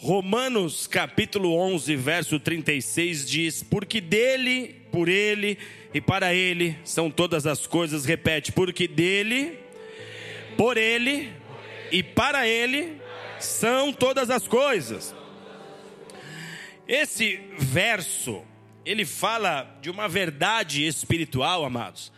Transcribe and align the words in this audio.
Romanos 0.00 0.86
capítulo 0.86 1.56
11, 1.56 1.96
verso 1.96 2.38
36 2.38 3.28
diz: 3.28 3.62
Porque 3.64 4.00
dele, 4.00 4.86
por 4.92 5.08
ele 5.08 5.58
e 5.92 6.00
para 6.00 6.32
ele 6.32 6.78
são 6.84 7.10
todas 7.10 7.48
as 7.48 7.66
coisas. 7.66 8.04
Repete: 8.04 8.52
Porque 8.52 8.86
dele, 8.86 9.58
por 10.56 10.76
ele 10.76 11.32
e 11.90 12.00
para 12.00 12.46
ele 12.46 12.96
são 13.40 13.92
todas 13.92 14.30
as 14.30 14.46
coisas. 14.46 15.12
Esse 16.86 17.40
verso, 17.58 18.44
ele 18.84 19.04
fala 19.04 19.78
de 19.82 19.90
uma 19.90 20.08
verdade 20.08 20.86
espiritual, 20.86 21.64
amados, 21.64 22.12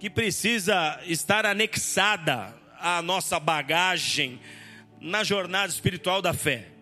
que 0.00 0.08
precisa 0.08 0.98
estar 1.04 1.44
anexada 1.44 2.56
à 2.80 3.02
nossa 3.02 3.38
bagagem 3.38 4.40
na 4.98 5.22
jornada 5.22 5.70
espiritual 5.70 6.22
da 6.22 6.32
fé. 6.32 6.77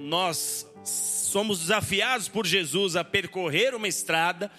Nós 0.00 0.66
somos 0.82 1.58
desafiados 1.58 2.26
por 2.26 2.46
Jesus 2.46 2.96
a 2.96 3.04
percorrer 3.04 3.74
uma 3.74 3.86
estrada. 3.86 4.50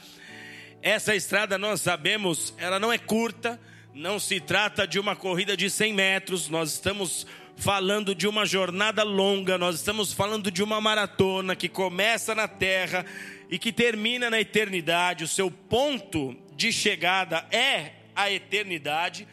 Essa 0.83 1.15
estrada, 1.15 1.57
nós 1.57 1.81
sabemos, 1.81 2.53
ela 2.59 2.79
não 2.79 2.93
é 2.93 2.99
curta, 2.99 3.59
não 3.91 4.19
se 4.19 4.39
trata 4.39 4.85
de 4.85 4.99
uma 4.99 5.15
corrida 5.15 5.57
de 5.57 5.67
100 5.67 5.93
metros, 5.93 6.47
nós 6.47 6.73
estamos 6.73 7.25
falando 7.57 8.13
de 8.13 8.27
uma 8.27 8.45
jornada 8.45 9.01
longa, 9.01 9.57
nós 9.57 9.77
estamos 9.77 10.13
falando 10.13 10.51
de 10.51 10.61
uma 10.61 10.79
maratona 10.79 11.55
que 11.55 11.67
começa 11.67 12.35
na 12.35 12.47
terra 12.47 13.03
e 13.49 13.57
que 13.57 13.73
termina 13.73 14.29
na 14.29 14.39
eternidade. 14.39 15.23
O 15.23 15.27
seu 15.27 15.49
ponto 15.49 16.37
de 16.55 16.71
chegada 16.71 17.47
é 17.51 17.93
a 18.15 18.31
eternidade. 18.31 19.27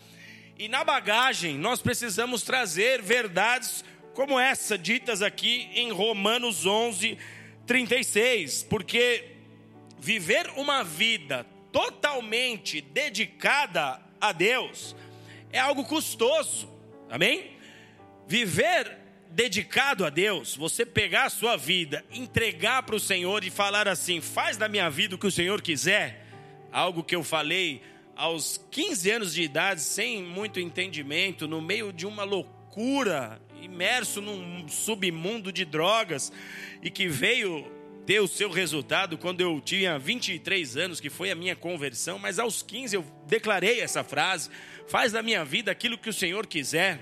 E 0.59 0.69
na 0.69 0.83
bagagem 0.85 1.59
nós 1.59 1.83
precisamos 1.83 2.43
trazer 2.43 3.03
verdades 3.03 3.85
como 4.19 4.37
essa 4.37 4.77
ditas 4.77 5.23
aqui 5.23 5.71
em 5.75 5.93
Romanos 5.93 6.67
11, 6.67 7.17
36, 7.65 8.65
porque 8.65 9.37
viver 9.97 10.51
uma 10.57 10.83
vida 10.83 11.47
totalmente 11.71 12.81
dedicada 12.81 14.03
a 14.21 14.33
Deus 14.33 14.97
é 15.53 15.61
algo 15.61 15.85
custoso, 15.85 16.69
amém? 17.09 17.53
Viver 18.27 18.99
dedicado 19.31 20.05
a 20.05 20.11
Deus, 20.11 20.57
você 20.57 20.85
pegar 20.85 21.27
a 21.27 21.31
sua 21.31 21.57
vida, 21.57 22.05
entregar 22.11 22.83
para 22.83 22.97
o 22.97 23.01
Senhor 23.01 23.45
e 23.45 23.51
falar 23.51 23.87
assim: 23.87 24.21
faz 24.21 24.57
da 24.57 24.69
minha 24.69 24.91
vida 24.91 25.15
o 25.15 25.19
que 25.19 25.29
o 25.29 25.31
Senhor 25.31 25.63
quiser, 25.63 26.27
algo 26.73 27.05
que 27.05 27.15
eu 27.15 27.23
falei 27.23 27.83
aos 28.17 28.61
15 28.73 29.11
anos 29.13 29.33
de 29.33 29.43
idade, 29.43 29.81
sem 29.81 30.25
muito 30.25 30.59
entendimento, 30.59 31.47
no 31.47 31.63
meio 31.63 31.93
de 31.93 32.05
uma 32.05 32.25
loucura, 32.25 33.41
imerso 33.63 34.21
num 34.21 34.69
submundo 34.69 35.53
de 35.53 35.65
drogas, 35.65 36.33
e 36.83 36.91
que 36.91 37.09
veio 37.09 37.71
ter 38.07 38.21
o 38.21 38.29
seu 38.29 38.51
resultado 38.51 39.19
quando 39.19 39.41
eu 39.41 39.61
tinha 39.61 39.99
23 39.99 40.77
anos, 40.77 41.01
que 41.01 41.11
foi 41.11 41.31
a 41.31 41.35
minha 41.35 41.55
conversão, 41.55 42.19
mas 42.19 42.39
aos 42.39 42.63
15 42.63 42.97
eu 42.97 43.05
declarei 43.27 43.81
essa 43.81 44.03
frase: 44.03 44.51
faz 44.87 45.13
da 45.13 45.23
minha 45.23 45.45
vida 45.45 45.71
aquilo 45.71 45.99
que 45.99 46.09
o 46.09 46.15
Senhor 46.15 46.47
quiser. 46.47 47.01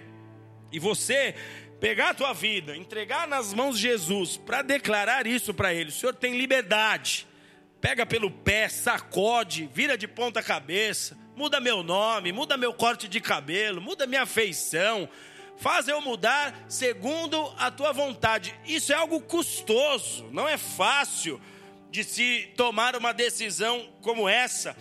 E 0.73 0.79
você 0.79 1.35
pegar 1.81 2.11
a 2.11 2.15
tua 2.15 2.33
vida, 2.33 2.77
entregar 2.77 3.29
nas 3.29 3.55
mãos 3.55 3.77
de 3.77 3.83
Jesus 3.83 4.37
para 4.37 4.63
declarar 4.63 5.27
isso 5.27 5.55
para 5.55 5.73
ele. 5.73 5.91
O 5.91 5.93
Senhor 5.93 6.15
tem 6.15 6.37
liberdade 6.37 7.27
pega 7.81 8.05
pelo 8.05 8.31
pé, 8.31 8.69
sacode, 8.69 9.69
vira 9.73 9.97
de 9.97 10.09
ponta 10.09 10.43
cabeça, 10.43 11.17
muda 11.37 11.61
meu 11.61 11.85
nome, 11.85 12.33
muda 12.33 12.57
meu 12.57 12.73
corte 12.75 13.07
de 13.07 13.21
cabelo, 13.21 13.81
muda 13.81 14.07
minha 14.07 14.27
feição, 14.27 15.09
faz 15.57 15.89
eu 15.89 16.01
mudar 16.01 16.55
segundo 16.69 17.53
a 17.59 17.71
tua 17.71 17.93
vontade. 17.93 18.55
Isso 18.65 18.93
é 18.93 18.97
algo 18.97 19.21
custoso, 19.21 20.29
não 20.33 20.49
é 20.49 20.57
fácil 20.57 21.41
de 21.91 22.05
se 22.05 22.53
tomar 22.57 22.97
uma 22.97 23.13
decisão 23.13 23.89
como 24.03 24.29
essa. 24.29 24.77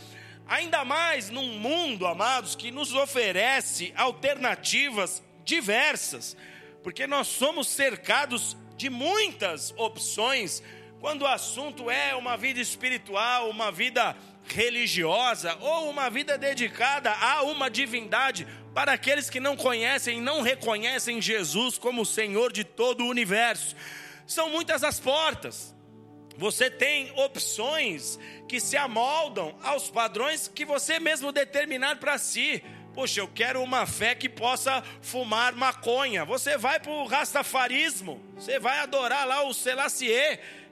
Ainda 0.47 0.85
mais 0.85 1.29
num 1.29 1.57
mundo, 1.57 2.05
amados, 2.05 2.55
que 2.55 2.71
nos 2.71 2.93
oferece 2.93 3.93
alternativas 3.95 5.23
diversas, 5.43 6.37
porque 6.83 7.07
nós 7.07 7.27
somos 7.27 7.67
cercados 7.67 8.55
de 8.77 8.89
muitas 8.89 9.73
opções 9.77 10.61
quando 10.99 11.21
o 11.21 11.27
assunto 11.27 11.89
é 11.89 12.15
uma 12.15 12.35
vida 12.35 12.59
espiritual, 12.59 13.49
uma 13.49 13.71
vida 13.71 14.15
religiosa 14.47 15.55
ou 15.61 15.89
uma 15.89 16.09
vida 16.09 16.37
dedicada 16.37 17.11
a 17.11 17.43
uma 17.43 17.69
divindade, 17.69 18.47
para 18.75 18.91
aqueles 18.91 19.29
que 19.29 19.39
não 19.39 19.55
conhecem 19.55 20.17
e 20.17 20.21
não 20.21 20.41
reconhecem 20.41 21.21
Jesus 21.21 21.77
como 21.77 22.01
o 22.01 22.05
Senhor 22.05 22.51
de 22.51 22.65
todo 22.65 23.05
o 23.05 23.09
universo. 23.09 23.73
São 24.27 24.49
muitas 24.49 24.83
as 24.83 24.99
portas. 24.99 25.73
Você 26.37 26.69
tem 26.69 27.09
opções 27.15 28.19
que 28.49 28.59
se 28.59 28.75
amoldam 28.75 29.57
aos 29.63 29.89
padrões 29.89 30.49
que 30.49 30.65
você 30.65 30.99
mesmo 30.99 31.31
determinar 31.31 32.01
para 32.01 32.17
si. 32.17 32.61
Poxa, 32.93 33.21
eu 33.21 33.29
quero 33.29 33.63
uma 33.63 33.85
fé 33.85 34.13
que 34.13 34.27
possa 34.27 34.83
fumar 35.01 35.55
maconha. 35.55 36.25
Você 36.25 36.57
vai 36.57 36.77
para 36.77 36.91
o 36.91 37.07
rastafarismo, 37.07 38.21
você 38.35 38.59
vai 38.59 38.79
adorar 38.79 39.25
lá 39.25 39.43
o 39.43 39.53
Selassie 39.53 40.11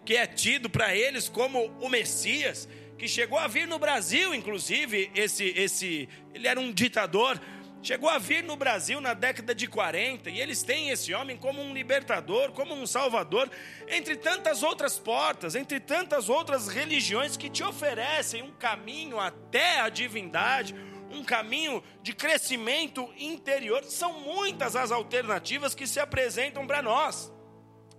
que 0.03 0.17
é 0.17 0.27
tido 0.27 0.69
para 0.69 0.93
eles 0.93 1.29
como 1.29 1.67
o 1.79 1.87
Messias, 1.87 2.67
que 2.97 3.07
chegou 3.07 3.39
a 3.39 3.47
vir 3.47 3.65
no 3.65 3.79
Brasil, 3.79 4.35
inclusive, 4.35 5.09
esse, 5.15 5.45
esse, 5.55 6.09
ele 6.33 6.49
era 6.49 6.59
um 6.59 6.73
ditador, 6.73 7.39
chegou 7.83 8.09
a 8.09 8.17
vir 8.17 8.41
no 8.41 8.55
Brasil 8.55 9.01
na 9.01 9.13
década 9.13 9.53
de 9.53 9.67
40, 9.67 10.29
e 10.29 10.39
eles 10.39 10.63
têm 10.63 10.89
esse 10.89 11.13
homem 11.13 11.35
como 11.35 11.61
um 11.61 11.73
libertador, 11.73 12.53
como 12.53 12.73
um 12.73 12.87
salvador, 12.87 13.51
entre 13.89 14.15
tantas 14.15 14.63
outras 14.63 14.97
portas, 14.97 15.53
entre 15.53 15.81
tantas 15.81 16.29
outras 16.29 16.69
religiões 16.69 17.35
que 17.35 17.49
te 17.49 17.61
oferecem 17.61 18.41
um 18.41 18.51
caminho 18.51 19.19
até 19.19 19.81
a 19.81 19.89
divindade, 19.89 20.73
um 21.11 21.23
caminho 21.23 21.83
de 22.01 22.13
crescimento 22.13 23.13
interior. 23.17 23.83
São 23.83 24.21
muitas 24.21 24.77
as 24.77 24.89
alternativas 24.89 25.75
que 25.75 25.85
se 25.85 25.99
apresentam 25.99 26.65
para 26.65 26.81
nós. 26.81 27.31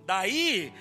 Daí 0.07 0.73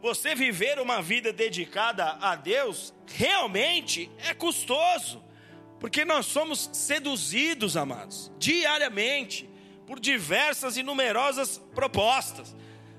você 0.00 0.34
viver 0.34 0.78
uma 0.78 1.02
vida 1.02 1.30
dedicada 1.30 2.16
a 2.20 2.34
Deus 2.34 2.94
realmente 3.06 4.10
é 4.18 4.32
custoso, 4.32 5.25
porque 5.86 6.04
nós 6.04 6.26
somos 6.26 6.68
seduzidos, 6.72 7.76
amados, 7.76 8.32
diariamente, 8.40 9.48
por 9.86 10.00
diversas 10.00 10.76
e 10.76 10.82
numerosas 10.82 11.58
propostas. 11.76 12.56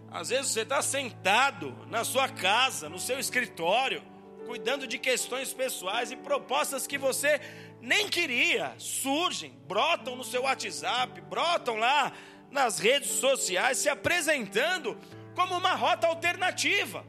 Às 0.10 0.30
vezes 0.30 0.54
você 0.54 0.62
está 0.62 0.82
sentado 0.82 1.78
na 1.90 2.06
sua 2.06 2.30
casa, 2.30 2.88
no 2.88 2.98
seu 2.98 3.20
escritório, 3.20 4.02
cuidando 4.46 4.88
de 4.88 4.98
questões 4.98 5.52
pessoais 5.52 6.14
e 6.14 6.16
propostas 6.16 6.88
que 6.88 6.98
você 6.98 7.42
nem 7.82 8.08
queria 8.08 8.74
surgem, 8.78 9.52
brotam 9.68 10.16
no 10.16 10.24
seu 10.24 10.44
WhatsApp, 10.44 11.20
brotam 11.20 11.76
lá 11.76 12.14
nas 12.50 12.80
redes 12.80 13.10
sociais, 13.10 13.80
se 13.80 13.90
apresentando 13.90 14.98
como 15.36 15.58
uma 15.58 15.74
rota 15.74 16.08
alternativa. 16.08 17.06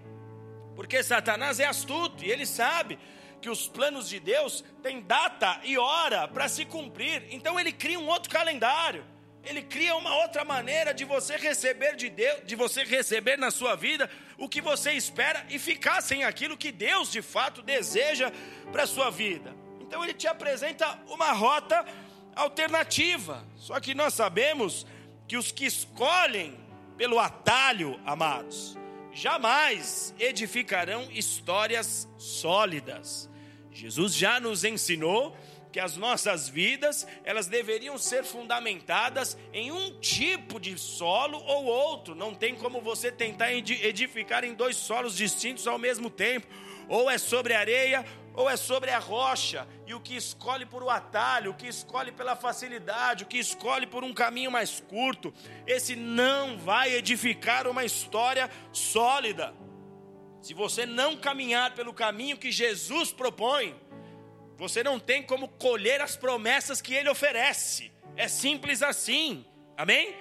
Porque 0.75 1.05
Satanás 1.05 1.61
é 1.61 1.67
astuto 1.67 2.25
e 2.25 2.33
ele 2.33 2.47
sabe 2.47 2.99
que 3.41 3.51
os 3.51 3.69
planos 3.69 4.09
de 4.09 4.19
Deus 4.19 4.65
têm 4.83 5.01
data 5.01 5.61
e 5.65 5.79
hora 5.79 6.27
para 6.29 6.49
se 6.49 6.65
cumprir. 6.65 7.27
Então 7.31 7.59
ele 7.59 7.73
cria 7.73 7.99
um 7.99 8.09
outro 8.09 8.31
calendário. 8.31 9.05
Ele 9.45 9.63
cria 9.63 9.95
uma 9.97 10.15
outra 10.17 10.45
maneira 10.45 10.93
de 10.93 11.05
você 11.05 11.37
receber 11.37 11.97
de 11.97 12.11
Deus, 12.11 12.43
de 12.45 12.55
você 12.55 12.85
receber 12.85 13.39
na 13.39 13.51
sua 13.51 13.77
vida 13.77 14.11
o 14.37 14.49
que 14.49 14.61
você 14.61 14.93
espera 14.93 15.47
e 15.49 15.59
ficar 15.59 16.03
sem 16.03 16.25
aquilo 16.25 16.57
que 16.57 16.73
Deus 16.73 17.11
de 17.11 17.23
fato 17.23 17.63
deseja 17.63 18.31
para 18.73 18.87
sua 18.87 19.11
vida. 19.11 19.55
Então 19.81 20.05
ele 20.05 20.13
te 20.13 20.27
apresenta 20.27 20.99
uma 21.09 21.33
rota 21.33 21.85
alternativa. 22.35 23.45
Só 23.57 23.81
que 23.81 23.95
nós 23.95 24.13
sabemos 24.15 24.87
que 25.27 25.37
os 25.37 25.51
que 25.51 25.67
escolhem 25.67 26.59
pelo 26.97 27.19
atalho, 27.19 27.99
amados, 28.05 28.77
jamais 29.19 30.15
edificarão 30.19 31.09
histórias 31.11 32.09
sólidas. 32.17 33.29
Jesus 33.73 34.15
já 34.15 34.39
nos 34.39 34.63
ensinou 34.63 35.37
que 35.73 35.81
as 35.81 35.97
nossas 35.97 36.49
vidas, 36.49 37.07
elas 37.25 37.47
deveriam 37.47 37.99
ser 37.99 38.25
fundamentadas 38.25 39.37
em 39.53 39.71
um 39.73 39.99
tipo 40.01 40.59
de 40.59 40.79
solo 40.79 41.39
ou 41.45 41.65
outro. 41.65 42.15
Não 42.15 42.33
tem 42.35 42.55
como 42.55 42.81
você 42.81 43.11
tentar 43.11 43.53
edificar 43.53 44.45
em 44.45 44.55
dois 44.55 44.77
solos 44.77 45.17
distintos 45.17 45.67
ao 45.67 45.79
mesmo 45.79 46.09
tempo. 46.09 46.47
Ou 46.89 47.11
é 47.11 47.19
sobre 47.19 47.55
areia 47.55 48.05
ou 48.39 48.49
é 48.49 48.57
sobre 48.57 48.93
a 48.93 49.01
rocha, 49.01 49.67
e 49.85 49.93
o 49.93 50.01
que 50.01 50.15
escolhe 50.15 50.65
por 50.65 50.81
o 50.81 50.89
atalho, 50.89 51.51
o 51.51 51.55
que 51.55 51.67
escolhe 51.67 52.13
pela 52.13 52.37
facilidade, 52.37 53.25
o 53.25 53.27
que 53.27 53.37
escolhe 53.37 53.85
por 53.85 54.05
um 54.05 54.15
caminho 54.15 54.49
mais 54.49 54.79
curto, 54.79 55.35
esse 55.67 55.97
não 55.97 56.57
vai 56.57 56.95
edificar 56.95 57.67
uma 57.67 57.85
história 57.85 58.49
sólida. 58.73 59.53
Se 60.41 60.55
você 60.55 60.87
não 60.87 61.17
caminhar 61.17 61.75
pelo 61.75 61.93
caminho 61.93 62.39
que 62.39 62.53
Jesus 62.53 63.11
propõe, 63.11 63.75
você 64.57 64.85
não 64.85 65.01
tem 65.01 65.21
como 65.21 65.49
colher 65.49 66.01
as 66.01 66.15
promessas 66.17 66.81
que 66.81 66.95
ele 66.95 67.09
oferece. 67.09 67.91
É 68.17 68.29
simples 68.29 68.85
assim. 68.85 69.45
Amém? 69.77 70.15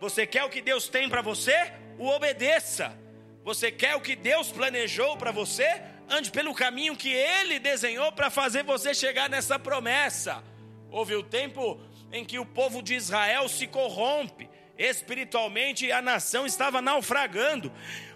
Você 0.00 0.26
quer 0.26 0.42
o 0.42 0.50
que 0.50 0.60
Deus 0.60 0.88
tem 0.88 1.08
para 1.08 1.22
você? 1.22 1.72
O 2.00 2.08
obedeça. 2.08 2.98
Você 3.44 3.70
quer 3.70 3.94
o 3.94 4.00
que 4.00 4.16
Deus 4.16 4.50
planejou 4.50 5.16
para 5.16 5.30
você? 5.30 5.97
Ande 6.08 6.30
pelo 6.30 6.54
caminho 6.54 6.96
que 6.96 7.10
Ele 7.10 7.58
desenhou 7.58 8.10
para 8.12 8.30
fazer 8.30 8.62
você 8.64 8.94
chegar 8.94 9.28
nessa 9.28 9.58
promessa. 9.58 10.42
Houve 10.90 11.14
o 11.14 11.22
tempo 11.22 11.80
em 12.10 12.24
que 12.24 12.38
o 12.38 12.46
povo 12.46 12.82
de 12.82 12.94
Israel 12.94 13.48
se 13.48 13.66
corrompe 13.66 14.48
espiritualmente 14.78 15.90
a 15.90 16.00
nação 16.00 16.46
estava 16.46 16.80
naufragando. 16.80 17.72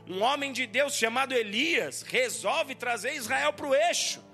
Um 0.08 0.22
homem 0.22 0.52
de 0.52 0.66
Deus 0.66 0.94
chamado 0.94 1.34
Elias 1.34 2.02
resolve 2.02 2.74
trazer 2.74 3.14
Israel 3.14 3.52
para 3.52 3.66
o 3.66 3.74
eixo. 3.74 4.24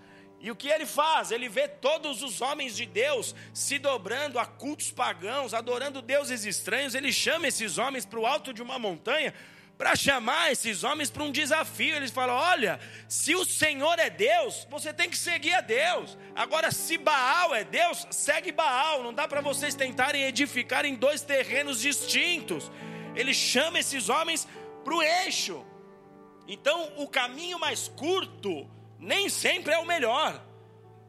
E 0.40 0.50
o 0.52 0.56
que 0.56 0.69
ele 0.69 0.87
faz? 0.87 1.32
Ele 1.32 1.49
vê 1.49 1.66
todos 1.66 2.22
os 2.22 2.40
homens 2.40 2.76
de 2.76 2.87
Deus 2.87 3.34
se 3.52 3.76
dobrando 3.78 4.38
a 4.38 4.46
cultos 4.46 4.93
pagãos, 4.93 5.52
adorando 5.52 6.00
deuses 6.00 6.44
estranhos. 6.44 6.94
Ele 6.94 7.12
chama 7.12 7.49
esses 7.49 7.76
homens 7.76 8.04
para 8.04 8.20
o 8.20 8.26
alto 8.26 8.52
de 8.52 8.62
uma 8.62 8.78
montanha 8.78 9.34
para 9.78 9.94
chamar 9.94 10.50
esses 10.50 10.82
homens 10.82 11.08
para 11.08 11.22
um 11.22 11.30
desafio. 11.30 11.94
Eles 11.94 12.10
falam: 12.10 12.34
olha, 12.34 12.80
se 13.08 13.36
o 13.36 13.44
Senhor 13.44 13.96
é 14.00 14.10
Deus, 14.10 14.66
você 14.69 14.92
tem 14.92 15.08
que 15.08 15.16
seguir 15.16 15.54
a 15.54 15.60
Deus. 15.60 16.19
Agora, 16.34 16.72
se 16.72 16.98
Baal 16.98 17.54
é 17.54 17.62
Deus, 17.62 18.04
segue 18.10 18.50
Baal. 18.50 19.04
Não 19.04 19.14
dá 19.14 19.28
para 19.28 19.40
vocês 19.40 19.76
tentarem 19.76 20.25
edificar 20.25 20.84
em 20.84 20.96
dois 20.96 21.22
terrenos 21.22 21.80
distintos. 21.80 22.70
Ele 23.14 23.32
chama 23.32 23.78
esses 23.78 24.08
homens 24.08 24.48
para 24.84 24.94
o 24.94 25.02
eixo. 25.02 25.64
Então, 26.48 26.92
o 26.96 27.06
caminho 27.06 27.58
mais 27.58 27.88
curto 27.88 28.69
nem 28.98 29.28
sempre 29.28 29.72
é 29.72 29.78
o 29.78 29.86
melhor. 29.86 30.44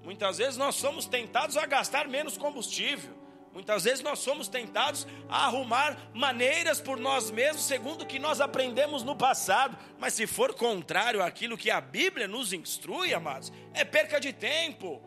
Muitas 0.04 0.38
vezes 0.38 0.58
nós 0.58 0.76
somos 0.76 1.06
tentados 1.06 1.58
a 1.58 1.66
gastar 1.66 2.08
menos 2.08 2.38
combustível. 2.38 3.19
Muitas 3.54 3.84
vezes 3.84 4.02
nós 4.02 4.20
somos 4.20 4.48
tentados 4.48 5.08
a 5.28 5.46
arrumar 5.46 5.98
maneiras 6.14 6.80
por 6.80 7.00
nós 7.00 7.32
mesmos, 7.32 7.66
segundo 7.66 8.04
o 8.04 8.06
que 8.06 8.20
nós 8.20 8.40
aprendemos 8.40 9.04
no 9.04 9.16
passado. 9.16 9.78
Mas 9.98 10.14
se 10.14 10.28
for 10.28 10.54
contrário 10.54 11.22
àquilo 11.22 11.58
que 11.58 11.72
a 11.72 11.82
Bíblia 11.82 12.28
nos 12.28 12.54
instrui, 12.54 13.14
amados, 13.14 13.52
é 13.74 13.84
perca 13.84 14.20
de 14.20 14.32
tempo. 14.32 15.02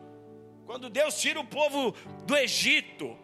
Quando 0.65 0.89
Deus 0.89 1.19
tira 1.19 1.39
o 1.39 1.45
povo 1.45 1.95
do 2.25 2.35
Egito, 2.35 3.17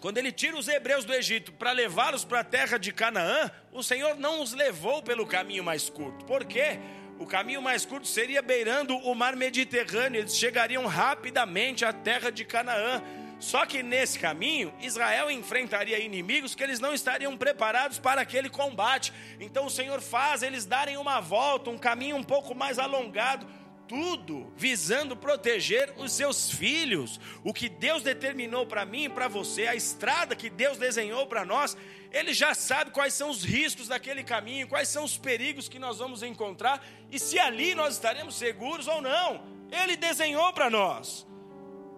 quando 0.00 0.18
ele 0.18 0.32
tira 0.32 0.56
os 0.56 0.68
hebreus 0.68 1.04
do 1.04 1.14
Egito 1.14 1.52
para 1.52 1.72
levá-los 1.72 2.24
para 2.24 2.40
a 2.40 2.44
terra 2.44 2.78
de 2.78 2.92
Canaã, 2.92 3.50
o 3.72 3.82
Senhor 3.82 4.16
não 4.16 4.42
os 4.42 4.52
levou 4.52 5.02
pelo 5.02 5.26
caminho 5.26 5.64
mais 5.64 5.88
curto. 5.88 6.24
Por 6.26 6.44
quê? 6.44 6.78
O 7.18 7.26
caminho 7.26 7.62
mais 7.62 7.86
curto 7.86 8.06
seria 8.06 8.42
beirando 8.42 8.96
o 8.96 9.14
mar 9.14 9.36
Mediterrâneo, 9.36 10.20
eles 10.20 10.36
chegariam 10.36 10.86
rapidamente 10.86 11.84
à 11.84 11.92
terra 11.92 12.30
de 12.30 12.44
Canaã. 12.44 13.02
Só 13.44 13.66
que 13.66 13.82
nesse 13.82 14.18
caminho, 14.18 14.72
Israel 14.80 15.30
enfrentaria 15.30 15.98
inimigos 15.98 16.54
que 16.54 16.62
eles 16.62 16.80
não 16.80 16.94
estariam 16.94 17.36
preparados 17.36 17.98
para 17.98 18.22
aquele 18.22 18.48
combate. 18.48 19.12
Então 19.38 19.66
o 19.66 19.70
Senhor 19.70 20.00
faz 20.00 20.42
eles 20.42 20.64
darem 20.64 20.96
uma 20.96 21.20
volta, 21.20 21.68
um 21.68 21.76
caminho 21.76 22.16
um 22.16 22.22
pouco 22.22 22.54
mais 22.54 22.78
alongado, 22.78 23.46
tudo 23.86 24.50
visando 24.56 25.14
proteger 25.14 25.92
os 25.98 26.12
seus 26.12 26.50
filhos. 26.50 27.20
O 27.44 27.52
que 27.52 27.68
Deus 27.68 28.02
determinou 28.02 28.64
para 28.64 28.86
mim 28.86 29.04
e 29.04 29.08
para 29.10 29.28
você, 29.28 29.66
a 29.66 29.74
estrada 29.74 30.34
que 30.34 30.48
Deus 30.48 30.78
desenhou 30.78 31.26
para 31.26 31.44
nós, 31.44 31.76
Ele 32.10 32.32
já 32.32 32.54
sabe 32.54 32.92
quais 32.92 33.12
são 33.12 33.28
os 33.28 33.44
riscos 33.44 33.88
daquele 33.88 34.24
caminho, 34.24 34.68
quais 34.68 34.88
são 34.88 35.04
os 35.04 35.18
perigos 35.18 35.68
que 35.68 35.78
nós 35.78 35.98
vamos 35.98 36.22
encontrar 36.22 36.82
e 37.12 37.18
se 37.18 37.38
ali 37.38 37.74
nós 37.74 37.92
estaremos 37.92 38.36
seguros 38.36 38.88
ou 38.88 39.02
não. 39.02 39.44
Ele 39.70 39.98
desenhou 39.98 40.50
para 40.54 40.70
nós. 40.70 41.26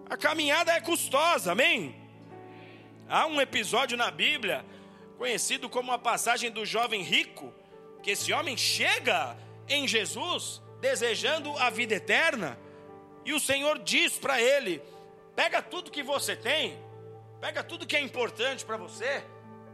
A 0.08 0.16
caminhada 0.16 0.72
é 0.72 0.80
custosa, 0.80 1.50
amém? 1.50 1.94
Há 3.08 3.26
um 3.26 3.40
episódio 3.40 3.96
na 3.96 4.08
Bíblia, 4.08 4.64
conhecido 5.18 5.68
como 5.68 5.90
a 5.90 5.98
passagem 5.98 6.48
do 6.48 6.64
jovem 6.64 7.02
rico, 7.02 7.52
que 8.04 8.12
esse 8.12 8.32
homem 8.32 8.56
chega 8.56 9.36
em 9.68 9.86
Jesus 9.88 10.62
desejando 10.80 11.56
a 11.58 11.70
vida 11.70 11.96
eterna, 11.96 12.56
e 13.24 13.32
o 13.32 13.40
Senhor 13.40 13.80
diz 13.80 14.16
para 14.16 14.40
ele: 14.40 14.80
pega 15.34 15.60
tudo 15.60 15.90
que 15.90 16.04
você 16.04 16.36
tem, 16.36 16.78
pega 17.40 17.64
tudo 17.64 17.86
que 17.86 17.96
é 17.96 18.00
importante 18.00 18.64
para 18.64 18.76
você, 18.76 19.24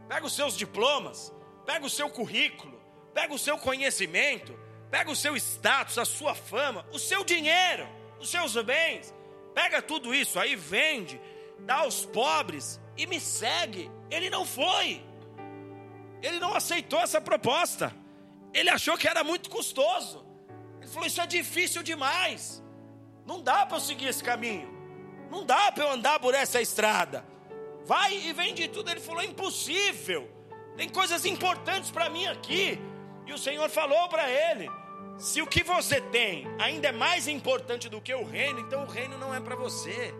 pega 0.09 0.25
os 0.25 0.35
seus 0.35 0.57
diplomas, 0.57 1.31
pega 1.63 1.85
o 1.85 1.89
seu 1.89 2.09
currículo, 2.09 2.81
pega 3.13 3.31
o 3.31 3.39
seu 3.39 3.59
conhecimento, 3.59 4.57
pega 4.89 5.11
o 5.11 5.15
seu 5.15 5.37
status, 5.37 5.99
a 5.99 6.05
sua 6.05 6.33
fama, 6.33 6.87
o 6.91 6.97
seu 6.97 7.23
dinheiro, 7.23 7.87
os 8.19 8.31
seus 8.31 8.55
bens 8.63 9.13
Pega 9.53 9.81
tudo 9.81 10.13
isso 10.13 10.39
aí, 10.39 10.55
vende, 10.55 11.19
dá 11.59 11.75
aos 11.77 12.05
pobres 12.05 12.79
e 12.97 13.05
me 13.05 13.19
segue. 13.19 13.91
Ele 14.09 14.29
não 14.29 14.45
foi. 14.45 15.03
Ele 16.21 16.39
não 16.39 16.53
aceitou 16.53 16.99
essa 16.99 17.19
proposta. 17.19 17.93
Ele 18.53 18.69
achou 18.69 18.97
que 18.97 19.07
era 19.07 19.23
muito 19.23 19.49
custoso. 19.49 20.25
Ele 20.79 20.89
falou: 20.89 21.07
Isso 21.07 21.21
é 21.21 21.27
difícil 21.27 21.83
demais. 21.83 22.63
Não 23.25 23.41
dá 23.41 23.65
para 23.65 23.77
eu 23.77 23.81
seguir 23.81 24.07
esse 24.07 24.23
caminho. 24.23 24.71
Não 25.29 25.45
dá 25.45 25.71
para 25.71 25.83
eu 25.83 25.91
andar 25.91 26.19
por 26.19 26.33
essa 26.33 26.61
estrada. 26.61 27.25
Vai 27.85 28.15
e 28.15 28.33
vende 28.33 28.67
tudo. 28.67 28.89
Ele 28.89 28.99
falou: 28.99 29.23
Impossível. 29.23 30.29
Tem 30.75 30.89
coisas 30.89 31.25
importantes 31.25 31.91
para 31.91 32.09
mim 32.09 32.25
aqui. 32.25 32.79
E 33.25 33.33
o 33.33 33.37
Senhor 33.37 33.69
falou 33.69 34.07
para 34.09 34.29
ele: 34.29 34.69
se 35.17 35.41
o 35.41 35.47
que 35.47 35.63
você 35.63 36.01
tem 36.01 36.47
ainda 36.59 36.89
é 36.89 36.91
mais 36.91 37.27
importante 37.27 37.87
do 37.87 38.01
que 38.01 38.13
o 38.13 38.23
reino, 38.23 38.59
então 38.59 38.83
o 38.83 38.87
reino 38.87 39.17
não 39.17 39.33
é 39.33 39.39
para 39.39 39.55
você. 39.55 40.13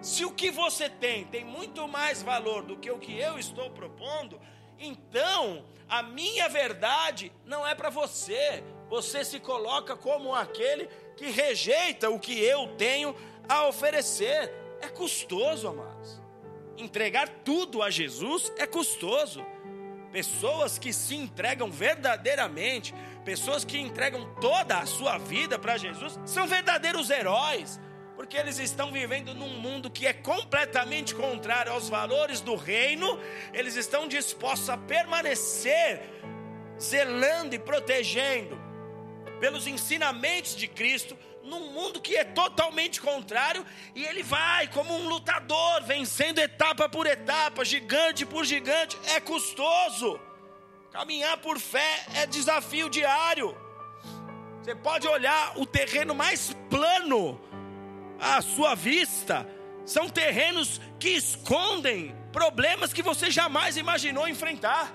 Se 0.00 0.24
o 0.24 0.32
que 0.32 0.50
você 0.50 0.88
tem 0.88 1.24
tem 1.24 1.44
muito 1.44 1.86
mais 1.86 2.22
valor 2.22 2.62
do 2.62 2.76
que 2.76 2.90
o 2.90 2.98
que 2.98 3.16
eu 3.18 3.38
estou 3.38 3.70
propondo, 3.70 4.40
então 4.78 5.64
a 5.88 6.02
minha 6.02 6.48
verdade 6.48 7.32
não 7.44 7.66
é 7.66 7.74
para 7.74 7.90
você. 7.90 8.64
Você 8.88 9.24
se 9.24 9.38
coloca 9.38 9.96
como 9.96 10.34
aquele 10.34 10.88
que 11.16 11.30
rejeita 11.30 12.10
o 12.10 12.18
que 12.18 12.38
eu 12.38 12.68
tenho 12.76 13.14
a 13.48 13.66
oferecer. 13.66 14.52
É 14.80 14.88
custoso, 14.88 15.68
amados. 15.68 16.20
Entregar 16.76 17.28
tudo 17.44 17.82
a 17.82 17.90
Jesus 17.90 18.52
é 18.56 18.66
custoso. 18.66 19.44
Pessoas 20.10 20.78
que 20.78 20.92
se 20.92 21.14
entregam 21.14 21.70
verdadeiramente 21.70 22.92
Pessoas 23.24 23.64
que 23.64 23.78
entregam 23.78 24.28
toda 24.40 24.78
a 24.78 24.86
sua 24.86 25.16
vida 25.18 25.58
para 25.58 25.76
Jesus 25.76 26.18
são 26.24 26.46
verdadeiros 26.46 27.08
heróis, 27.08 27.80
porque 28.16 28.36
eles 28.36 28.58
estão 28.58 28.90
vivendo 28.90 29.32
num 29.34 29.60
mundo 29.60 29.90
que 29.90 30.06
é 30.06 30.12
completamente 30.12 31.14
contrário 31.14 31.72
aos 31.72 31.88
valores 31.88 32.40
do 32.40 32.56
reino, 32.56 33.18
eles 33.52 33.76
estão 33.76 34.08
dispostos 34.08 34.68
a 34.70 34.76
permanecer 34.76 36.02
zelando 36.80 37.54
e 37.54 37.58
protegendo 37.58 38.60
pelos 39.38 39.66
ensinamentos 39.66 40.56
de 40.56 40.66
Cristo, 40.66 41.16
num 41.44 41.72
mundo 41.72 42.00
que 42.00 42.16
é 42.16 42.24
totalmente 42.24 43.00
contrário, 43.00 43.64
e 43.94 44.04
ele 44.04 44.22
vai 44.22 44.68
como 44.68 44.94
um 44.94 45.08
lutador, 45.08 45.82
vencendo 45.82 46.38
etapa 46.38 46.88
por 46.88 47.06
etapa, 47.06 47.64
gigante 47.64 48.24
por 48.24 48.44
gigante, 48.44 48.96
é 49.14 49.20
custoso. 49.20 50.20
Caminhar 50.92 51.38
por 51.38 51.58
fé 51.58 52.04
é 52.16 52.26
desafio 52.26 52.90
diário. 52.90 53.56
Você 54.60 54.74
pode 54.74 55.08
olhar 55.08 55.58
o 55.58 55.64
terreno 55.64 56.14
mais 56.14 56.54
plano 56.68 57.40
à 58.20 58.42
sua 58.42 58.74
vista. 58.74 59.48
São 59.86 60.08
terrenos 60.08 60.80
que 61.00 61.08
escondem 61.08 62.14
problemas 62.30 62.92
que 62.92 63.02
você 63.02 63.30
jamais 63.30 63.78
imaginou 63.78 64.28
enfrentar. 64.28 64.94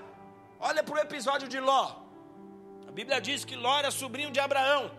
Olha 0.60 0.84
para 0.84 0.94
o 0.94 0.98
episódio 0.98 1.48
de 1.48 1.58
Ló. 1.58 1.96
A 2.86 2.92
Bíblia 2.92 3.20
diz 3.20 3.44
que 3.44 3.56
Ló 3.56 3.76
era 3.76 3.90
sobrinho 3.90 4.30
de 4.30 4.38
Abraão. 4.38 4.92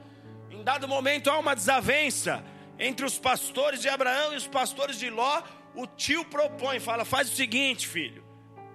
Em 0.52 0.62
dado 0.64 0.86
momento 0.86 1.30
há 1.30 1.40
uma 1.40 1.56
desavença 1.56 2.44
entre 2.78 3.06
os 3.06 3.18
pastores 3.18 3.82
de 3.82 3.88
Abraão 3.88 4.34
e 4.34 4.36
os 4.36 4.48
pastores 4.48 5.00
de 5.00 5.10
Ló. 5.10 5.42
O 5.74 5.88
tio 5.88 6.26
propõe, 6.26 6.80
fala: 6.82 7.06
faz 7.06 7.32
o 7.32 7.36
seguinte, 7.36 7.88
filho. 7.88 8.29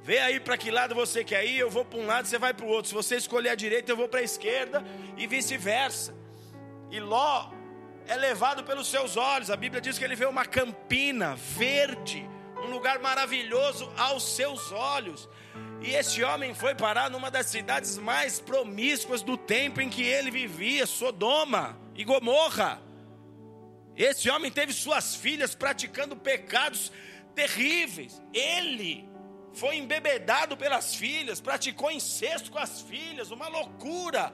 Vê 0.05 0.19
aí 0.19 0.39
para 0.39 0.59
que 0.59 0.71
lado 0.71 0.95
você 0.95 1.25
quer 1.25 1.47
ir, 1.47 1.57
eu 1.57 1.71
vou 1.71 1.83
para 1.83 1.99
um 1.99 2.05
lado, 2.05 2.29
você 2.29 2.39
vai 2.39 2.53
para 2.53 2.67
o 2.67 2.69
outro. 2.69 2.91
Se 2.91 2.95
você 2.95 3.17
escolher 3.17 3.49
a 3.49 3.55
direita, 3.55 3.91
eu 3.91 3.97
vou 3.97 4.07
para 4.07 4.21
a 4.21 4.23
esquerda 4.23 4.85
e 5.17 5.27
vice-versa. 5.27 6.15
E 6.91 7.01
Ló 7.01 7.51
é 8.07 8.15
levado 8.15 8.63
pelos 8.65 8.87
seus 8.87 9.17
olhos. 9.17 9.51
A 9.51 9.57
Bíblia 9.57 9.81
diz 9.81 9.97
que 9.97 10.05
ele 10.05 10.15
vê 10.15 10.27
uma 10.27 10.45
campina 10.45 11.35
verde, 11.37 12.29
um 12.63 12.67
lugar 12.67 12.99
maravilhoso 12.99 13.91
aos 13.97 14.37
seus 14.37 14.71
olhos. 14.73 15.27
E 15.81 15.95
esse 15.95 16.23
homem 16.23 16.53
foi 16.53 16.75
parar 16.75 17.09
numa 17.09 17.31
das 17.31 17.47
cidades 17.47 17.97
mais 17.97 18.39
promíscuas 18.39 19.23
do 19.23 19.39
tempo 19.39 19.81
em 19.81 19.89
que 19.89 20.03
ele 20.03 20.31
vivia, 20.31 20.85
Sodoma 20.85 21.81
e 21.95 22.05
Gomorra. 22.05 22.79
Esse 23.97 24.29
homem 24.29 24.51
teve 24.51 24.75
suas 24.75 25.15
filhas 25.15 25.55
praticando 25.55 26.15
pecados 26.15 26.93
terríveis. 27.35 28.21
Ele 28.35 29.14
foi 29.55 29.77
embebedado 29.77 30.57
pelas 30.57 30.95
filhas, 30.95 31.41
praticou 31.41 31.91
incesto 31.91 32.51
com 32.51 32.59
as 32.59 32.83
filhas, 32.83 33.31
uma 33.31 33.49
loucura. 33.49 34.33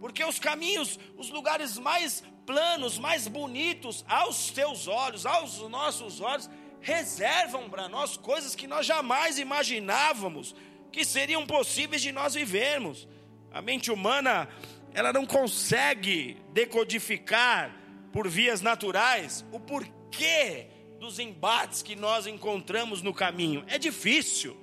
Porque 0.00 0.22
os 0.24 0.38
caminhos, 0.38 0.98
os 1.16 1.30
lugares 1.30 1.78
mais 1.78 2.22
planos, 2.44 2.98
mais 2.98 3.28
bonitos 3.28 4.04
aos 4.08 4.50
teus 4.50 4.86
olhos, 4.86 5.26
aos 5.26 5.58
nossos 5.68 6.20
olhos, 6.20 6.48
reservam 6.80 7.68
para 7.68 7.88
nós 7.88 8.16
coisas 8.16 8.54
que 8.54 8.66
nós 8.66 8.86
jamais 8.86 9.38
imaginávamos 9.38 10.54
que 10.90 11.04
seriam 11.04 11.46
possíveis 11.46 12.02
de 12.02 12.12
nós 12.12 12.34
vivermos. 12.34 13.08
A 13.50 13.60
mente 13.60 13.90
humana, 13.90 14.48
ela 14.94 15.12
não 15.12 15.26
consegue 15.26 16.36
decodificar 16.52 17.74
por 18.12 18.28
vias 18.28 18.60
naturais 18.60 19.44
o 19.52 19.60
porquê 19.60 20.77
dos 20.98 21.18
embates 21.18 21.82
que 21.82 21.94
nós 21.94 22.26
encontramos 22.26 23.02
no 23.02 23.14
caminho. 23.14 23.64
É 23.66 23.78
difícil. 23.78 24.56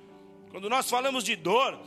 Quando 0.50 0.68
nós 0.68 0.88
falamos 0.88 1.24
de 1.24 1.34
dor, 1.34 1.80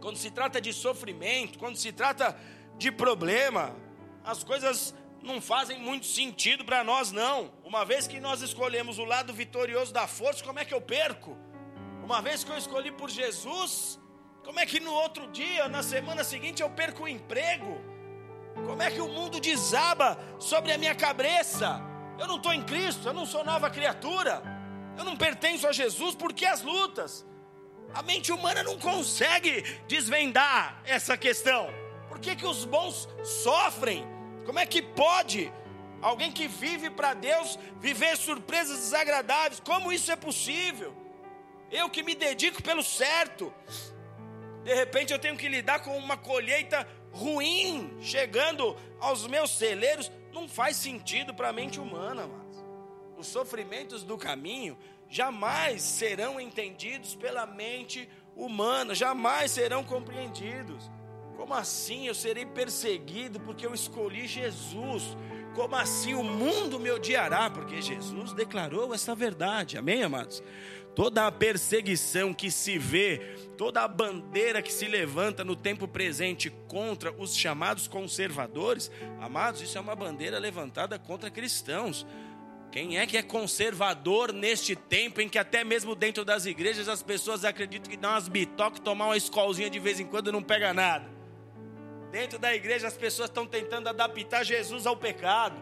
quando 0.00 0.16
se 0.16 0.30
trata 0.30 0.60
de 0.60 0.72
sofrimento, 0.72 1.58
quando 1.58 1.76
se 1.76 1.92
trata 1.92 2.38
de 2.76 2.90
problema, 2.90 3.76
as 4.24 4.42
coisas 4.42 4.94
não 5.22 5.40
fazem 5.40 5.78
muito 5.78 6.06
sentido 6.06 6.64
para 6.64 6.82
nós, 6.82 7.12
não. 7.12 7.52
Uma 7.64 7.84
vez 7.84 8.06
que 8.06 8.18
nós 8.18 8.40
escolhemos 8.40 8.98
o 8.98 9.04
lado 9.04 9.32
vitorioso 9.32 9.92
da 9.92 10.06
força, 10.06 10.42
como 10.42 10.58
é 10.58 10.64
que 10.64 10.74
eu 10.74 10.80
perco? 10.80 11.36
Uma 12.02 12.20
vez 12.22 12.42
que 12.42 12.50
eu 12.50 12.56
escolhi 12.56 12.90
por 12.90 13.10
Jesus, 13.10 14.00
como 14.44 14.58
é 14.58 14.66
que 14.66 14.80
no 14.80 14.92
outro 14.92 15.28
dia, 15.28 15.68
na 15.68 15.82
semana 15.82 16.24
seguinte, 16.24 16.62
eu 16.62 16.70
perco 16.70 17.04
o 17.04 17.08
emprego? 17.08 17.80
Como 18.66 18.82
é 18.82 18.90
que 18.90 19.00
o 19.00 19.08
mundo 19.08 19.38
desaba 19.38 20.18
sobre 20.38 20.72
a 20.72 20.78
minha 20.78 20.94
cabeça? 20.94 21.89
Eu 22.20 22.26
não 22.28 22.36
estou 22.36 22.52
em 22.52 22.62
Cristo, 22.62 23.08
eu 23.08 23.14
não 23.14 23.24
sou 23.24 23.42
nova 23.42 23.70
criatura, 23.70 24.42
eu 24.98 25.04
não 25.04 25.16
pertenço 25.16 25.66
a 25.66 25.72
Jesus, 25.72 26.14
por 26.14 26.34
que 26.34 26.44
as 26.44 26.60
lutas? 26.60 27.24
A 27.94 28.02
mente 28.02 28.30
humana 28.30 28.62
não 28.62 28.78
consegue 28.78 29.62
desvendar 29.88 30.82
essa 30.84 31.16
questão. 31.16 31.70
Por 32.08 32.18
que, 32.18 32.36
que 32.36 32.46
os 32.46 32.66
bons 32.66 33.08
sofrem? 33.24 34.06
Como 34.44 34.58
é 34.58 34.66
que 34.66 34.82
pode 34.82 35.50
alguém 36.02 36.30
que 36.30 36.46
vive 36.46 36.90
para 36.90 37.14
Deus 37.14 37.58
viver 37.80 38.14
surpresas 38.18 38.76
desagradáveis? 38.76 39.58
Como 39.58 39.90
isso 39.90 40.12
é 40.12 40.16
possível? 40.16 40.94
Eu 41.70 41.88
que 41.88 42.02
me 42.02 42.14
dedico 42.14 42.62
pelo 42.62 42.82
certo, 42.82 43.50
de 44.62 44.74
repente 44.74 45.10
eu 45.10 45.18
tenho 45.18 45.38
que 45.38 45.48
lidar 45.48 45.80
com 45.80 45.96
uma 45.96 46.18
colheita 46.18 46.86
ruim 47.12 47.96
chegando 48.02 48.76
aos 49.00 49.26
meus 49.26 49.56
celeiros. 49.56 50.12
Não 50.32 50.48
faz 50.48 50.76
sentido 50.76 51.34
para 51.34 51.48
a 51.48 51.52
mente 51.52 51.80
humana, 51.80 52.26
mas 52.26 52.64
os 53.16 53.26
sofrimentos 53.26 54.02
do 54.02 54.16
caminho 54.16 54.78
jamais 55.08 55.82
serão 55.82 56.40
entendidos 56.40 57.14
pela 57.14 57.44
mente 57.46 58.08
humana, 58.36 58.94
jamais 58.94 59.50
serão 59.50 59.84
compreendidos. 59.84 60.90
Como 61.36 61.54
assim 61.54 62.06
eu 62.06 62.14
serei 62.14 62.46
perseguido 62.46 63.40
porque 63.40 63.66
eu 63.66 63.74
escolhi 63.74 64.26
Jesus? 64.26 65.16
Como 65.54 65.74
assim 65.74 66.14
o 66.14 66.22
mundo 66.22 66.78
me 66.78 66.90
odiará? 66.90 67.50
Porque 67.50 67.82
Jesus 67.82 68.32
declarou 68.32 68.94
essa 68.94 69.14
verdade. 69.14 69.76
Amém, 69.76 70.02
amados? 70.02 70.42
Toda 70.94 71.26
a 71.26 71.32
perseguição 71.32 72.34
que 72.34 72.50
se 72.50 72.76
vê, 72.76 73.18
toda 73.56 73.82
a 73.82 73.88
bandeira 73.88 74.60
que 74.60 74.72
se 74.72 74.86
levanta 74.86 75.44
no 75.44 75.54
tempo 75.54 75.86
presente 75.86 76.50
contra 76.66 77.12
os 77.12 77.36
chamados 77.36 77.86
conservadores, 77.86 78.90
amados, 79.20 79.62
isso 79.62 79.78
é 79.78 79.80
uma 79.80 79.94
bandeira 79.94 80.38
levantada 80.38 80.98
contra 80.98 81.30
cristãos. 81.30 82.04
Quem 82.72 82.98
é 82.98 83.06
que 83.06 83.16
é 83.16 83.22
conservador 83.22 84.32
neste 84.32 84.76
tempo 84.76 85.20
em 85.20 85.28
que 85.28 85.38
até 85.38 85.64
mesmo 85.64 85.94
dentro 85.94 86.24
das 86.24 86.46
igrejas 86.46 86.88
as 86.88 87.02
pessoas 87.02 87.44
acreditam 87.44 87.90
que 87.90 87.96
dá 87.96 88.10
umas 88.10 88.28
bitocas, 88.28 88.80
tomar 88.80 89.06
uma 89.06 89.16
escolzinha 89.16 89.70
de 89.70 89.78
vez 89.78 89.98
em 89.98 90.06
quando 90.06 90.30
não 90.30 90.42
pega 90.42 90.72
nada? 90.72 91.08
Dentro 92.12 92.38
da 92.38 92.54
igreja 92.54 92.88
as 92.88 92.96
pessoas 92.96 93.28
estão 93.28 93.46
tentando 93.46 93.88
adaptar 93.88 94.44
Jesus 94.44 94.86
ao 94.86 94.96
pecado. 94.96 95.56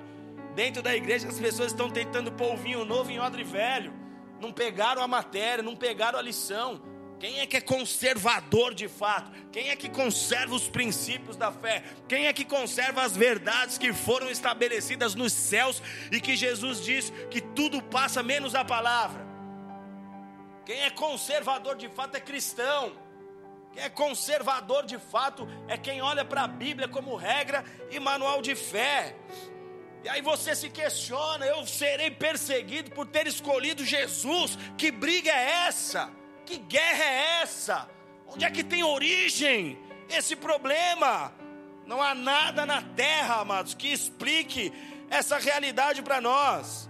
Dentro 0.55 0.83
da 0.83 0.95
igreja 0.97 1.29
as 1.29 1.39
pessoas 1.39 1.73
estão 1.73 1.91
tentando 1.91 2.33
pôr 2.33 2.55
o 2.55 2.57
vinho 2.57 2.85
novo 2.85 3.11
em 3.11 3.21
odre 3.21 3.45
velho. 3.45 4.08
Não 4.41 4.53
pegaram 4.53 5.03
a 5.03 5.09
matéria, 5.09 5.63
não 5.63 5.77
pegaram 5.77 6.19
a 6.19 6.23
lição. 6.23 6.81
Quem 7.19 7.41
é 7.41 7.47
que 7.47 7.57
é 7.57 7.61
conservador 7.61 8.73
de 8.73 8.87
fato? 8.87 9.33
Quem 9.51 9.71
é 9.71 9.77
que 9.77 9.89
conserva 9.89 10.55
os 10.55 10.69
princípios 10.69 11.37
da 11.37 11.51
fé? 11.51 11.83
Quem 12.07 12.27
é 12.27 12.33
que 12.33 12.45
conserva 12.45 13.03
as 13.03 13.17
verdades 13.17 13.77
que 13.77 13.93
foram 13.93 14.31
estabelecidas 14.31 15.17
nos 15.17 15.33
céus 15.33 15.83
e 16.13 16.21
que 16.21 16.37
Jesus 16.37 16.85
diz 16.85 17.13
que 17.29 17.41
tudo 17.41 17.83
passa 17.83 18.23
menos 18.23 18.55
a 18.55 18.65
palavra? 18.65 19.27
Quem 20.65 20.83
é 20.83 20.91
conservador 20.91 21.77
de 21.77 21.89
fato 21.89 22.17
é 22.17 22.21
cristão. 22.21 22.93
Quem 23.73 23.83
é 23.83 23.89
conservador 23.89 24.87
de 24.87 24.99
fato 24.99 25.49
é 25.67 25.77
quem 25.77 26.01
olha 26.01 26.25
para 26.25 26.43
a 26.43 26.49
Bíblia 26.49 26.87
como 26.87 27.17
regra 27.17 27.65
e 27.91 27.99
manual 27.99 28.41
de 28.41 28.55
fé. 28.55 29.17
E 30.05 30.09
aí 30.09 30.21
você 30.23 30.55
se 30.55 30.69
questiona: 30.69 31.45
eu 31.47 31.67
serei 31.67 32.11
perseguido 32.11 32.91
por 32.91 33.07
ter 33.07 33.27
escolhido 33.27 33.85
Jesus? 33.85 34.59
Que 34.77 34.91
briga 34.91 35.31
é 35.31 35.67
essa? 35.67 36.11
Que 36.47 36.59
guerra 36.59 37.05
é 37.05 37.43
essa? 37.43 37.89
Onde 38.27 38.45
é 38.45 38.51
que 38.51 38.63
tem 38.63 38.83
origem 38.83 39.79
esse 40.09 40.37
problema? 40.37 41.33
Não 41.87 42.03
há 42.03 42.15
nada 42.15 42.67
na 42.67 42.83
terra, 42.83 43.37
amados, 43.37 43.75
que 43.75 43.89
explique 43.89 44.73
essa 45.11 45.39
realidade 45.39 46.03
para 46.03 46.21
nós. 46.21 46.89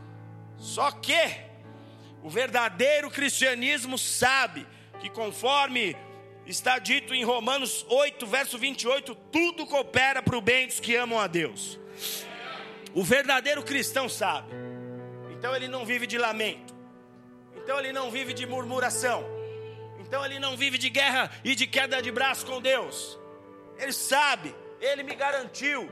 Só 0.57 0.91
que 0.91 1.49
o 2.23 2.29
verdadeiro 2.29 3.11
cristianismo 3.11 3.97
sabe 3.97 4.67
que, 5.01 5.09
conforme 5.09 5.97
está 6.47 6.79
dito 6.79 7.15
em 7.15 7.25
Romanos 7.25 7.87
8, 7.89 8.27
verso 8.27 8.59
28, 8.59 9.15
tudo 9.15 9.67
coopera 9.67 10.23
para 10.23 10.37
o 10.37 10.41
bem 10.41 10.67
dos 10.67 10.81
que 10.81 10.97
amam 10.97 11.19
a 11.19 11.27
Deus. 11.27 11.79
O 12.95 13.05
verdadeiro 13.05 13.63
cristão 13.63 14.09
sabe. 14.09 14.53
Então 15.31 15.55
ele 15.55 15.69
não 15.69 15.85
vive 15.85 16.07
de 16.07 16.19
lamento. 16.19 16.75
Então 17.57 17.79
ele 17.79 17.93
não 17.93 18.11
vive 18.11 18.33
de 18.33 18.47
murmuração. 18.47 19.25
Então 19.99 20.25
ele 20.25 20.39
não 20.39 20.57
vive 20.57 20.79
de 20.79 20.89
guerra 20.89 21.31
e 21.45 21.55
de 21.55 21.67
queda 21.67 22.01
de 22.01 22.11
braço 22.11 22.47
com 22.47 22.61
Deus. 22.61 23.19
Ele 23.79 23.93
sabe, 23.93 24.55
ele 24.81 25.03
me 25.03 25.15
garantiu. 25.15 25.89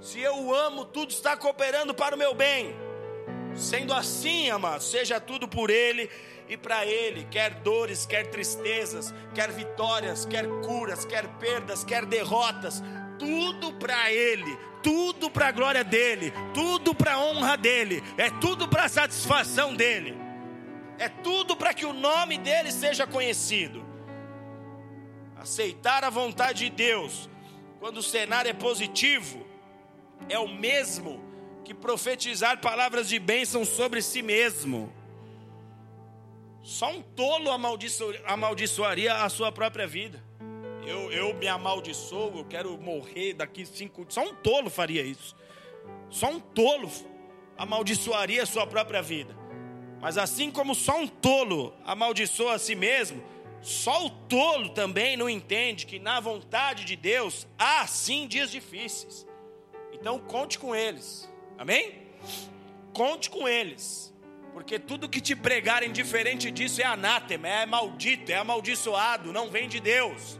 Se 0.00 0.20
eu 0.20 0.36
o 0.36 0.54
amo, 0.54 0.84
tudo 0.84 1.10
está 1.10 1.36
cooperando 1.36 1.94
para 1.94 2.14
o 2.14 2.18
meu 2.18 2.34
bem. 2.34 2.74
Sendo 3.54 3.92
assim, 3.92 4.50
amado, 4.50 4.82
seja 4.82 5.18
tudo 5.20 5.48
por 5.48 5.70
ele 5.70 6.10
e 6.48 6.56
para 6.56 6.86
Ele, 6.86 7.24
quer 7.30 7.54
dores, 7.54 8.06
quer 8.06 8.26
tristezas, 8.28 9.12
quer 9.34 9.50
vitórias, 9.50 10.24
quer 10.24 10.46
curas, 10.64 11.04
quer 11.04 11.26
perdas, 11.38 11.84
quer 11.84 12.04
derrotas, 12.04 12.82
tudo 13.18 13.72
para 13.74 14.12
Ele, 14.12 14.56
tudo 14.86 15.28
para 15.28 15.48
a 15.48 15.50
glória 15.50 15.82
dEle, 15.82 16.32
tudo 16.54 16.94
para 16.94 17.14
a 17.14 17.18
honra 17.18 17.56
dEle, 17.56 18.04
é 18.16 18.30
tudo 18.30 18.68
para 18.68 18.84
a 18.84 18.88
satisfação 18.88 19.74
dEle, 19.74 20.16
é 20.96 21.08
tudo 21.08 21.56
para 21.56 21.74
que 21.74 21.84
o 21.84 21.92
nome 21.92 22.38
dEle 22.38 22.70
seja 22.70 23.04
conhecido. 23.04 23.84
Aceitar 25.34 26.04
a 26.04 26.08
vontade 26.08 26.66
de 26.66 26.70
Deus, 26.70 27.28
quando 27.80 27.96
o 27.96 28.02
cenário 28.02 28.48
é 28.48 28.54
positivo, 28.54 29.44
é 30.28 30.38
o 30.38 30.46
mesmo 30.46 31.20
que 31.64 31.74
profetizar 31.74 32.60
palavras 32.60 33.08
de 33.08 33.18
bênção 33.18 33.64
sobre 33.64 34.00
si 34.00 34.22
mesmo. 34.22 34.94
Só 36.62 36.92
um 36.92 37.02
tolo 37.02 37.50
amaldiço, 37.50 38.14
amaldiçoaria 38.24 39.14
a 39.14 39.28
sua 39.28 39.50
própria 39.50 39.88
vida. 39.88 40.25
Eu, 40.86 41.10
eu 41.10 41.34
me 41.34 41.48
amaldiçoo, 41.48 42.32
eu 42.38 42.44
quero 42.44 42.78
morrer 42.78 43.32
daqui 43.32 43.66
cinco. 43.66 44.06
Só 44.08 44.22
um 44.22 44.32
tolo 44.32 44.70
faria 44.70 45.02
isso. 45.02 45.34
Só 46.08 46.30
um 46.30 46.38
tolo 46.38 46.88
amaldiçoaria 47.58 48.44
a 48.44 48.46
sua 48.46 48.64
própria 48.68 49.02
vida. 49.02 49.36
Mas 50.00 50.16
assim 50.16 50.48
como 50.48 50.76
só 50.76 51.00
um 51.00 51.08
tolo 51.08 51.74
amaldiçoa 51.84 52.54
a 52.54 52.58
si 52.58 52.76
mesmo, 52.76 53.20
só 53.60 54.06
o 54.06 54.10
tolo 54.10 54.68
também 54.68 55.16
não 55.16 55.28
entende 55.28 55.86
que 55.86 55.98
na 55.98 56.20
vontade 56.20 56.84
de 56.84 56.94
Deus 56.94 57.48
há 57.58 57.84
sim 57.88 58.28
dias 58.28 58.52
difíceis. 58.52 59.26
Então 59.92 60.20
conte 60.20 60.56
com 60.56 60.72
eles. 60.72 61.28
Amém? 61.58 62.06
Conte 62.92 63.28
com 63.28 63.48
eles. 63.48 64.14
Porque 64.52 64.78
tudo 64.78 65.08
que 65.08 65.20
te 65.20 65.34
pregarem 65.34 65.90
diferente 65.90 66.48
disso 66.50 66.80
é 66.80 66.84
anátema, 66.84 67.48
é 67.48 67.66
maldito, 67.66 68.30
é 68.30 68.36
amaldiçoado, 68.36 69.32
não 69.32 69.50
vem 69.50 69.68
de 69.68 69.80
Deus. 69.80 70.38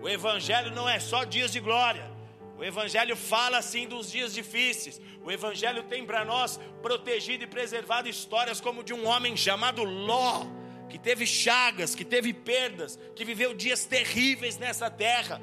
O 0.00 0.08
Evangelho 0.08 0.70
não 0.70 0.88
é 0.88 0.98
só 0.98 1.24
dias 1.24 1.52
de 1.52 1.60
glória. 1.60 2.10
O 2.56 2.64
Evangelho 2.64 3.16
fala 3.16 3.58
assim 3.58 3.86
dos 3.86 4.10
dias 4.10 4.34
difíceis. 4.34 5.00
O 5.24 5.30
Evangelho 5.30 5.82
tem 5.84 6.04
para 6.04 6.24
nós 6.24 6.58
protegido 6.82 7.44
e 7.44 7.46
preservado 7.46 8.08
histórias 8.08 8.60
como 8.60 8.84
de 8.84 8.92
um 8.92 9.06
homem 9.06 9.36
chamado 9.36 9.82
Ló, 9.82 10.46
que 10.88 10.98
teve 10.98 11.26
chagas, 11.26 11.94
que 11.94 12.04
teve 12.04 12.32
perdas, 12.32 12.98
que 13.14 13.24
viveu 13.24 13.54
dias 13.54 13.84
terríveis 13.84 14.58
nessa 14.58 14.90
terra 14.90 15.40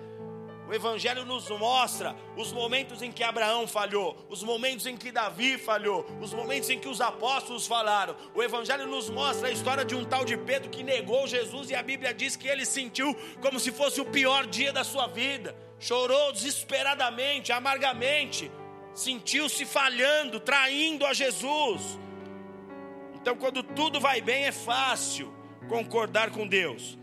o 0.68 0.74
Evangelho 0.74 1.24
nos 1.24 1.50
mostra 1.50 2.14
os 2.36 2.52
momentos 2.52 3.02
em 3.02 3.12
que 3.12 3.24
Abraão 3.24 3.66
falhou, 3.66 4.18
os 4.30 4.44
momentos 4.44 4.86
em 4.86 4.98
que 4.98 5.12
Davi 5.12 5.58
falhou, 5.58 6.06
os 6.22 6.34
momentos 6.34 6.70
em 6.70 6.78
que 6.78 6.90
os 6.90 7.00
apóstolos 7.00 7.66
falaram. 7.66 8.16
O 8.36 8.44
Evangelho 8.44 8.86
nos 8.86 9.10
mostra 9.10 9.48
a 9.48 9.52
história 9.52 9.86
de 9.86 9.96
um 9.96 10.04
tal 10.04 10.26
de 10.26 10.36
Pedro 10.36 10.70
que 10.70 10.84
negou 10.84 11.26
Jesus 11.26 11.70
e 11.70 11.76
a 11.76 11.82
Bíblia 11.82 12.14
diz 12.14 12.36
que 12.36 12.50
ele 12.50 12.66
sentiu 12.66 13.16
como 13.42 13.60
se 13.60 13.72
fosse 13.72 14.02
o 14.02 14.06
pior 14.06 14.46
dia 14.46 14.74
da 14.74 14.84
sua 14.84 15.08
vida. 15.08 15.56
Chorou 15.80 16.34
desesperadamente, 16.34 17.54
amargamente, 17.54 18.52
sentiu-se 18.94 19.64
falhando, 19.64 20.38
traindo 20.38 21.06
a 21.06 21.14
Jesus. 21.14 21.98
Então, 23.16 23.38
quando 23.38 23.64
tudo 23.64 24.02
vai 24.02 24.20
bem, 24.20 24.46
é 24.46 24.52
fácil 24.52 25.34
concordar 25.70 26.32
com 26.32 26.46
Deus. 26.46 26.98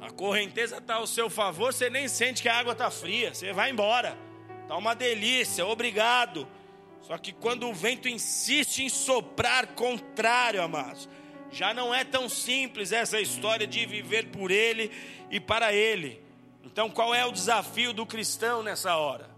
A 0.00 0.10
correnteza 0.10 0.78
está 0.78 0.94
ao 0.94 1.06
seu 1.06 1.28
favor, 1.28 1.72
você 1.72 1.90
nem 1.90 2.08
sente 2.08 2.40
que 2.42 2.48
a 2.48 2.58
água 2.58 2.72
está 2.72 2.90
fria, 2.90 3.34
você 3.34 3.52
vai 3.52 3.70
embora. 3.70 4.16
Está 4.62 4.76
uma 4.76 4.94
delícia, 4.94 5.66
obrigado. 5.66 6.48
Só 7.02 7.18
que 7.18 7.32
quando 7.32 7.68
o 7.68 7.74
vento 7.74 8.08
insiste 8.08 8.82
em 8.82 8.88
soprar 8.88 9.68
contrário, 9.68 10.62
amados, 10.62 11.08
já 11.50 11.74
não 11.74 11.94
é 11.94 12.04
tão 12.04 12.28
simples 12.28 12.92
essa 12.92 13.20
história 13.20 13.66
de 13.66 13.84
viver 13.84 14.28
por 14.28 14.50
Ele 14.50 14.90
e 15.30 15.40
para 15.40 15.72
Ele. 15.72 16.22
Então, 16.64 16.88
qual 16.88 17.14
é 17.14 17.26
o 17.26 17.32
desafio 17.32 17.92
do 17.92 18.06
cristão 18.06 18.62
nessa 18.62 18.96
hora? 18.96 19.28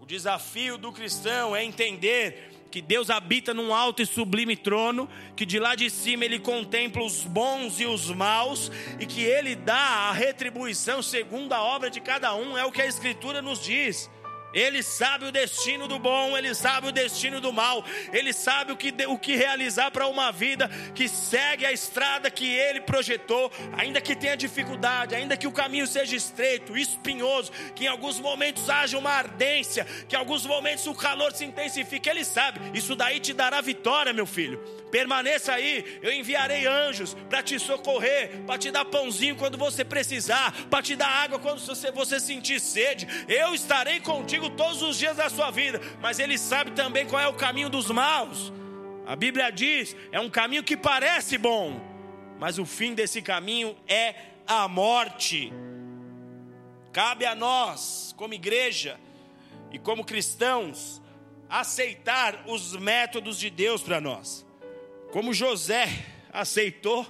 O 0.00 0.04
desafio 0.04 0.76
do 0.76 0.92
cristão 0.92 1.54
é 1.54 1.64
entender 1.64 2.51
que 2.72 2.80
Deus 2.80 3.10
habita 3.10 3.52
num 3.52 3.74
alto 3.74 4.00
e 4.00 4.06
sublime 4.06 4.56
trono, 4.56 5.06
que 5.36 5.44
de 5.44 5.58
lá 5.58 5.74
de 5.74 5.90
cima 5.90 6.24
ele 6.24 6.38
contempla 6.38 7.04
os 7.04 7.22
bons 7.22 7.78
e 7.78 7.84
os 7.84 8.10
maus, 8.10 8.72
e 8.98 9.04
que 9.04 9.20
ele 9.20 9.54
dá 9.54 10.08
a 10.08 10.12
retribuição 10.12 11.02
segundo 11.02 11.52
a 11.52 11.62
obra 11.62 11.90
de 11.90 12.00
cada 12.00 12.34
um, 12.34 12.56
é 12.56 12.64
o 12.64 12.72
que 12.72 12.80
a 12.80 12.86
Escritura 12.86 13.42
nos 13.42 13.62
diz. 13.62 14.10
Ele 14.52 14.82
sabe 14.82 15.26
o 15.26 15.32
destino 15.32 15.88
do 15.88 15.98
bom, 15.98 16.36
ele 16.36 16.54
sabe 16.54 16.88
o 16.88 16.92
destino 16.92 17.40
do 17.40 17.52
mal, 17.52 17.84
ele 18.12 18.32
sabe 18.32 18.72
o 18.72 18.76
que, 18.76 18.94
o 19.06 19.18
que 19.18 19.36
realizar 19.36 19.90
para 19.90 20.06
uma 20.06 20.30
vida 20.30 20.68
que 20.94 21.08
segue 21.08 21.64
a 21.64 21.72
estrada 21.72 22.30
que 22.30 22.46
ele 22.46 22.80
projetou, 22.80 23.50
ainda 23.76 24.00
que 24.00 24.14
tenha 24.14 24.36
dificuldade, 24.36 25.14
ainda 25.14 25.36
que 25.36 25.46
o 25.46 25.52
caminho 25.52 25.86
seja 25.86 26.16
estreito, 26.16 26.76
espinhoso, 26.76 27.52
que 27.74 27.84
em 27.84 27.88
alguns 27.88 28.20
momentos 28.20 28.68
haja 28.68 28.98
uma 28.98 29.10
ardência, 29.10 29.86
que 30.08 30.14
em 30.14 30.18
alguns 30.18 30.44
momentos 30.44 30.86
o 30.86 30.94
calor 30.94 31.32
se 31.32 31.44
intensifique, 31.44 32.08
ele 32.08 32.24
sabe, 32.24 32.60
isso 32.76 32.94
daí 32.94 33.20
te 33.20 33.32
dará 33.32 33.60
vitória, 33.60 34.12
meu 34.12 34.26
filho. 34.26 34.62
Permaneça 34.90 35.54
aí, 35.54 35.98
eu 36.02 36.12
enviarei 36.12 36.66
anjos 36.66 37.16
para 37.30 37.42
te 37.42 37.58
socorrer, 37.58 38.42
para 38.46 38.58
te 38.58 38.70
dar 38.70 38.84
pãozinho 38.84 39.36
quando 39.36 39.56
você 39.56 39.82
precisar, 39.82 40.52
para 40.68 40.82
te 40.82 40.94
dar 40.94 41.08
água 41.08 41.38
quando 41.38 41.60
você, 41.60 41.90
você 41.90 42.20
sentir 42.20 42.60
sede. 42.60 43.08
Eu 43.26 43.54
estarei 43.54 44.00
contigo 44.00 44.41
todos 44.50 44.82
os 44.82 44.98
dias 44.98 45.16
da 45.16 45.28
sua 45.28 45.50
vida, 45.50 45.80
mas 46.00 46.18
Ele 46.18 46.38
sabe 46.38 46.72
também 46.72 47.06
qual 47.06 47.20
é 47.20 47.28
o 47.28 47.34
caminho 47.34 47.68
dos 47.68 47.90
maus. 47.90 48.52
A 49.06 49.16
Bíblia 49.16 49.50
diz: 49.50 49.96
é 50.10 50.20
um 50.20 50.30
caminho 50.30 50.62
que 50.62 50.76
parece 50.76 51.36
bom, 51.38 51.80
mas 52.38 52.58
o 52.58 52.64
fim 52.64 52.94
desse 52.94 53.20
caminho 53.20 53.76
é 53.86 54.14
a 54.46 54.66
morte. 54.68 55.52
Cabe 56.92 57.24
a 57.24 57.34
nós, 57.34 58.14
como 58.16 58.34
igreja 58.34 59.00
e 59.70 59.78
como 59.78 60.04
cristãos, 60.04 61.00
aceitar 61.48 62.44
os 62.46 62.76
métodos 62.76 63.38
de 63.38 63.50
Deus 63.50 63.82
para 63.82 64.00
nós. 64.00 64.46
Como 65.10 65.34
José 65.34 65.86
aceitou 66.32 67.06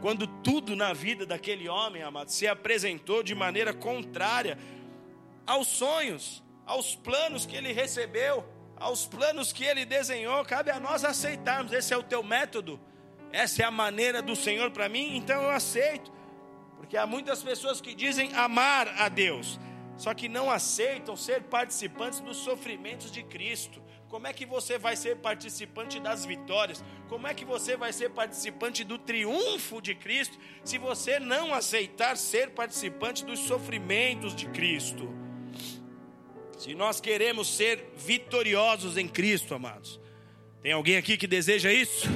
quando 0.00 0.26
tudo 0.26 0.74
na 0.74 0.92
vida 0.92 1.24
daquele 1.24 1.68
homem, 1.68 2.02
amado, 2.02 2.28
se 2.28 2.46
apresentou 2.46 3.22
de 3.22 3.36
maneira 3.36 3.72
contrária 3.72 4.58
aos 5.46 5.68
sonhos, 5.68 6.41
aos 6.66 6.94
planos 6.94 7.46
que 7.46 7.56
ele 7.56 7.72
recebeu, 7.72 8.44
aos 8.76 9.06
planos 9.06 9.52
que 9.52 9.64
ele 9.64 9.84
desenhou, 9.84 10.44
cabe 10.44 10.70
a 10.70 10.80
nós 10.80 11.04
aceitarmos. 11.04 11.72
Esse 11.72 11.94
é 11.94 11.96
o 11.96 12.02
teu 12.02 12.22
método, 12.22 12.80
essa 13.30 13.62
é 13.62 13.64
a 13.64 13.70
maneira 13.70 14.20
do 14.20 14.36
Senhor 14.36 14.70
para 14.70 14.88
mim, 14.88 15.16
então 15.16 15.42
eu 15.42 15.50
aceito. 15.50 16.12
Porque 16.76 16.96
há 16.96 17.06
muitas 17.06 17.42
pessoas 17.42 17.80
que 17.80 17.94
dizem 17.94 18.34
amar 18.34 18.88
a 19.00 19.08
Deus, 19.08 19.58
só 19.96 20.12
que 20.12 20.28
não 20.28 20.50
aceitam 20.50 21.16
ser 21.16 21.44
participantes 21.44 22.20
dos 22.20 22.38
sofrimentos 22.38 23.10
de 23.10 23.22
Cristo. 23.22 23.82
Como 24.08 24.26
é 24.26 24.32
que 24.32 24.44
você 24.44 24.76
vai 24.76 24.94
ser 24.94 25.16
participante 25.16 25.98
das 25.98 26.26
vitórias? 26.26 26.84
Como 27.08 27.26
é 27.26 27.32
que 27.32 27.46
você 27.46 27.78
vai 27.78 27.94
ser 27.94 28.10
participante 28.10 28.84
do 28.84 28.98
triunfo 28.98 29.80
de 29.80 29.94
Cristo 29.94 30.36
se 30.62 30.76
você 30.76 31.18
não 31.18 31.54
aceitar 31.54 32.18
ser 32.18 32.50
participante 32.50 33.24
dos 33.24 33.38
sofrimentos 33.38 34.36
de 34.36 34.48
Cristo? 34.48 35.21
Se 36.62 36.76
nós 36.76 37.00
queremos 37.00 37.48
ser 37.48 37.90
vitoriosos 37.96 38.96
em 38.96 39.08
Cristo, 39.08 39.52
amados, 39.52 39.98
tem 40.62 40.70
alguém 40.70 40.96
aqui 40.96 41.16
que 41.16 41.26
deseja 41.26 41.72
isso? 41.72 42.06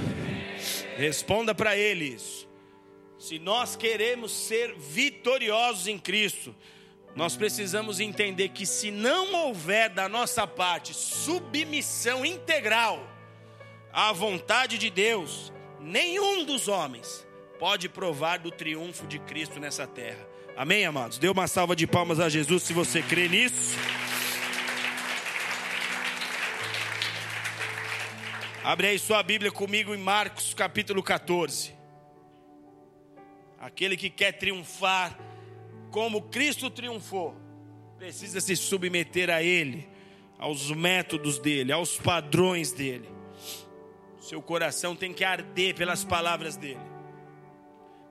Responda 0.96 1.52
para 1.52 1.76
eles. 1.76 2.46
Se 3.18 3.40
nós 3.40 3.74
queremos 3.74 4.30
ser 4.30 4.72
vitoriosos 4.76 5.88
em 5.88 5.98
Cristo, 5.98 6.54
nós 7.16 7.34
precisamos 7.36 7.98
entender 7.98 8.50
que 8.50 8.64
se 8.64 8.92
não 8.92 9.34
houver 9.34 9.90
da 9.90 10.08
nossa 10.08 10.46
parte 10.46 10.94
submissão 10.94 12.24
integral 12.24 13.04
à 13.92 14.12
vontade 14.12 14.78
de 14.78 14.90
Deus, 14.90 15.52
nenhum 15.80 16.44
dos 16.44 16.68
homens 16.68 17.26
pode 17.58 17.88
provar 17.88 18.38
do 18.38 18.52
triunfo 18.52 19.08
de 19.08 19.18
Cristo 19.18 19.58
nessa 19.58 19.88
terra. 19.88 20.24
Amém, 20.56 20.86
amados? 20.86 21.18
Dê 21.18 21.28
uma 21.28 21.48
salva 21.48 21.74
de 21.74 21.84
palmas 21.84 22.20
a 22.20 22.28
Jesus 22.28 22.62
se 22.62 22.72
você 22.72 23.02
crê 23.02 23.28
nisso. 23.28 23.76
Abre 28.66 28.88
aí 28.88 28.98
sua 28.98 29.22
Bíblia 29.22 29.52
comigo 29.52 29.94
em 29.94 29.98
Marcos 29.98 30.52
capítulo 30.52 31.00
14. 31.00 31.72
Aquele 33.60 33.96
que 33.96 34.10
quer 34.10 34.32
triunfar 34.32 35.16
como 35.92 36.22
Cristo 36.22 36.68
triunfou, 36.68 37.36
precisa 37.96 38.40
se 38.40 38.56
submeter 38.56 39.30
a 39.30 39.40
Ele, 39.40 39.88
aos 40.36 40.72
métodos 40.72 41.38
dele, 41.38 41.70
aos 41.70 41.96
padrões 41.96 42.72
dele. 42.72 43.08
Seu 44.18 44.42
coração 44.42 44.96
tem 44.96 45.12
que 45.12 45.22
arder 45.22 45.76
pelas 45.76 46.02
palavras 46.02 46.56
dele. 46.56 46.80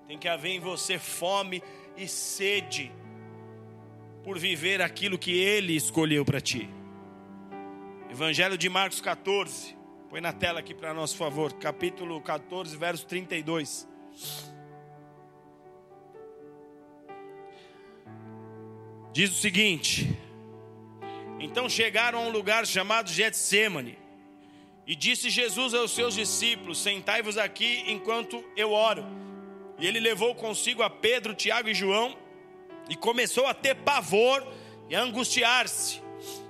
Tem 0.08 0.18
que 0.18 0.30
haver 0.30 0.52
em 0.52 0.62
você 0.62 0.98
fome 0.98 1.62
e 1.98 2.08
sede 2.08 2.94
por 4.24 4.40
viver 4.40 4.82
aquilo 4.82 5.20
que 5.20 5.38
ele 5.38 5.76
escolheu 5.76 6.24
para 6.24 6.40
ti. 6.40 6.70
Evangelho 8.10 8.58
de 8.58 8.70
Marcos 8.70 9.02
14. 9.02 9.75
Põe 10.16 10.22
na 10.22 10.32
tela 10.32 10.62
aqui 10.62 10.74
para 10.74 10.94
nosso 10.94 11.18
favor, 11.18 11.52
capítulo 11.56 12.22
14, 12.22 12.78
verso 12.78 13.06
32. 13.06 13.86
diz 19.12 19.30
o 19.30 19.34
seguinte: 19.34 20.18
Então 21.38 21.68
chegaram 21.68 22.20
a 22.20 22.22
um 22.22 22.30
lugar 22.30 22.66
chamado 22.66 23.10
Getsemane, 23.10 24.00
e 24.88 24.96
disse 24.96 25.30
Jesus 25.30 25.74
aos 25.74 25.92
seus 25.92 26.14
discípulos: 26.14 26.78
Sentai-vos 26.78 27.38
aqui 27.38 27.84
enquanto 27.86 28.42
eu 28.56 28.72
oro. 28.72 29.04
E 29.78 29.86
ele 29.86 30.00
levou 30.00 30.34
consigo 30.34 30.82
a 30.82 30.90
Pedro, 30.90 31.36
Tiago 31.36 31.68
e 31.68 31.74
João, 31.74 32.18
e 32.90 32.96
começou 32.96 33.48
a 33.48 33.54
ter 33.54 33.76
pavor 33.76 34.48
e 34.90 34.96
a 34.96 35.02
angustiar-se. 35.02 36.02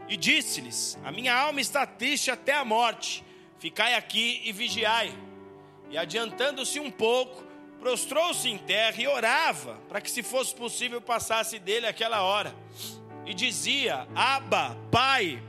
E 0.08 0.16
disse-lhes: 0.16 1.00
A 1.04 1.12
minha 1.12 1.36
alma 1.36 1.60
está 1.60 1.88
triste 1.88 2.30
até 2.30 2.54
a 2.54 2.64
morte, 2.64 3.25
ficai 3.66 3.96
aqui 3.96 4.42
e 4.44 4.52
vigiai. 4.52 5.12
E 5.90 5.98
adiantando-se 5.98 6.80
um 6.80 6.92
pouco, 6.92 7.44
prostrou-se 7.80 8.48
em 8.48 8.60
terra 8.60 9.02
e 9.02 9.08
orava 9.08 9.82
para 9.90 10.00
que, 10.00 10.12
se 10.12 10.22
fosse 10.22 10.54
possível, 10.54 11.02
passasse 11.02 11.58
dele 11.58 11.88
aquela 11.88 12.22
hora. 12.22 12.56
E 13.26 13.34
dizia: 13.34 14.08
Abba, 14.14 14.78
Pai, 14.92 15.42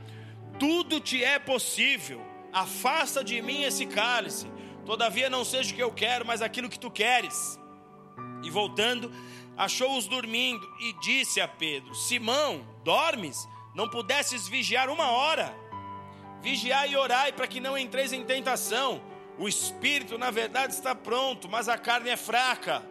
tudo 0.57 0.99
te 0.99 1.23
é 1.23 1.37
possível, 1.37 2.19
afasta 2.51 3.23
de 3.23 3.39
mim 3.39 3.61
esse 3.61 3.85
cálice, 3.85 4.47
todavia 4.83 5.29
não 5.29 5.45
seja 5.45 5.71
o 5.71 5.75
que 5.75 5.83
eu 5.83 5.91
quero, 5.91 6.25
mas 6.25 6.41
aquilo 6.41 6.71
que 6.71 6.79
tu 6.79 6.89
queres. 6.89 7.59
E 8.43 8.49
voltando, 8.49 9.13
achou-os 9.55 10.07
dormindo 10.07 10.67
e 10.79 10.93
disse 11.01 11.39
a 11.39 11.47
Pedro: 11.47 11.93
Simão, 11.93 12.67
dormes? 12.83 13.47
Não 13.75 13.87
pudesses 13.87 14.47
vigiar 14.47 14.89
uma 14.89 15.11
hora? 15.11 15.66
Vigiai 16.41 16.91
e 16.91 16.95
orai 16.95 17.31
para 17.33 17.47
que 17.47 17.59
não 17.59 17.77
entreis 17.77 18.13
em 18.13 18.23
tentação. 18.23 19.01
O 19.37 19.47
espírito, 19.47 20.17
na 20.17 20.31
verdade, 20.31 20.73
está 20.73 20.95
pronto, 20.95 21.47
mas 21.47 21.69
a 21.69 21.77
carne 21.77 22.09
é 22.09 22.17
fraca. 22.17 22.83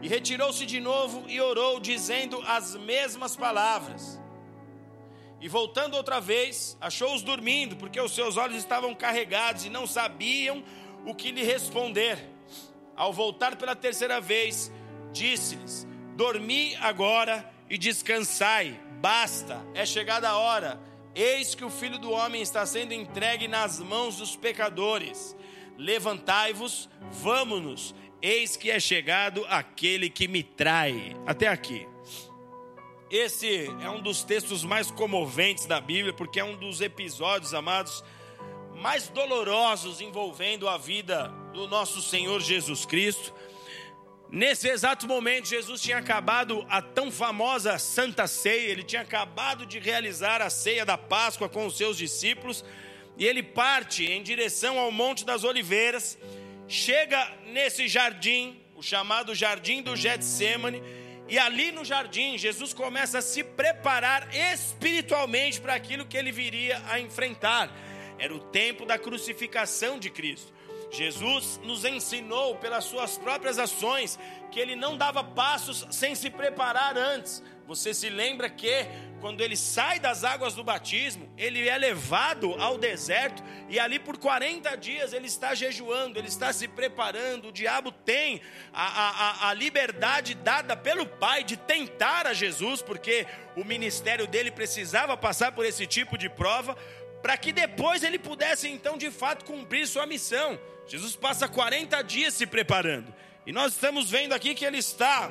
E 0.00 0.08
retirou-se 0.08 0.64
de 0.64 0.80
novo 0.80 1.24
e 1.28 1.40
orou, 1.40 1.78
dizendo 1.80 2.40
as 2.46 2.74
mesmas 2.76 3.36
palavras. 3.36 4.20
E 5.40 5.48
voltando 5.48 5.96
outra 5.96 6.20
vez, 6.20 6.76
achou-os 6.80 7.22
dormindo, 7.22 7.76
porque 7.76 8.00
os 8.00 8.14
seus 8.14 8.36
olhos 8.36 8.56
estavam 8.56 8.94
carregados 8.94 9.64
e 9.64 9.70
não 9.70 9.86
sabiam 9.86 10.62
o 11.06 11.14
que 11.14 11.30
lhe 11.30 11.42
responder. 11.42 12.18
Ao 12.94 13.12
voltar 13.12 13.56
pela 13.56 13.74
terceira 13.74 14.20
vez, 14.20 14.70
disse-lhes: 15.12 15.86
Dormi 16.14 16.76
agora 16.76 17.50
e 17.68 17.78
descansai, 17.78 18.78
basta, 19.00 19.64
é 19.74 19.86
chegada 19.86 20.28
a 20.28 20.36
hora. 20.36 20.89
Eis 21.14 21.54
que 21.54 21.64
o 21.64 21.70
filho 21.70 21.98
do 21.98 22.10
homem 22.10 22.40
está 22.40 22.64
sendo 22.64 22.94
entregue 22.94 23.48
nas 23.48 23.78
mãos 23.80 24.16
dos 24.16 24.36
pecadores 24.36 25.36
levantai-vos, 25.80 26.90
vamos-nos, 27.10 27.94
eis 28.20 28.56
que 28.56 28.70
é 28.70 28.78
chegado 28.78 29.44
aquele 29.48 30.10
que 30.10 30.28
me 30.28 30.42
trai. 30.42 31.16
Até 31.26 31.48
aqui. 31.48 31.88
Esse 33.10 33.66
é 33.80 33.90
um 33.90 34.00
dos 34.00 34.22
textos 34.22 34.62
mais 34.62 34.90
comoventes 34.90 35.66
da 35.66 35.80
Bíblia, 35.80 36.12
porque 36.12 36.38
é 36.38 36.44
um 36.44 36.56
dos 36.56 36.80
episódios, 36.80 37.54
amados, 37.54 38.04
mais 38.76 39.08
dolorosos 39.08 40.00
envolvendo 40.00 40.68
a 40.68 40.76
vida 40.76 41.28
do 41.52 41.66
nosso 41.66 42.00
Senhor 42.02 42.40
Jesus 42.40 42.84
Cristo. 42.84 43.34
Nesse 44.32 44.68
exato 44.68 45.08
momento, 45.08 45.48
Jesus 45.48 45.82
tinha 45.82 45.98
acabado 45.98 46.64
a 46.70 46.80
tão 46.80 47.10
famosa 47.10 47.76
Santa 47.80 48.28
Ceia, 48.28 48.70
ele 48.70 48.84
tinha 48.84 49.02
acabado 49.02 49.66
de 49.66 49.80
realizar 49.80 50.40
a 50.40 50.48
ceia 50.48 50.84
da 50.84 50.96
Páscoa 50.96 51.48
com 51.48 51.66
os 51.66 51.76
seus 51.76 51.96
discípulos, 51.96 52.64
e 53.18 53.26
ele 53.26 53.42
parte 53.42 54.04
em 54.04 54.22
direção 54.22 54.78
ao 54.78 54.92
Monte 54.92 55.24
das 55.24 55.42
Oliveiras, 55.42 56.16
chega 56.68 57.28
nesse 57.46 57.88
jardim, 57.88 58.60
o 58.76 58.82
chamado 58.82 59.34
Jardim 59.34 59.82
do 59.82 59.96
Getsemane, 59.96 60.80
e 61.28 61.36
ali 61.36 61.72
no 61.72 61.84
jardim, 61.84 62.38
Jesus 62.38 62.72
começa 62.72 63.18
a 63.18 63.22
se 63.22 63.42
preparar 63.42 64.32
espiritualmente 64.34 65.60
para 65.60 65.74
aquilo 65.74 66.06
que 66.06 66.16
ele 66.16 66.30
viria 66.30 66.80
a 66.88 66.98
enfrentar. 67.00 67.70
Era 68.18 68.34
o 68.34 68.40
tempo 68.40 68.84
da 68.84 68.98
crucificação 68.98 69.98
de 69.98 70.10
Cristo. 70.10 70.52
Jesus 70.90 71.60
nos 71.62 71.84
ensinou 71.84 72.56
pelas 72.56 72.84
suas 72.84 73.16
próprias 73.16 73.58
ações 73.58 74.18
que 74.50 74.58
ele 74.58 74.74
não 74.74 74.96
dava 74.96 75.22
passos 75.22 75.86
sem 75.90 76.14
se 76.14 76.28
preparar 76.28 76.96
antes. 76.98 77.42
Você 77.66 77.94
se 77.94 78.08
lembra 78.08 78.50
que 78.50 78.88
quando 79.20 79.42
ele 79.42 79.56
sai 79.56 80.00
das 80.00 80.24
águas 80.24 80.54
do 80.54 80.64
batismo, 80.64 81.32
ele 81.38 81.68
é 81.68 81.78
levado 81.78 82.54
ao 82.58 82.76
deserto 82.76 83.44
e 83.68 83.78
ali 83.78 83.98
por 83.98 84.16
40 84.16 84.74
dias 84.76 85.12
ele 85.12 85.26
está 85.26 85.54
jejuando, 85.54 86.18
ele 86.18 86.26
está 86.26 86.52
se 86.52 86.66
preparando. 86.66 87.48
O 87.48 87.52
diabo 87.52 87.92
tem 87.92 88.40
a, 88.72 89.46
a, 89.46 89.48
a 89.50 89.54
liberdade 89.54 90.34
dada 90.34 90.76
pelo 90.76 91.06
Pai 91.06 91.44
de 91.44 91.56
tentar 91.56 92.26
a 92.26 92.32
Jesus, 92.32 92.82
porque 92.82 93.24
o 93.54 93.64
ministério 93.64 94.26
dele 94.26 94.50
precisava 94.50 95.16
passar 95.16 95.52
por 95.52 95.64
esse 95.64 95.86
tipo 95.86 96.18
de 96.18 96.28
prova, 96.28 96.76
para 97.22 97.36
que 97.36 97.52
depois 97.52 98.02
ele 98.02 98.18
pudesse 98.18 98.68
então 98.68 98.96
de 98.96 99.10
fato 99.10 99.44
cumprir 99.44 99.86
sua 99.86 100.06
missão. 100.06 100.58
Jesus 100.86 101.14
passa 101.14 101.48
40 101.48 102.02
dias 102.02 102.34
se 102.34 102.46
preparando. 102.46 103.14
E 103.46 103.52
nós 103.52 103.72
estamos 103.72 104.10
vendo 104.10 104.32
aqui 104.32 104.54
que 104.54 104.64
ele 104.64 104.78
está 104.78 105.30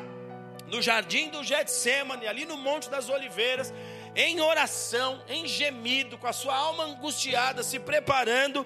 no 0.67 0.81
jardim 0.81 1.29
do 1.29 1.43
Getsemane, 1.43 2.27
ali 2.27 2.45
no 2.45 2.57
Monte 2.57 2.89
das 2.89 3.09
Oliveiras, 3.09 3.73
em 4.15 4.39
oração, 4.39 5.21
em 5.27 5.47
gemido, 5.47 6.17
com 6.17 6.27
a 6.27 6.33
sua 6.33 6.55
alma 6.55 6.83
angustiada, 6.83 7.63
se 7.63 7.79
preparando 7.79 8.65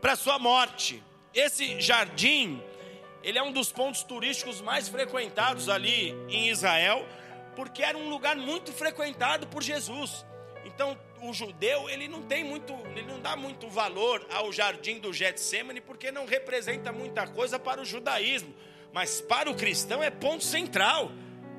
para 0.00 0.16
sua 0.16 0.38
morte. 0.38 1.02
Esse 1.34 1.80
jardim, 1.80 2.62
ele 3.22 3.38
é 3.38 3.42
um 3.42 3.52
dos 3.52 3.72
pontos 3.72 4.02
turísticos 4.02 4.60
mais 4.60 4.88
frequentados 4.88 5.68
ali 5.68 6.10
em 6.28 6.48
Israel, 6.48 7.06
porque 7.56 7.82
era 7.82 7.96
um 7.96 8.08
lugar 8.08 8.36
muito 8.36 8.72
frequentado 8.72 9.46
por 9.46 9.62
Jesus. 9.62 10.24
Então, 10.64 10.98
o 11.28 11.34
judeu, 11.34 11.88
ele 11.88 12.08
não 12.08 12.22
tem 12.22 12.44
muito, 12.44 12.72
ele 12.90 13.02
não 13.02 13.20
dá 13.20 13.36
muito 13.36 13.68
valor 13.68 14.26
ao 14.30 14.52
jardim 14.52 14.98
do 14.98 15.12
Getsemane, 15.12 15.80
porque 15.80 16.10
não 16.10 16.26
representa 16.26 16.92
muita 16.92 17.26
coisa 17.26 17.58
para 17.58 17.80
o 17.80 17.84
judaísmo, 17.84 18.54
mas 18.92 19.20
para 19.20 19.50
o 19.50 19.54
cristão 19.54 20.02
é 20.02 20.10
ponto 20.10 20.44
central. 20.44 21.10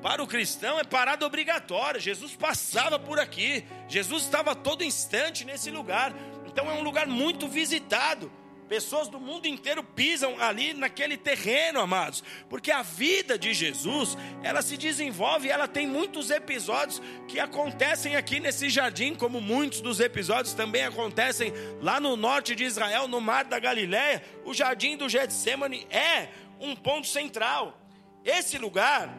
Para 0.02 0.22
o 0.22 0.26
cristão 0.26 0.78
é 0.78 0.84
parada 0.84 1.26
obrigatória. 1.26 1.98
Jesus 1.98 2.36
passava 2.36 2.98
por 2.98 3.18
aqui. 3.18 3.64
Jesus 3.88 4.22
estava 4.24 4.54
todo 4.54 4.84
instante 4.84 5.44
nesse 5.44 5.70
lugar. 5.70 6.14
Então 6.46 6.70
é 6.70 6.74
um 6.74 6.82
lugar 6.82 7.06
muito 7.06 7.48
visitado. 7.48 8.30
Pessoas 8.68 9.08
do 9.08 9.20
mundo 9.20 9.46
inteiro 9.46 9.82
pisam 9.82 10.40
ali 10.40 10.74
naquele 10.74 11.16
terreno, 11.16 11.80
amados, 11.80 12.22
porque 12.48 12.72
a 12.72 12.82
vida 12.82 13.38
de 13.38 13.54
Jesus, 13.54 14.18
ela 14.42 14.60
se 14.60 14.76
desenvolve, 14.76 15.48
ela 15.48 15.68
tem 15.68 15.86
muitos 15.86 16.30
episódios 16.30 17.00
que 17.28 17.38
acontecem 17.38 18.16
aqui 18.16 18.40
nesse 18.40 18.68
jardim, 18.68 19.14
como 19.14 19.40
muitos 19.40 19.80
dos 19.80 20.00
episódios 20.00 20.52
também 20.52 20.84
acontecem 20.84 21.52
lá 21.80 22.00
no 22.00 22.16
norte 22.16 22.56
de 22.56 22.64
Israel, 22.64 23.06
no 23.06 23.20
mar 23.20 23.44
da 23.44 23.60
Galileia. 23.60 24.22
O 24.44 24.52
jardim 24.52 24.96
do 24.96 25.08
Getsemane 25.08 25.86
é 25.88 26.28
um 26.60 26.74
ponto 26.74 27.06
central. 27.06 27.80
Esse 28.24 28.58
lugar, 28.58 29.16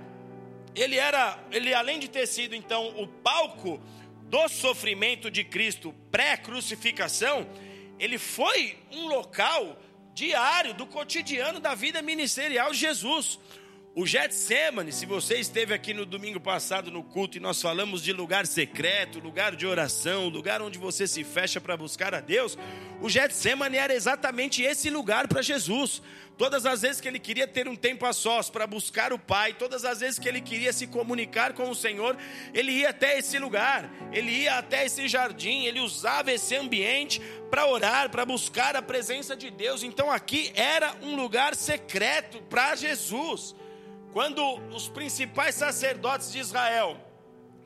ele 0.75 0.97
era, 0.97 1.39
ele 1.51 1.73
além 1.73 1.99
de 1.99 2.09
ter 2.09 2.27
sido 2.27 2.53
então 2.53 2.89
o 3.01 3.07
palco 3.07 3.81
do 4.23 4.49
sofrimento 4.49 5.31
de 5.31 5.43
Cristo 5.43 5.93
pré-crucificação, 6.11 7.47
ele 7.99 8.17
foi 8.17 8.77
um 8.91 9.07
local 9.07 9.79
diário 10.13 10.73
do 10.73 10.85
cotidiano 10.85 11.59
da 11.59 11.75
vida 11.75 12.01
ministerial 12.01 12.71
de 12.71 12.77
Jesus. 12.77 13.39
O 13.99 14.05
Getsemane, 14.05 14.91
se 14.91 15.07
você 15.07 15.39
esteve 15.39 15.73
aqui 15.73 15.91
no 15.91 16.05
domingo 16.05 16.39
passado 16.39 16.91
no 16.91 17.03
culto 17.03 17.37
e 17.37 17.39
nós 17.39 17.59
falamos 17.59 18.03
de 18.03 18.13
lugar 18.13 18.45
secreto, 18.45 19.19
lugar 19.19 19.55
de 19.55 19.65
oração, 19.65 20.29
lugar 20.29 20.61
onde 20.61 20.77
você 20.77 21.07
se 21.07 21.23
fecha 21.23 21.59
para 21.59 21.75
buscar 21.75 22.13
a 22.13 22.19
Deus, 22.19 22.55
o 23.01 23.09
Getsemane 23.09 23.77
era 23.77 23.95
exatamente 23.95 24.61
esse 24.61 24.91
lugar 24.91 25.27
para 25.27 25.41
Jesus. 25.41 26.03
Todas 26.37 26.67
as 26.67 26.83
vezes 26.83 27.01
que 27.01 27.07
ele 27.07 27.17
queria 27.17 27.47
ter 27.47 27.67
um 27.67 27.75
tempo 27.75 28.05
a 28.05 28.13
sós 28.13 28.47
para 28.47 28.67
buscar 28.67 29.11
o 29.11 29.17
Pai, 29.17 29.53
todas 29.53 29.83
as 29.83 30.01
vezes 30.01 30.19
que 30.19 30.29
ele 30.29 30.39
queria 30.39 30.71
se 30.71 30.85
comunicar 30.85 31.53
com 31.53 31.67
o 31.67 31.75
Senhor, 31.75 32.15
ele 32.53 32.71
ia 32.71 32.89
até 32.89 33.17
esse 33.17 33.39
lugar, 33.39 33.89
ele 34.13 34.29
ia 34.29 34.59
até 34.59 34.85
esse 34.85 35.07
jardim, 35.07 35.65
ele 35.65 35.79
usava 35.79 36.31
esse 36.31 36.55
ambiente 36.55 37.19
para 37.49 37.65
orar, 37.65 38.11
para 38.11 38.23
buscar 38.23 38.75
a 38.75 38.83
presença 38.83 39.35
de 39.35 39.49
Deus. 39.49 39.81
Então 39.81 40.11
aqui 40.11 40.51
era 40.53 40.95
um 41.01 41.15
lugar 41.15 41.55
secreto 41.55 42.39
para 42.43 42.75
Jesus. 42.75 43.55
Quando 44.13 44.43
os 44.69 44.87
principais 44.87 45.55
sacerdotes 45.55 46.31
de 46.31 46.37
Israel 46.37 46.97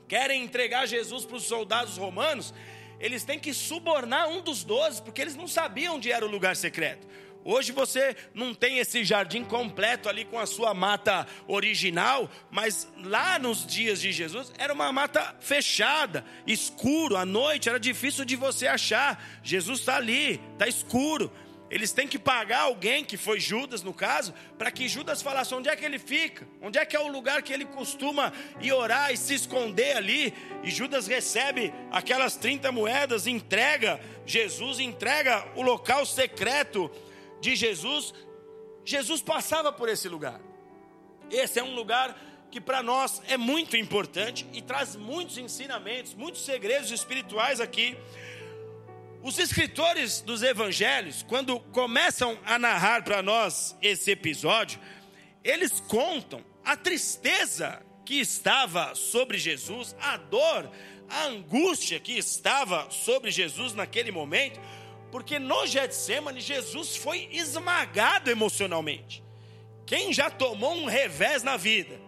querem 0.08 0.42
entregar 0.42 0.86
Jesus 0.86 1.26
para 1.26 1.36
os 1.36 1.44
soldados 1.44 1.98
romanos, 1.98 2.54
eles 2.98 3.22
têm 3.22 3.38
que 3.38 3.52
subornar 3.52 4.28
um 4.28 4.40
dos 4.40 4.64
doze, 4.64 5.02
porque 5.02 5.20
eles 5.20 5.36
não 5.36 5.48
sabiam 5.48 5.96
onde 5.96 6.10
era 6.10 6.24
o 6.24 6.30
lugar 6.30 6.56
secreto. 6.56 7.06
Hoje 7.44 7.72
você 7.72 8.16
não 8.34 8.54
tem 8.54 8.78
esse 8.78 9.04
jardim 9.04 9.44
completo 9.44 10.08
ali 10.08 10.24
com 10.24 10.38
a 10.38 10.46
sua 10.46 10.72
mata 10.72 11.26
original, 11.48 12.30
mas 12.50 12.88
lá 13.02 13.38
nos 13.38 13.66
dias 13.66 14.00
de 14.00 14.12
Jesus 14.12 14.52
era 14.58 14.72
uma 14.72 14.92
mata 14.92 15.36
fechada, 15.40 16.24
escuro, 16.46 17.16
à 17.16 17.24
noite 17.24 17.68
era 17.68 17.80
difícil 17.80 18.24
de 18.24 18.36
você 18.36 18.66
achar. 18.66 19.22
Jesus 19.42 19.80
está 19.80 19.96
ali, 19.96 20.40
está 20.54 20.68
escuro. 20.68 21.32
Eles 21.72 21.90
têm 21.90 22.06
que 22.06 22.18
pagar 22.18 22.60
alguém, 22.60 23.02
que 23.02 23.16
foi 23.16 23.40
Judas 23.40 23.82
no 23.82 23.94
caso, 23.94 24.34
para 24.58 24.70
que 24.70 24.86
Judas 24.86 25.22
falasse 25.22 25.54
onde 25.54 25.70
é 25.70 25.74
que 25.74 25.82
ele 25.82 25.98
fica, 25.98 26.46
onde 26.60 26.78
é 26.78 26.84
que 26.84 26.94
é 26.94 27.00
o 27.00 27.08
lugar 27.08 27.40
que 27.40 27.50
ele 27.50 27.64
costuma 27.64 28.30
ir 28.60 28.74
orar 28.74 29.10
e 29.10 29.16
se 29.16 29.32
esconder 29.32 29.96
ali. 29.96 30.34
E 30.62 30.70
Judas 30.70 31.06
recebe 31.06 31.72
aquelas 31.90 32.36
30 32.36 32.70
moedas, 32.70 33.26
entrega, 33.26 33.98
Jesus 34.26 34.80
entrega 34.80 35.48
o 35.56 35.62
local 35.62 36.04
secreto 36.04 36.90
de 37.42 37.56
Jesus, 37.56 38.14
Jesus 38.84 39.20
passava 39.20 39.72
por 39.72 39.88
esse 39.88 40.08
lugar. 40.08 40.40
Esse 41.28 41.58
é 41.58 41.62
um 41.62 41.74
lugar 41.74 42.16
que 42.52 42.60
para 42.60 42.82
nós 42.82 43.20
é 43.26 43.36
muito 43.36 43.76
importante 43.76 44.46
e 44.52 44.62
traz 44.62 44.94
muitos 44.94 45.36
ensinamentos, 45.38 46.14
muitos 46.14 46.44
segredos 46.44 46.92
espirituais 46.92 47.60
aqui. 47.60 47.96
Os 49.22 49.38
escritores 49.38 50.20
dos 50.20 50.42
evangelhos, 50.42 51.24
quando 51.28 51.58
começam 51.58 52.38
a 52.44 52.58
narrar 52.58 53.02
para 53.02 53.22
nós 53.22 53.76
esse 53.82 54.12
episódio, 54.12 54.78
eles 55.42 55.80
contam 55.80 56.44
a 56.64 56.76
tristeza 56.76 57.84
que 58.04 58.20
estava 58.20 58.94
sobre 58.94 59.36
Jesus, 59.36 59.96
a 60.00 60.16
dor, 60.16 60.70
a 61.08 61.24
angústia 61.24 61.98
que 61.98 62.12
estava 62.16 62.88
sobre 62.90 63.32
Jesus 63.32 63.74
naquele 63.74 64.12
momento, 64.12 64.60
porque 65.12 65.38
no 65.38 65.66
Getsemane 65.66 66.40
Jesus 66.40 66.96
foi 66.96 67.28
esmagado 67.30 68.30
emocionalmente. 68.30 69.22
Quem 69.84 70.10
já 70.10 70.30
tomou 70.30 70.72
um 70.72 70.86
revés 70.86 71.42
na 71.42 71.58
vida, 71.58 72.00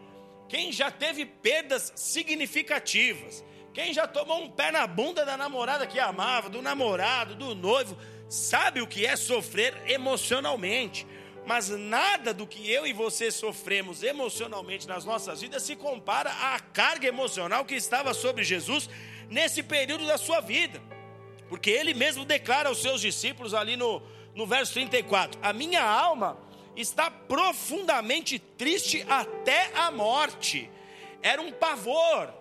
quem 0.49 0.73
já 0.73 0.91
teve 0.91 1.27
perdas 1.27 1.93
significativas, 1.95 3.45
quem 3.75 3.93
já 3.93 4.07
tomou 4.07 4.43
um 4.43 4.51
pé 4.51 4.73
na 4.73 4.87
bunda 4.87 5.23
da 5.23 5.37
namorada 5.37 5.87
que 5.87 6.01
amava, 6.01 6.49
do 6.49 6.63
namorado, 6.63 7.35
do 7.35 7.55
noivo, 7.55 7.95
sabe 8.27 8.81
o 8.81 8.87
que 8.87 9.05
é 9.05 9.17
sofrer 9.17 9.75
emocionalmente. 9.87 11.07
Mas 11.47 11.69
nada 11.69 12.33
do 12.33 12.47
que 12.47 12.71
eu 12.71 12.87
e 12.87 12.95
você 12.95 13.31
sofremos 13.31 14.03
emocionalmente 14.03 14.89
nas 14.89 15.05
nossas 15.05 15.43
vidas 15.43 15.63
se 15.63 15.77
compara 15.77 16.31
à 16.31 16.59
carga 16.59 17.07
emocional 17.07 17.67
que 17.67 17.75
estava 17.75 18.15
sobre 18.15 18.43
Jesus 18.43 18.89
nesse 19.29 19.63
período 19.63 20.07
da 20.07 20.17
sua 20.17 20.41
vida. 20.41 20.81
Porque 21.49 21.71
ele 21.71 21.95
mesmo 21.95 22.25
declara 22.25 22.69
aos 22.69 22.81
seus 22.81 23.01
discípulos 23.01 23.55
ali 23.55 23.77
no, 23.77 24.03
no 24.35 24.47
verso 24.47 24.73
34: 24.75 25.39
A 25.43 25.53
minha 25.53 25.83
alma 25.83 26.39
está 26.77 27.11
profundamente 27.11 28.39
triste 28.39 29.05
até 29.09 29.71
a 29.75 29.91
morte. 29.91 30.71
Era 31.23 31.41
um 31.41 31.53
pavor. 31.53 32.33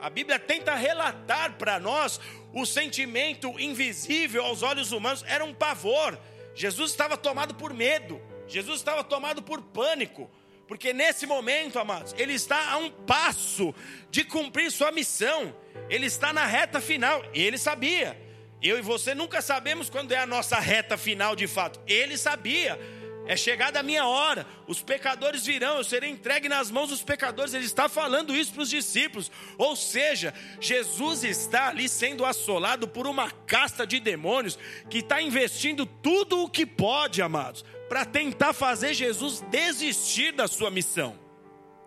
A 0.00 0.10
Bíblia 0.10 0.38
tenta 0.38 0.74
relatar 0.74 1.56
para 1.58 1.78
nós 1.78 2.20
o 2.52 2.66
sentimento 2.66 3.58
invisível 3.58 4.44
aos 4.44 4.62
olhos 4.62 4.92
humanos, 4.92 5.24
era 5.28 5.44
um 5.44 5.54
pavor. 5.54 6.18
Jesus 6.54 6.90
estava 6.90 7.16
tomado 7.16 7.54
por 7.54 7.72
medo, 7.72 8.20
Jesus 8.46 8.78
estava 8.78 9.02
tomado 9.02 9.42
por 9.42 9.62
pânico, 9.62 10.30
porque 10.66 10.92
nesse 10.92 11.26
momento, 11.26 11.78
amados, 11.78 12.14
ele 12.18 12.34
está 12.34 12.72
a 12.72 12.76
um 12.78 12.90
passo 12.90 13.74
de 14.10 14.24
cumprir 14.24 14.70
sua 14.70 14.92
missão, 14.92 15.54
ele 15.88 16.06
está 16.06 16.32
na 16.32 16.44
reta 16.44 16.80
final, 16.80 17.24
e 17.32 17.40
ele 17.40 17.56
sabia. 17.56 18.20
Eu 18.62 18.78
e 18.78 18.82
você 18.82 19.14
nunca 19.14 19.42
sabemos 19.42 19.90
quando 19.90 20.12
é 20.12 20.18
a 20.18 20.26
nossa 20.26 20.58
reta 20.58 20.96
final 20.96 21.34
de 21.34 21.46
fato. 21.48 21.80
Ele 21.86 22.16
sabia 22.16 22.78
É 23.24 23.36
chegada 23.36 23.78
a 23.78 23.82
minha 23.84 24.04
hora, 24.04 24.44
os 24.66 24.82
pecadores 24.82 25.46
virão, 25.46 25.76
eu 25.76 25.84
serei 25.84 26.10
entregue 26.10 26.48
nas 26.48 26.72
mãos 26.72 26.88
dos 26.88 27.02
pecadores. 27.04 27.54
Ele 27.54 27.64
está 27.64 27.88
falando 27.88 28.34
isso 28.34 28.52
para 28.52 28.62
os 28.62 28.68
discípulos. 28.70 29.30
Ou 29.56 29.76
seja, 29.76 30.34
Jesus 30.60 31.22
está 31.22 31.68
ali 31.68 31.88
sendo 31.88 32.24
assolado 32.24 32.88
por 32.88 33.06
uma 33.06 33.30
casta 33.30 33.86
de 33.86 34.00
demônios 34.00 34.58
que 34.90 34.98
está 34.98 35.22
investindo 35.22 35.86
tudo 35.86 36.42
o 36.42 36.50
que 36.50 36.66
pode, 36.66 37.22
amados, 37.22 37.64
para 37.88 38.04
tentar 38.04 38.52
fazer 38.52 38.92
Jesus 38.92 39.40
desistir 39.42 40.32
da 40.32 40.48
sua 40.48 40.70
missão. 40.70 41.16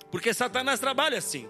Porque 0.10 0.34
Satanás 0.34 0.80
trabalha 0.80 1.18
assim. 1.18 1.50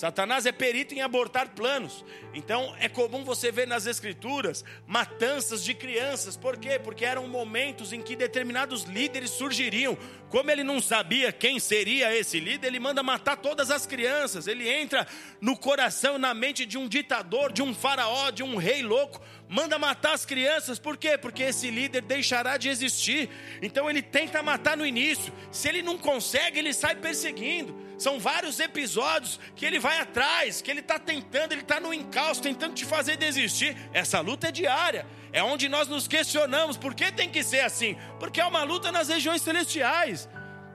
Satanás 0.00 0.46
é 0.46 0.52
perito 0.52 0.94
em 0.94 1.02
abortar 1.02 1.50
planos. 1.50 2.02
Então 2.32 2.74
é 2.80 2.88
comum 2.88 3.22
você 3.22 3.52
ver 3.52 3.66
nas 3.66 3.84
escrituras 3.84 4.64
matanças 4.86 5.62
de 5.62 5.74
crianças. 5.74 6.38
Por 6.38 6.56
quê? 6.56 6.80
Porque 6.82 7.04
eram 7.04 7.28
momentos 7.28 7.92
em 7.92 8.00
que 8.00 8.16
determinados 8.16 8.84
líderes 8.84 9.28
surgiriam. 9.28 9.98
Como 10.30 10.50
ele 10.50 10.64
não 10.64 10.80
sabia 10.80 11.30
quem 11.32 11.60
seria 11.60 12.16
esse 12.16 12.40
líder, 12.40 12.68
ele 12.68 12.80
manda 12.80 13.02
matar 13.02 13.36
todas 13.36 13.70
as 13.70 13.84
crianças. 13.84 14.46
Ele 14.46 14.66
entra 14.66 15.06
no 15.38 15.54
coração, 15.54 16.16
na 16.16 16.32
mente 16.32 16.64
de 16.64 16.78
um 16.78 16.88
ditador, 16.88 17.52
de 17.52 17.60
um 17.60 17.74
faraó, 17.74 18.30
de 18.30 18.42
um 18.42 18.56
rei 18.56 18.82
louco, 18.82 19.20
manda 19.50 19.80
matar 19.80 20.14
as 20.14 20.24
crianças. 20.24 20.78
Por 20.78 20.96
quê? 20.96 21.18
Porque 21.18 21.42
esse 21.42 21.70
líder 21.70 22.02
deixará 22.02 22.56
de 22.56 22.68
existir. 22.68 23.28
Então 23.60 23.90
ele 23.90 24.00
tenta 24.00 24.40
matar 24.44 24.76
no 24.76 24.86
início. 24.86 25.32
Se 25.50 25.68
ele 25.68 25.82
não 25.82 25.98
consegue, 25.98 26.60
ele 26.60 26.72
sai 26.72 26.94
perseguindo. 26.94 27.76
São 27.98 28.20
vários 28.20 28.60
episódios 28.60 29.40
que 29.56 29.66
ele 29.66 29.80
vai 29.80 29.98
atrás, 29.98 30.62
que 30.62 30.70
ele 30.70 30.80
está 30.80 30.98
tentando, 30.98 31.52
ele 31.52 31.62
está 31.62 31.80
no 31.80 31.92
encalço, 31.92 32.40
tentando 32.40 32.74
te 32.74 32.84
fazer 32.84 33.16
desistir. 33.16 33.76
Essa 33.92 34.20
luta 34.20 34.48
é 34.48 34.52
diária. 34.52 35.04
É 35.32 35.42
onde 35.42 35.68
nós 35.68 35.88
nos 35.88 36.06
questionamos 36.06 36.76
por 36.76 36.94
que 36.94 37.10
tem 37.10 37.28
que 37.28 37.42
ser 37.42 37.60
assim? 37.60 37.96
Porque 38.20 38.40
é 38.40 38.46
uma 38.46 38.62
luta 38.62 38.92
nas 38.92 39.08
regiões 39.08 39.42
celestiais. 39.42 40.28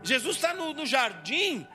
Jesus 0.04 0.36
está 0.36 0.54
no, 0.54 0.74
no 0.74 0.86
jardim, 0.86 1.66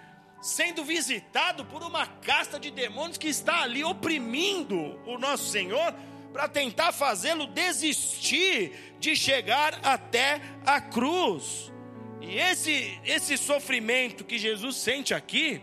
sendo 0.43 0.85
visitado 0.85 1.65
por 1.65 1.83
uma 1.83 2.07
casta 2.07 2.61
de 2.61 2.71
demônios 2.71 3.19
que 3.19 3.29
está 3.29 3.63
ali 3.63 3.83
oprimindo 3.83 5.01
o 5.07 5.19
nosso 5.19 5.51
Senhor 5.51 5.95
para 6.33 6.49
tentar 6.49 6.93
fazê-lo 6.93 7.47
desistir 7.47 8.73
de 8.99 9.17
chegar 9.17 9.81
até 9.83 10.41
a 10.65 10.81
cruz. 10.81 11.73
E 12.21 12.37
esse, 12.37 13.01
esse 13.05 13.37
sofrimento 13.37 14.25
que 14.25 14.39
Jesus 14.39 14.77
sente 14.77 15.15
aqui, 15.15 15.63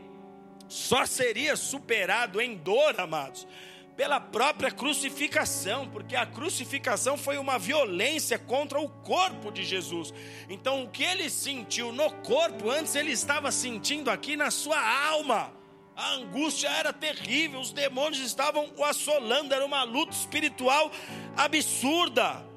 só 0.68 1.06
seria 1.06 1.56
superado 1.56 2.42
em 2.42 2.56
dor, 2.56 3.00
amados, 3.00 3.48
pela 3.96 4.20
própria 4.20 4.70
crucificação, 4.70 5.90
porque 5.90 6.16
a 6.16 6.26
crucificação 6.26 7.18
foi 7.18 7.38
uma 7.38 7.58
violência 7.58 8.38
contra 8.38 8.80
o 8.80 8.88
corpo 8.88 9.52
de 9.52 9.64
Jesus. 9.64 10.14
Então, 10.48 10.84
o 10.84 10.90
que 10.90 11.04
ele 11.04 11.30
sentiu 11.30 11.92
no 11.92 12.12
corpo, 12.12 12.70
antes 12.70 12.94
ele 12.96 13.12
estava 13.12 13.52
sentindo 13.52 14.12
aqui 14.12 14.36
na 14.36 14.52
sua 14.52 14.80
alma. 15.08 15.52
A 15.98 16.14
angústia 16.14 16.70
era 16.70 16.94
terrível, 16.94 17.60
os 17.60 17.74
demônios 17.74 18.22
estavam 18.22 18.72
o 18.78 18.86
assolando, 18.86 19.54
era 19.54 19.66
uma 19.66 19.84
luta 19.84 20.14
espiritual 20.14 20.90
absurda 21.36 22.48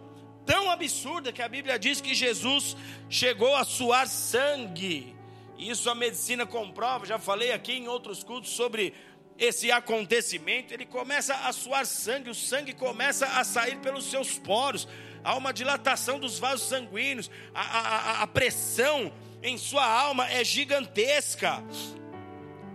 tão 0.51 0.69
absurda 0.69 1.33
que 1.33 1.43
a 1.43 1.49
Bíblia 1.49 1.79
diz 1.79 2.01
que 2.01 2.13
Jesus 2.13 2.77
chegou 3.09 3.55
a 3.55 3.65
suar 3.65 4.09
sangue. 4.09 5.15
Isso 5.57 5.89
a 5.89 5.95
medicina 5.95 6.45
comprova, 6.45 7.07
já 7.07 7.21
falei 7.21 7.53
aqui 7.53 7.75
em 7.75 7.87
outros 7.87 8.25
cultos 8.25 8.51
sobre 8.51 8.93
esse 9.39 9.71
acontecimento. 9.71 10.75
Ele 10.75 10.85
começa 10.85 11.37
a 11.37 11.53
suar 11.53 11.87
sangue, 11.87 12.31
o 12.31 12.35
sangue 12.35 12.73
começa 12.73 13.27
a 13.27 13.45
sair 13.45 13.77
pelos 13.77 14.11
seus 14.11 14.41
poros, 14.41 14.89
há 15.23 15.37
uma 15.37 15.53
dilatação 15.53 16.19
dos 16.19 16.37
vasos 16.37 16.69
sanguíneos, 16.69 17.31
a, 17.55 17.61
a, 17.61 18.23
a 18.23 18.27
pressão 18.27 19.13
em 19.45 19.57
sua 19.57 19.87
alma 19.87 20.29
é 20.29 20.43
gigantesca. 20.43 21.63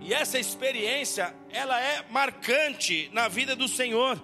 E 0.05 0.13
essa 0.13 0.37
experiência, 0.37 1.35
ela 1.49 1.81
é 1.81 2.05
marcante 2.11 3.09
na 3.11 3.27
vida 3.27 3.55
do 3.55 3.67
Senhor. 3.67 4.21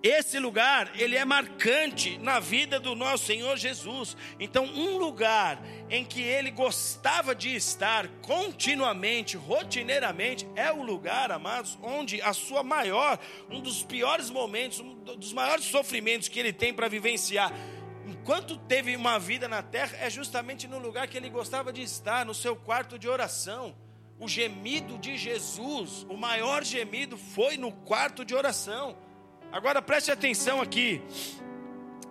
Esse 0.00 0.38
lugar, 0.38 0.92
ele 0.94 1.16
é 1.16 1.24
marcante 1.24 2.18
na 2.18 2.38
vida 2.38 2.78
do 2.78 2.94
nosso 2.94 3.26
Senhor 3.26 3.56
Jesus. 3.56 4.16
Então, 4.38 4.64
um 4.64 4.96
lugar 4.98 5.60
em 5.90 6.04
que 6.04 6.22
ele 6.22 6.52
gostava 6.52 7.34
de 7.34 7.52
estar 7.52 8.06
continuamente, 8.22 9.36
rotineiramente, 9.36 10.46
é 10.54 10.70
o 10.70 10.84
lugar, 10.84 11.32
amados, 11.32 11.76
onde 11.82 12.22
a 12.22 12.32
sua 12.32 12.62
maior, 12.62 13.18
um 13.50 13.60
dos 13.60 13.82
piores 13.82 14.30
momentos, 14.30 14.78
um 14.78 14.94
dos 14.94 15.32
maiores 15.32 15.64
sofrimentos 15.64 16.28
que 16.28 16.38
ele 16.38 16.52
tem 16.52 16.72
para 16.72 16.86
vivenciar, 16.86 17.52
enquanto 18.06 18.56
teve 18.56 18.94
uma 18.94 19.18
vida 19.18 19.48
na 19.48 19.64
terra, 19.64 19.96
é 20.00 20.08
justamente 20.08 20.68
no 20.68 20.78
lugar 20.78 21.08
que 21.08 21.16
ele 21.16 21.28
gostava 21.28 21.72
de 21.72 21.82
estar, 21.82 22.24
no 22.24 22.34
seu 22.34 22.54
quarto 22.54 22.96
de 22.96 23.08
oração. 23.08 23.74
O 24.22 24.28
gemido 24.28 24.98
de 24.98 25.16
Jesus, 25.16 26.06
o 26.08 26.16
maior 26.16 26.62
gemido 26.62 27.18
foi 27.18 27.56
no 27.56 27.72
quarto 27.72 28.24
de 28.24 28.36
oração. 28.36 28.96
Agora 29.50 29.82
preste 29.82 30.12
atenção 30.12 30.60
aqui. 30.60 31.02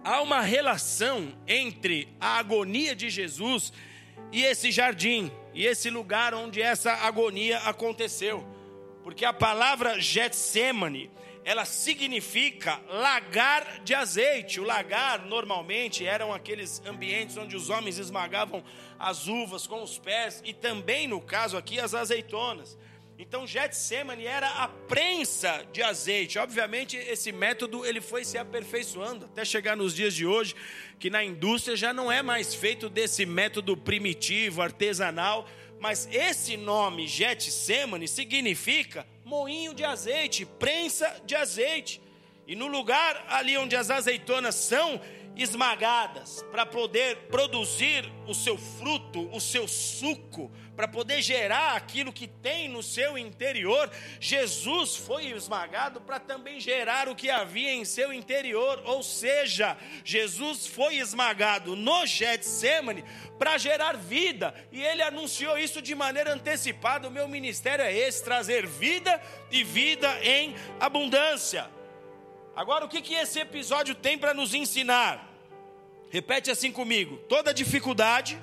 Há 0.03 0.19
uma 0.21 0.41
relação 0.41 1.33
entre 1.47 2.09
a 2.19 2.37
agonia 2.37 2.93
de 2.93 3.09
Jesus 3.09 3.71
e 4.29 4.43
esse 4.43 4.71
jardim, 4.71 5.31
e 5.53 5.65
esse 5.65 5.89
lugar 5.89 6.33
onde 6.33 6.61
essa 6.61 6.91
agonia 6.91 7.59
aconteceu. 7.59 8.45
Porque 9.05 9.23
a 9.23 9.31
palavra 9.31 9.97
Getsemane, 9.97 11.09
ela 11.43 11.65
significa 11.65 12.79
lagar 12.87 13.81
de 13.83 13.93
azeite. 13.93 14.59
O 14.59 14.63
lagar, 14.63 15.25
normalmente, 15.25 16.05
eram 16.05 16.33
aqueles 16.33 16.81
ambientes 16.85 17.37
onde 17.37 17.55
os 17.55 17.69
homens 17.69 17.97
esmagavam 17.97 18.63
as 18.99 19.27
uvas 19.27 19.65
com 19.65 19.81
os 19.81 19.97
pés, 19.97 20.41
e 20.45 20.53
também, 20.53 21.07
no 21.07 21.19
caso 21.19 21.57
aqui, 21.57 21.79
as 21.79 21.93
azeitonas. 21.93 22.77
Então 23.21 23.45
Getsemane 23.45 24.25
era 24.25 24.47
a 24.47 24.67
prensa 24.67 25.63
de 25.71 25.83
azeite. 25.83 26.39
Obviamente 26.39 26.97
esse 26.97 27.31
método 27.31 27.85
ele 27.85 28.01
foi 28.01 28.25
se 28.25 28.35
aperfeiçoando 28.35 29.25
até 29.25 29.45
chegar 29.45 29.77
nos 29.77 29.93
dias 29.93 30.15
de 30.15 30.25
hoje, 30.25 30.55
que 30.99 31.07
na 31.07 31.23
indústria 31.23 31.77
já 31.77 31.93
não 31.93 32.11
é 32.11 32.23
mais 32.23 32.55
feito 32.55 32.89
desse 32.89 33.23
método 33.23 33.77
primitivo, 33.77 34.63
artesanal, 34.63 35.47
mas 35.79 36.09
esse 36.11 36.57
nome 36.57 37.07
Getsemane 37.07 38.07
significa 38.07 39.05
moinho 39.23 39.73
de 39.73 39.83
azeite, 39.83 40.45
prensa 40.45 41.21
de 41.25 41.35
azeite. 41.35 42.01
E 42.47 42.55
no 42.55 42.67
lugar 42.67 43.25
ali 43.29 43.57
onde 43.57 43.75
as 43.75 43.89
azeitonas 43.89 44.55
são 44.55 44.99
esmagadas 45.35 46.43
para 46.51 46.65
poder 46.65 47.15
produzir 47.29 48.11
o 48.27 48.33
seu 48.33 48.57
fruto, 48.57 49.29
o 49.31 49.39
seu 49.39 49.67
suco, 49.67 50.51
para 50.81 50.87
poder 50.87 51.21
gerar 51.21 51.75
aquilo 51.75 52.11
que 52.11 52.25
tem 52.25 52.67
no 52.67 52.81
seu 52.81 53.15
interior, 53.15 53.87
Jesus 54.19 54.95
foi 54.95 55.27
esmagado 55.27 56.01
para 56.01 56.19
também 56.19 56.59
gerar 56.59 57.07
o 57.07 57.13
que 57.13 57.29
havia 57.29 57.71
em 57.71 57.85
seu 57.85 58.11
interior, 58.11 58.81
ou 58.83 59.03
seja, 59.03 59.77
Jesus 60.03 60.65
foi 60.65 60.95
esmagado 60.95 61.75
no 61.75 62.03
Getsemane 62.07 63.05
para 63.37 63.59
gerar 63.59 63.95
vida, 63.95 64.55
e 64.71 64.81
ele 64.81 65.03
anunciou 65.03 65.55
isso 65.55 65.83
de 65.83 65.93
maneira 65.93 66.33
antecipada: 66.33 67.07
o 67.07 67.11
meu 67.11 67.27
ministério 67.27 67.85
é 67.85 67.95
esse, 67.95 68.23
trazer 68.23 68.65
vida 68.65 69.21
e 69.51 69.63
vida 69.63 70.09
em 70.23 70.55
abundância. 70.79 71.69
Agora, 72.55 72.85
o 72.85 72.89
que, 72.89 73.03
que 73.03 73.13
esse 73.13 73.39
episódio 73.39 73.93
tem 73.93 74.17
para 74.17 74.33
nos 74.33 74.55
ensinar? 74.55 75.31
Repete 76.09 76.49
assim 76.49 76.71
comigo: 76.71 77.17
toda 77.29 77.53
dificuldade 77.53 78.41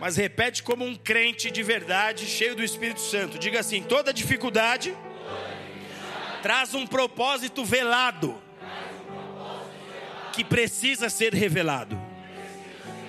mas 0.00 0.16
repete 0.16 0.62
como 0.62 0.84
um 0.84 0.94
crente 0.94 1.50
de 1.50 1.62
verdade, 1.62 2.26
cheio 2.26 2.54
do 2.54 2.62
Espírito 2.62 3.00
Santo. 3.00 3.38
Diga 3.38 3.60
assim: 3.60 3.82
toda 3.82 4.12
dificuldade 4.12 4.96
traz 6.42 6.74
um 6.74 6.86
propósito 6.86 7.64
velado 7.64 8.40
que 10.32 10.44
precisa 10.44 11.08
ser 11.08 11.32
revelado. 11.32 12.00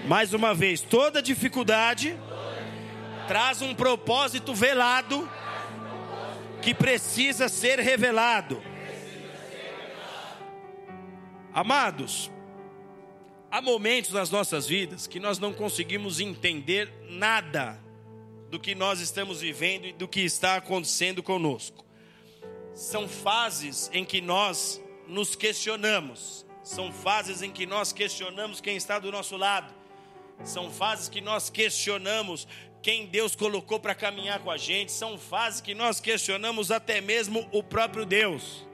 Mais 0.05 0.33
uma 0.33 0.53
vez, 0.53 0.81
toda 0.81 1.21
dificuldade 1.21 2.15
traz 3.27 3.61
um 3.61 3.73
propósito 3.73 4.53
velado 4.53 5.29
que 6.61 6.73
precisa 6.73 7.49
ser 7.49 7.79
revelado. 7.79 8.61
Amados, 11.53 12.31
Há 13.55 13.61
momentos 13.61 14.11
nas 14.11 14.29
nossas 14.29 14.67
vidas 14.67 15.07
que 15.07 15.17
nós 15.17 15.39
não 15.39 15.53
conseguimos 15.53 16.19
entender 16.19 16.91
nada 17.07 17.81
do 18.49 18.59
que 18.59 18.75
nós 18.75 18.99
estamos 18.99 19.39
vivendo 19.39 19.85
e 19.85 19.93
do 19.93 20.09
que 20.09 20.19
está 20.19 20.57
acontecendo 20.57 21.23
conosco. 21.23 21.85
São 22.73 23.07
fases 23.07 23.89
em 23.93 24.03
que 24.03 24.19
nós 24.19 24.83
nos 25.07 25.37
questionamos, 25.37 26.45
são 26.65 26.91
fases 26.91 27.41
em 27.41 27.49
que 27.49 27.65
nós 27.65 27.93
questionamos 27.93 28.59
quem 28.59 28.75
está 28.75 28.99
do 28.99 29.09
nosso 29.09 29.37
lado, 29.37 29.73
são 30.43 30.69
fases 30.69 31.07
que 31.07 31.21
nós 31.21 31.49
questionamos 31.49 32.45
quem 32.81 33.05
Deus 33.05 33.37
colocou 33.37 33.79
para 33.79 33.95
caminhar 33.95 34.39
com 34.39 34.51
a 34.51 34.57
gente, 34.57 34.91
são 34.91 35.17
fases 35.17 35.61
que 35.61 35.73
nós 35.73 36.01
questionamos 36.01 36.71
até 36.71 36.99
mesmo 36.99 37.47
o 37.53 37.63
próprio 37.63 38.05
Deus, 38.05 38.67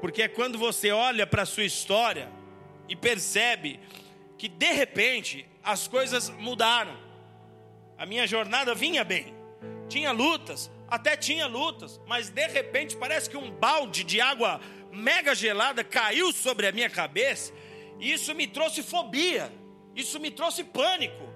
porque 0.00 0.22
é 0.22 0.28
quando 0.28 0.56
você 0.56 0.92
olha 0.92 1.26
para 1.26 1.42
a 1.42 1.46
sua 1.46 1.64
história 1.64 2.37
e 2.88 2.96
percebe 2.96 3.78
que 4.36 4.48
de 4.48 4.72
repente 4.72 5.46
as 5.62 5.86
coisas 5.86 6.30
mudaram. 6.30 6.96
A 7.96 8.06
minha 8.06 8.26
jornada 8.26 8.74
vinha 8.74 9.04
bem. 9.04 9.34
Tinha 9.88 10.12
lutas, 10.12 10.70
até 10.88 11.16
tinha 11.16 11.46
lutas, 11.46 12.00
mas 12.06 12.30
de 12.30 12.46
repente 12.46 12.96
parece 12.96 13.28
que 13.28 13.36
um 13.36 13.50
balde 13.50 14.04
de 14.04 14.20
água 14.20 14.60
mega 14.92 15.34
gelada 15.34 15.84
caiu 15.84 16.32
sobre 16.32 16.66
a 16.66 16.72
minha 16.72 16.88
cabeça, 16.88 17.52
e 17.98 18.12
isso 18.12 18.34
me 18.34 18.46
trouxe 18.46 18.82
fobia, 18.82 19.52
isso 19.94 20.18
me 20.20 20.30
trouxe 20.30 20.64
pânico. 20.64 21.28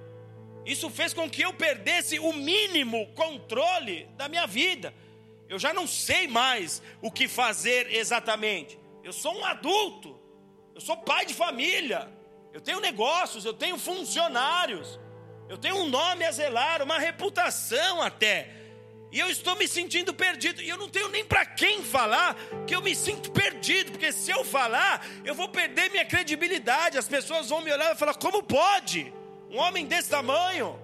Isso 0.65 0.89
fez 0.89 1.13
com 1.13 1.29
que 1.29 1.43
eu 1.43 1.53
perdesse 1.53 2.21
o 2.21 2.33
mínimo 2.33 3.09
controle 3.15 4.09
da 4.17 4.29
minha 4.29 4.47
vida. 4.47 4.95
Eu 5.49 5.59
já 5.59 5.75
não 5.75 5.89
sei 5.89 6.29
mais 6.29 6.81
o 7.01 7.11
que 7.11 7.27
fazer 7.27 7.93
exatamente. 7.93 8.79
Eu 9.03 9.13
sou 9.13 9.37
um 9.37 9.45
adulto, 9.45 10.17
eu 10.75 10.81
sou 10.81 10.97
pai 10.97 11.27
de 11.27 11.35
família, 11.35 12.09
eu 12.53 12.61
tenho 12.61 12.81
negócios, 12.81 13.45
eu 13.45 13.53
tenho 13.53 13.79
funcionários, 13.79 14.99
eu 15.49 15.59
tenho 15.59 15.77
um 15.77 15.89
nome 15.89 16.25
a 16.25 16.33
zelar, 16.33 16.83
uma 16.83 16.99
reputação 16.99 18.01
até. 18.01 18.63
E 19.13 19.19
eu 19.19 19.29
estou 19.29 19.55
me 19.57 19.69
sentindo 19.69 20.15
perdido. 20.15 20.63
E 20.63 20.69
eu 20.69 20.79
não 20.79 20.89
tenho 20.89 21.09
nem 21.09 21.23
para 21.23 21.45
quem 21.45 21.85
falar 21.85 22.35
que 22.67 22.75
eu 22.75 22.81
me 22.81 22.97
sinto 22.97 23.31
perdido, 23.31 23.93
porque 23.93 24.11
se 24.11 24.31
eu 24.31 24.43
falar, 24.43 25.07
eu 25.23 25.35
vou 25.35 25.49
perder 25.51 25.91
minha 25.91 26.05
credibilidade. 26.05 26.97
As 26.97 27.07
pessoas 27.07 27.51
vão 27.51 27.61
me 27.61 27.71
olhar 27.71 27.95
e 27.95 27.99
falar: 27.99 28.15
como 28.15 28.43
pode? 28.43 29.13
Um 29.51 29.59
homem 29.59 29.85
desse 29.85 30.09
tamanho, 30.09 30.81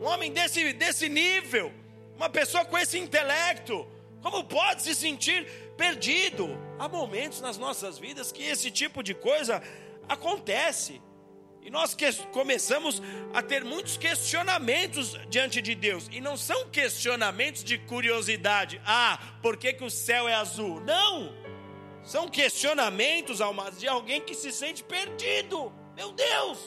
um 0.00 0.06
homem 0.06 0.32
desse, 0.32 0.72
desse 0.72 1.06
nível, 1.10 1.70
uma 2.16 2.30
pessoa 2.30 2.64
com 2.64 2.78
esse 2.78 2.98
intelecto, 2.98 3.86
como 4.22 4.42
pode 4.44 4.82
se 4.82 4.94
sentir 4.94 5.44
perdido? 5.76 6.69
Há 6.80 6.88
momentos 6.88 7.42
nas 7.42 7.58
nossas 7.58 7.98
vidas 7.98 8.32
que 8.32 8.42
esse 8.42 8.70
tipo 8.70 9.02
de 9.02 9.12
coisa 9.12 9.62
acontece. 10.08 10.98
E 11.60 11.70
nós 11.70 11.94
começamos 12.32 13.02
a 13.34 13.42
ter 13.42 13.62
muitos 13.62 13.98
questionamentos 13.98 15.12
diante 15.28 15.60
de 15.60 15.74
Deus. 15.74 16.08
E 16.10 16.22
não 16.22 16.38
são 16.38 16.70
questionamentos 16.70 17.62
de 17.62 17.76
curiosidade. 17.76 18.80
Ah, 18.86 19.18
por 19.42 19.58
que, 19.58 19.74
que 19.74 19.84
o 19.84 19.90
céu 19.90 20.26
é 20.26 20.32
azul? 20.32 20.80
Não! 20.80 21.34
São 22.02 22.26
questionamentos, 22.26 23.42
almas, 23.42 23.78
de 23.78 23.86
alguém 23.86 24.22
que 24.22 24.34
se 24.34 24.50
sente 24.50 24.82
perdido. 24.82 25.70
Meu 25.94 26.12
Deus! 26.12 26.58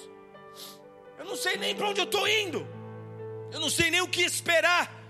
Eu 1.17 1.25
não 1.25 1.35
sei 1.35 1.57
nem 1.57 1.73
para 1.75 1.89
onde 1.89 2.01
eu 2.01 2.05
estou 2.05 2.27
indo. 2.27 2.67
Eu 3.51 3.59
não 3.59 3.69
sei 3.69 3.89
nem 3.89 4.01
o 4.01 4.07
que 4.07 4.21
esperar. 4.21 5.02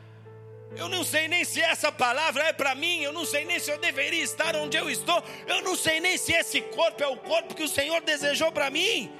Eu 0.75 0.89
não 0.89 1.03
sei 1.03 1.27
nem 1.27 1.43
se 1.43 1.61
essa 1.61 1.91
palavra 1.91 2.43
é 2.45 2.53
para 2.53 2.73
mim. 2.73 3.01
Eu 3.01 3.13
não 3.13 3.25
sei 3.25 3.45
nem 3.45 3.59
se 3.59 3.71
eu 3.71 3.77
deveria 3.77 4.23
estar 4.23 4.55
onde 4.55 4.77
eu 4.77 4.89
estou. 4.89 5.23
Eu 5.47 5.61
não 5.61 5.75
sei 5.75 5.99
nem 5.99 6.17
se 6.17 6.33
esse 6.33 6.61
corpo 6.61 7.03
é 7.03 7.07
o 7.07 7.17
corpo 7.17 7.53
que 7.53 7.63
o 7.63 7.67
Senhor 7.67 8.01
desejou 8.01 8.51
para 8.51 8.69
mim 8.69 9.11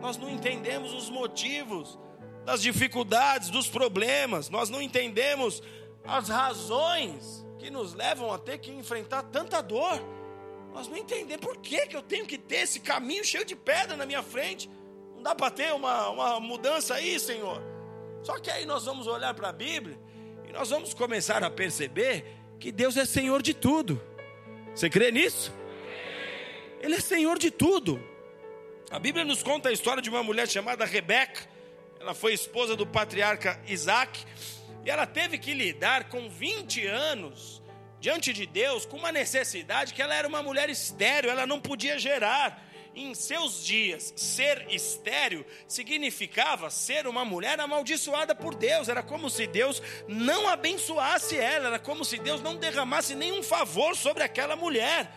nós 0.00 0.16
não 0.16 0.30
entendemos 0.30 0.92
os 0.92 1.10
motivos 1.10 1.98
das 2.44 2.62
dificuldades, 2.62 3.50
dos 3.50 3.68
problemas, 3.68 4.48
nós 4.48 4.70
não 4.70 4.80
entendemos 4.80 5.62
as 6.04 6.28
razões 6.28 7.44
que 7.58 7.70
nos 7.70 7.92
levam 7.92 8.32
a 8.32 8.38
ter 8.38 8.58
que 8.58 8.70
enfrentar 8.70 9.24
tanta 9.24 9.60
dor. 9.60 10.00
Nós 10.72 10.86
não 10.86 10.96
entendemos 10.96 11.44
por 11.44 11.56
que, 11.56 11.86
que 11.86 11.96
eu 11.96 12.02
tenho 12.02 12.24
que 12.26 12.38
ter 12.38 12.58
esse 12.58 12.78
caminho 12.78 13.24
cheio 13.24 13.44
de 13.44 13.56
pedra 13.56 13.96
na 13.96 14.06
minha 14.06 14.22
frente. 14.22 14.70
Não 15.16 15.22
dá 15.22 15.34
para 15.34 15.50
ter 15.50 15.74
uma, 15.74 16.10
uma 16.10 16.38
mudança 16.38 16.94
aí, 16.94 17.18
Senhor. 17.18 17.60
Só 18.22 18.38
que 18.38 18.50
aí 18.50 18.64
nós 18.64 18.84
vamos 18.84 19.08
olhar 19.08 19.34
para 19.34 19.48
a 19.48 19.52
Bíblia 19.52 19.98
nós 20.56 20.70
vamos 20.70 20.94
começar 20.94 21.44
a 21.44 21.50
perceber 21.50 22.24
que 22.58 22.72
Deus 22.72 22.96
é 22.96 23.04
Senhor 23.04 23.42
de 23.42 23.52
tudo. 23.52 24.02
Você 24.74 24.88
crê 24.88 25.10
nisso? 25.10 25.52
Ele 26.80 26.94
é 26.94 27.00
Senhor 27.00 27.38
de 27.38 27.50
tudo. 27.50 28.02
A 28.90 28.98
Bíblia 28.98 29.22
nos 29.22 29.42
conta 29.42 29.68
a 29.68 29.72
história 29.72 30.02
de 30.02 30.08
uma 30.08 30.22
mulher 30.22 30.48
chamada 30.48 30.86
Rebeca. 30.86 31.46
Ela 32.00 32.14
foi 32.14 32.32
esposa 32.32 32.74
do 32.74 32.86
patriarca 32.86 33.60
Isaac. 33.66 34.24
E 34.82 34.90
ela 34.90 35.06
teve 35.06 35.36
que 35.36 35.52
lidar 35.52 36.08
com 36.08 36.26
20 36.26 36.86
anos 36.86 37.62
diante 38.00 38.32
de 38.32 38.46
Deus 38.46 38.86
com 38.86 38.96
uma 38.96 39.12
necessidade 39.12 39.92
que 39.92 40.00
ela 40.00 40.14
era 40.14 40.26
uma 40.26 40.42
mulher 40.42 40.70
estéreo, 40.70 41.28
ela 41.30 41.46
não 41.46 41.60
podia 41.60 41.98
gerar. 41.98 42.65
Em 42.98 43.14
seus 43.14 43.62
dias, 43.62 44.14
ser 44.16 44.68
estéreo 44.70 45.44
significava 45.68 46.70
ser 46.70 47.06
uma 47.06 47.26
mulher 47.26 47.60
amaldiçoada 47.60 48.34
por 48.34 48.54
Deus. 48.54 48.88
Era 48.88 49.02
como 49.02 49.28
se 49.28 49.46
Deus 49.46 49.82
não 50.08 50.48
abençoasse 50.48 51.36
ela, 51.36 51.66
era 51.66 51.78
como 51.78 52.06
se 52.06 52.16
Deus 52.16 52.40
não 52.40 52.56
derramasse 52.56 53.14
nenhum 53.14 53.42
favor 53.42 53.94
sobre 53.94 54.22
aquela 54.22 54.56
mulher. 54.56 55.12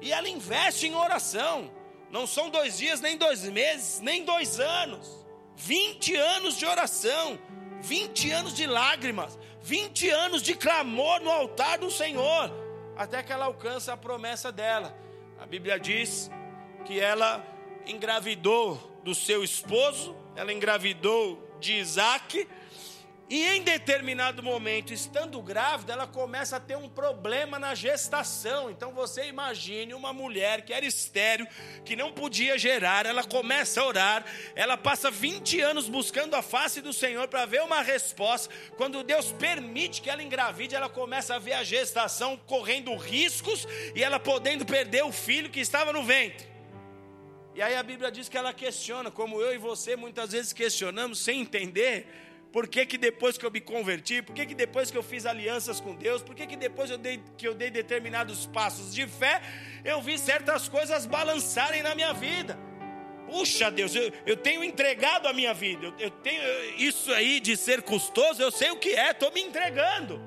E 0.00 0.12
ela 0.12 0.28
investe 0.28 0.86
em 0.86 0.94
oração. 0.94 1.68
Não 2.12 2.28
são 2.28 2.48
dois 2.48 2.78
dias, 2.78 3.00
nem 3.00 3.16
dois 3.16 3.42
meses, 3.42 3.98
nem 3.98 4.24
dois 4.24 4.60
anos. 4.60 5.26
20 5.56 6.14
anos 6.14 6.56
de 6.56 6.64
oração, 6.64 7.40
20 7.80 8.30
anos 8.30 8.54
de 8.54 8.66
lágrimas, 8.68 9.36
20 9.62 10.08
anos 10.10 10.42
de 10.42 10.54
clamor 10.54 11.20
no 11.20 11.30
altar 11.32 11.78
do 11.78 11.90
Senhor, 11.90 12.52
até 12.96 13.20
que 13.20 13.32
ela 13.32 13.46
alcança 13.46 13.92
a 13.92 13.96
promessa 13.96 14.52
dela. 14.52 14.96
A 15.40 15.44
Bíblia 15.44 15.80
diz 15.80 16.30
que 16.86 17.00
ela 17.00 17.44
engravidou 17.86 19.00
do 19.02 19.14
seu 19.14 19.42
esposo, 19.42 20.16
ela 20.36 20.52
engravidou 20.52 21.56
de 21.60 21.74
Isaac, 21.74 22.46
e 23.28 23.44
em 23.44 23.62
determinado 23.62 24.40
momento, 24.40 24.92
estando 24.92 25.42
grávida, 25.42 25.92
ela 25.92 26.06
começa 26.06 26.58
a 26.58 26.60
ter 26.60 26.76
um 26.76 26.88
problema 26.88 27.58
na 27.58 27.74
gestação. 27.74 28.70
Então 28.70 28.92
você 28.92 29.26
imagine 29.26 29.94
uma 29.94 30.12
mulher 30.12 30.64
que 30.64 30.72
era 30.72 30.86
estéreo, 30.86 31.44
que 31.84 31.96
não 31.96 32.12
podia 32.12 32.56
gerar, 32.56 33.04
ela 33.04 33.24
começa 33.24 33.80
a 33.80 33.86
orar, 33.86 34.24
ela 34.54 34.76
passa 34.76 35.10
20 35.10 35.60
anos 35.60 35.88
buscando 35.88 36.36
a 36.36 36.42
face 36.42 36.80
do 36.80 36.92
Senhor 36.92 37.26
para 37.26 37.46
ver 37.46 37.62
uma 37.62 37.82
resposta. 37.82 38.54
Quando 38.76 39.02
Deus 39.02 39.32
permite 39.32 40.02
que 40.02 40.08
ela 40.08 40.22
engravide, 40.22 40.76
ela 40.76 40.88
começa 40.88 41.34
a 41.34 41.40
ver 41.40 41.54
a 41.54 41.64
gestação 41.64 42.36
correndo 42.46 42.94
riscos 42.94 43.66
e 43.92 44.04
ela 44.04 44.20
podendo 44.20 44.64
perder 44.64 45.02
o 45.02 45.10
filho 45.10 45.50
que 45.50 45.58
estava 45.58 45.92
no 45.92 46.04
ventre. 46.04 46.55
E 47.56 47.62
aí 47.62 47.74
a 47.74 47.82
Bíblia 47.82 48.12
diz 48.12 48.28
que 48.28 48.36
ela 48.36 48.52
questiona, 48.52 49.10
como 49.10 49.40
eu 49.40 49.54
e 49.54 49.56
você 49.56 49.96
muitas 49.96 50.32
vezes 50.32 50.52
questionamos 50.52 51.18
sem 51.20 51.40
entender 51.40 52.06
por 52.52 52.68
que, 52.68 52.84
que 52.84 52.98
depois 52.98 53.38
que 53.38 53.46
eu 53.46 53.50
me 53.50 53.62
converti, 53.62 54.20
por 54.20 54.34
que, 54.34 54.44
que 54.44 54.54
depois 54.54 54.90
que 54.90 54.98
eu 54.98 55.02
fiz 55.02 55.24
alianças 55.24 55.80
com 55.80 55.94
Deus, 55.94 56.20
por 56.20 56.34
que, 56.34 56.46
que 56.46 56.54
depois 56.54 56.90
eu 56.90 56.98
dei, 56.98 57.18
que 57.38 57.48
eu 57.48 57.54
dei 57.54 57.70
determinados 57.70 58.44
passos 58.44 58.94
de 58.94 59.06
fé, 59.06 59.40
eu 59.82 60.02
vi 60.02 60.18
certas 60.18 60.68
coisas 60.68 61.06
balançarem 61.06 61.82
na 61.82 61.94
minha 61.94 62.12
vida. 62.12 62.58
Puxa 63.24 63.70
Deus, 63.70 63.94
eu, 63.94 64.12
eu 64.26 64.36
tenho 64.36 64.62
entregado 64.62 65.26
a 65.26 65.32
minha 65.32 65.54
vida, 65.54 65.86
eu, 65.86 65.94
eu 65.98 66.10
tenho 66.10 66.42
isso 66.76 67.10
aí 67.10 67.40
de 67.40 67.56
ser 67.56 67.80
custoso, 67.80 68.42
eu 68.42 68.50
sei 68.50 68.70
o 68.70 68.76
que 68.76 68.90
é, 68.90 69.12
estou 69.12 69.32
me 69.32 69.40
entregando. 69.40 70.20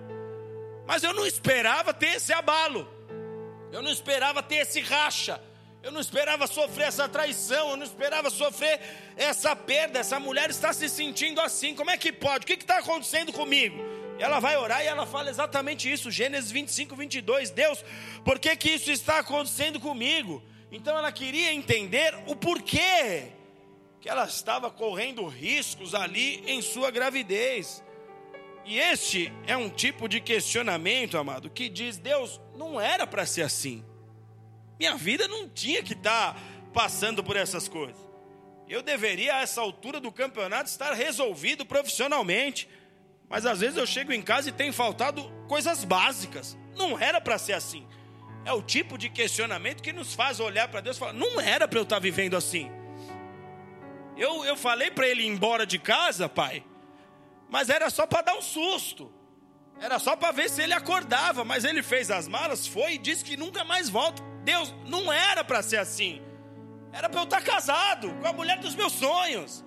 Mas 0.88 1.04
eu 1.04 1.13
não 1.13 1.28
esperava 1.28 1.94
ter 1.94 2.15
esse 2.15 2.34
abalo, 2.34 2.89
eu 3.72 3.84
não 3.84 3.92
esperava 3.92 4.42
ter 4.42 4.56
esse 4.56 4.82
racha, 4.82 5.39
eu 5.82 5.92
não 5.92 6.02
esperava 6.02 6.46
sofrer 6.46 6.88
essa 6.88 7.08
traição, 7.08 7.72
eu 7.72 7.78
não 7.78 7.86
esperava 7.86 8.30
sofrer 8.30 8.80
essa 9.15 9.56
perda. 9.56 10.00
Essa 10.00 10.20
mulher 10.20 10.50
está 10.50 10.74
se 10.74 10.89
sentindo 10.89 11.39
assim. 11.39 11.74
Como 11.74 11.89
é 11.89 11.98
que 11.98 12.12
pode? 12.12 12.44
O 12.44 12.48
que 12.48 12.54
está 12.54 12.80
acontecendo 12.80 13.32
comigo? 13.32 13.78
Ela 14.20 14.39
vai 14.42 14.58
orar 14.58 14.84
e 14.84 14.88
ela 14.88 15.06
fala 15.06 15.30
exatamente 15.30 15.89
isso. 15.89 16.12
Gênesis 16.12 16.52
25, 16.52 16.96
22. 16.96 17.52
Deus, 17.52 17.84
por 18.26 18.38
que, 18.38 18.54
que 18.58 18.72
isso 18.72 18.92
está 18.92 19.20
acontecendo 19.20 19.80
comigo? 19.80 20.44
Então 20.70 20.98
ela 20.98 21.12
queria 21.12 21.54
entender 21.54 22.13
o 22.28 22.36
porquê 22.36 23.28
que 24.02 24.10
ela 24.10 24.26
estava 24.26 24.70
correndo 24.70 25.26
riscos 25.28 25.96
ali 25.96 26.44
em 26.46 26.62
sua 26.62 26.92
gravidez. 26.92 27.82
E 28.65 28.78
este 28.78 29.32
é 29.48 29.56
um 29.56 29.70
tipo 29.70 30.10
de 30.10 30.20
questionamento, 30.20 31.18
amado, 31.18 31.50
que 31.50 31.70
diz: 31.70 31.98
Deus, 31.98 32.42
não 32.54 32.80
era 32.80 33.08
para 33.08 33.26
ser 33.26 33.44
assim. 33.44 33.84
Minha 34.80 34.96
vida 34.96 35.28
não 35.28 35.50
tinha 35.50 35.84
que 35.84 35.92
estar 35.92 36.34
tá 36.34 36.39
passando 36.74 37.22
por 37.22 37.36
essas 37.36 37.68
coisas. 37.68 37.98
Eu 38.68 38.82
deveria, 38.82 39.36
a 39.36 39.42
essa 39.42 39.60
altura 39.60 40.00
do 40.00 40.12
campeonato, 40.12 40.70
estar 40.70 40.94
resolvido 40.94 41.66
profissionalmente. 41.66 42.70
Mas 43.28 43.45
às 43.45 43.60
vezes 43.60 43.76
eu 43.76 43.86
chego 43.86 44.14
em 44.14 44.22
casa 44.22 44.49
e 44.49 44.53
tem 44.53 44.72
faltado 44.72 45.24
coisas 45.49 45.84
básicas. 45.84 46.58
Não 46.78 46.97
era 46.97 47.20
para 47.20 47.38
ser 47.38 47.53
assim. 47.53 47.86
É 48.45 48.53
o 48.53 48.62
tipo 48.62 48.97
de 48.97 49.10
questionamento 49.10 49.84
que 49.84 49.91
nos 49.91 50.14
faz 50.14 50.39
olhar 50.39 50.70
para 50.70 50.82
Deus 50.82 50.95
e 50.95 50.99
falar: 50.99 51.14
não 51.14 51.41
era 51.41 51.68
para 51.68 51.80
eu 51.80 51.84
estar 51.84 51.97
tá 51.97 51.99
vivendo 51.99 52.38
assim. 52.38 52.72
Eu, 54.16 54.45
eu 54.45 54.56
falei 54.56 54.91
para 54.91 55.08
ele 55.08 55.24
ir 55.24 55.28
embora 55.28 55.66
de 55.66 55.78
casa, 55.78 56.30
pai, 56.30 56.64
mas 57.49 57.70
era 57.70 57.89
só 57.89 58.06
para 58.06 58.22
dar 58.22 58.38
um 58.38 58.41
susto. 58.41 59.12
Era 59.80 59.97
só 59.97 60.16
para 60.16 60.32
ver 60.32 60.49
se 60.49 60.62
ele 60.62 60.74
acordava, 60.74 61.45
mas 61.45 61.64
ele 61.64 61.82
fez 61.82 62.12
as 62.12 62.28
malas, 62.28 62.68
foi 62.68 62.93
e 62.93 62.97
disse 62.97 63.24
que 63.24 63.38
nunca 63.38 63.64
mais 63.64 63.89
volta. 63.89 64.22
Deus, 64.44 64.74
não 64.86 65.12
era 65.12 65.44
para 65.44 65.62
ser 65.62 65.78
assim. 65.78 66.22
Era 66.92 67.10
para 67.10 67.20
eu 67.20 67.26
estar 67.26 67.42
casado 67.42 68.14
com 68.22 68.28
a 68.28 68.34
mulher 68.34 68.60
dos 68.60 68.76
meus 68.76 68.94
sonhos. 68.94 69.64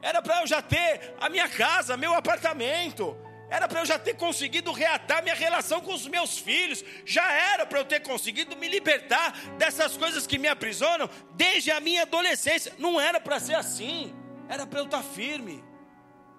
Era 0.00 0.20
para 0.20 0.42
eu 0.42 0.46
já 0.46 0.60
ter 0.60 1.14
a 1.20 1.28
minha 1.28 1.48
casa, 1.48 1.96
meu 1.96 2.14
apartamento. 2.14 3.16
Era 3.50 3.68
para 3.68 3.80
eu 3.80 3.86
já 3.86 3.98
ter 3.98 4.14
conseguido 4.14 4.72
reatar 4.72 5.22
minha 5.22 5.34
relação 5.34 5.80
com 5.80 5.94
os 5.94 6.06
meus 6.06 6.38
filhos. 6.38 6.84
Já 7.04 7.30
era 7.32 7.66
para 7.66 7.78
eu 7.80 7.84
ter 7.84 8.00
conseguido 8.00 8.56
me 8.56 8.68
libertar 8.68 9.32
dessas 9.58 9.96
coisas 9.96 10.26
que 10.26 10.38
me 10.38 10.48
aprisionam 10.48 11.08
desde 11.34 11.70
a 11.70 11.80
minha 11.80 12.02
adolescência. 12.02 12.74
Não 12.78 13.00
era 13.00 13.20
para 13.20 13.40
ser 13.40 13.54
assim. 13.54 14.14
Era 14.48 14.66
para 14.66 14.80
eu 14.80 14.84
estar 14.84 15.02
firme. 15.02 15.62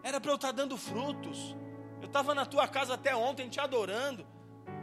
Era 0.04 0.20
para 0.22 0.32
eu 0.32 0.36
estar 0.36 0.52
dando 0.52 0.78
frutos. 0.78 1.56
Eu 2.02 2.08
estava 2.08 2.36
na 2.36 2.46
tua 2.46 2.68
casa 2.68 2.94
até 2.94 3.16
ontem 3.16 3.50
te 3.50 3.60
adorando. 3.60 4.28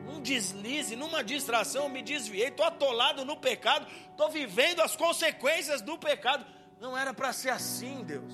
Num 0.05 0.21
deslize, 0.21 0.97
numa 0.97 1.23
distração, 1.23 1.89
me 1.89 2.03
desviei, 2.03 2.49
estou 2.49 2.67
atolado 2.67 3.25
no 3.25 3.37
pecado, 3.37 3.87
estou 4.11 4.31
vivendo 4.31 4.81
as 4.81 4.97
consequências 4.97 5.81
do 5.81 5.97
pecado. 5.99 6.45
Não 6.81 6.97
era 6.97 7.15
para 7.15 7.33
ser 7.33 7.51
assim, 7.51 8.03
Deus. 8.03 8.33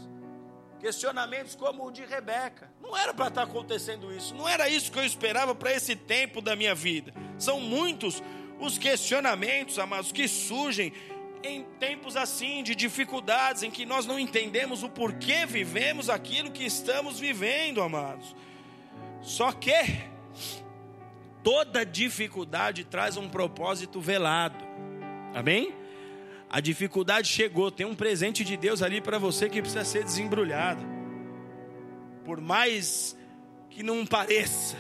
Questionamentos 0.81 1.55
como 1.55 1.87
o 1.87 1.91
de 1.91 2.05
Rebeca. 2.05 2.73
Não 2.81 2.97
era 2.97 3.13
para 3.13 3.29
estar 3.29 3.43
acontecendo 3.43 4.13
isso. 4.13 4.35
Não 4.35 4.49
era 4.49 4.69
isso 4.69 4.93
que 4.93 4.99
eu 4.99 5.05
esperava 5.05 5.55
para 5.55 5.73
esse 5.73 5.97
tempo 5.97 6.41
da 6.41 6.55
minha 6.55 6.75
vida. 6.75 7.13
São 7.37 7.61
muitos 7.61 8.23
os 8.61 8.79
questionamentos, 8.79 9.79
amados, 9.79 10.13
que 10.13 10.27
surgem 10.27 10.93
em 11.43 11.63
tempos 11.79 12.17
assim 12.17 12.63
de 12.63 12.75
dificuldades, 12.75 13.63
em 13.63 13.71
que 13.71 13.87
nós 13.87 14.07
não 14.07 14.19
entendemos 14.19 14.83
o 14.83 14.89
porquê 14.89 15.47
vivemos 15.47 16.11
aquilo 16.11 16.51
que 16.51 16.65
estamos 16.65 17.19
vivendo, 17.19 17.81
amados. 17.81 18.35
Só 19.21 19.53
que 19.53 19.73
toda 21.43 21.85
dificuldade 21.85 22.85
traz 22.85 23.17
um 23.17 23.29
propósito 23.29 24.01
velado. 24.01 24.65
Amém? 25.35 25.75
A 26.51 26.61
dificuldade 26.61 27.29
chegou, 27.29 27.71
tem 27.71 27.85
um 27.85 27.95
presente 27.95 28.43
de 28.43 28.57
Deus 28.57 28.83
ali 28.83 29.01
para 29.01 29.19
você 29.19 29.49
que 29.49 29.61
precisa 29.61 29.85
ser 29.85 30.03
desembrulhado. 30.03 30.85
Por 32.25 32.41
mais 32.41 33.17
que 33.69 33.83
não 33.83 34.07
pareça, 34.07 34.77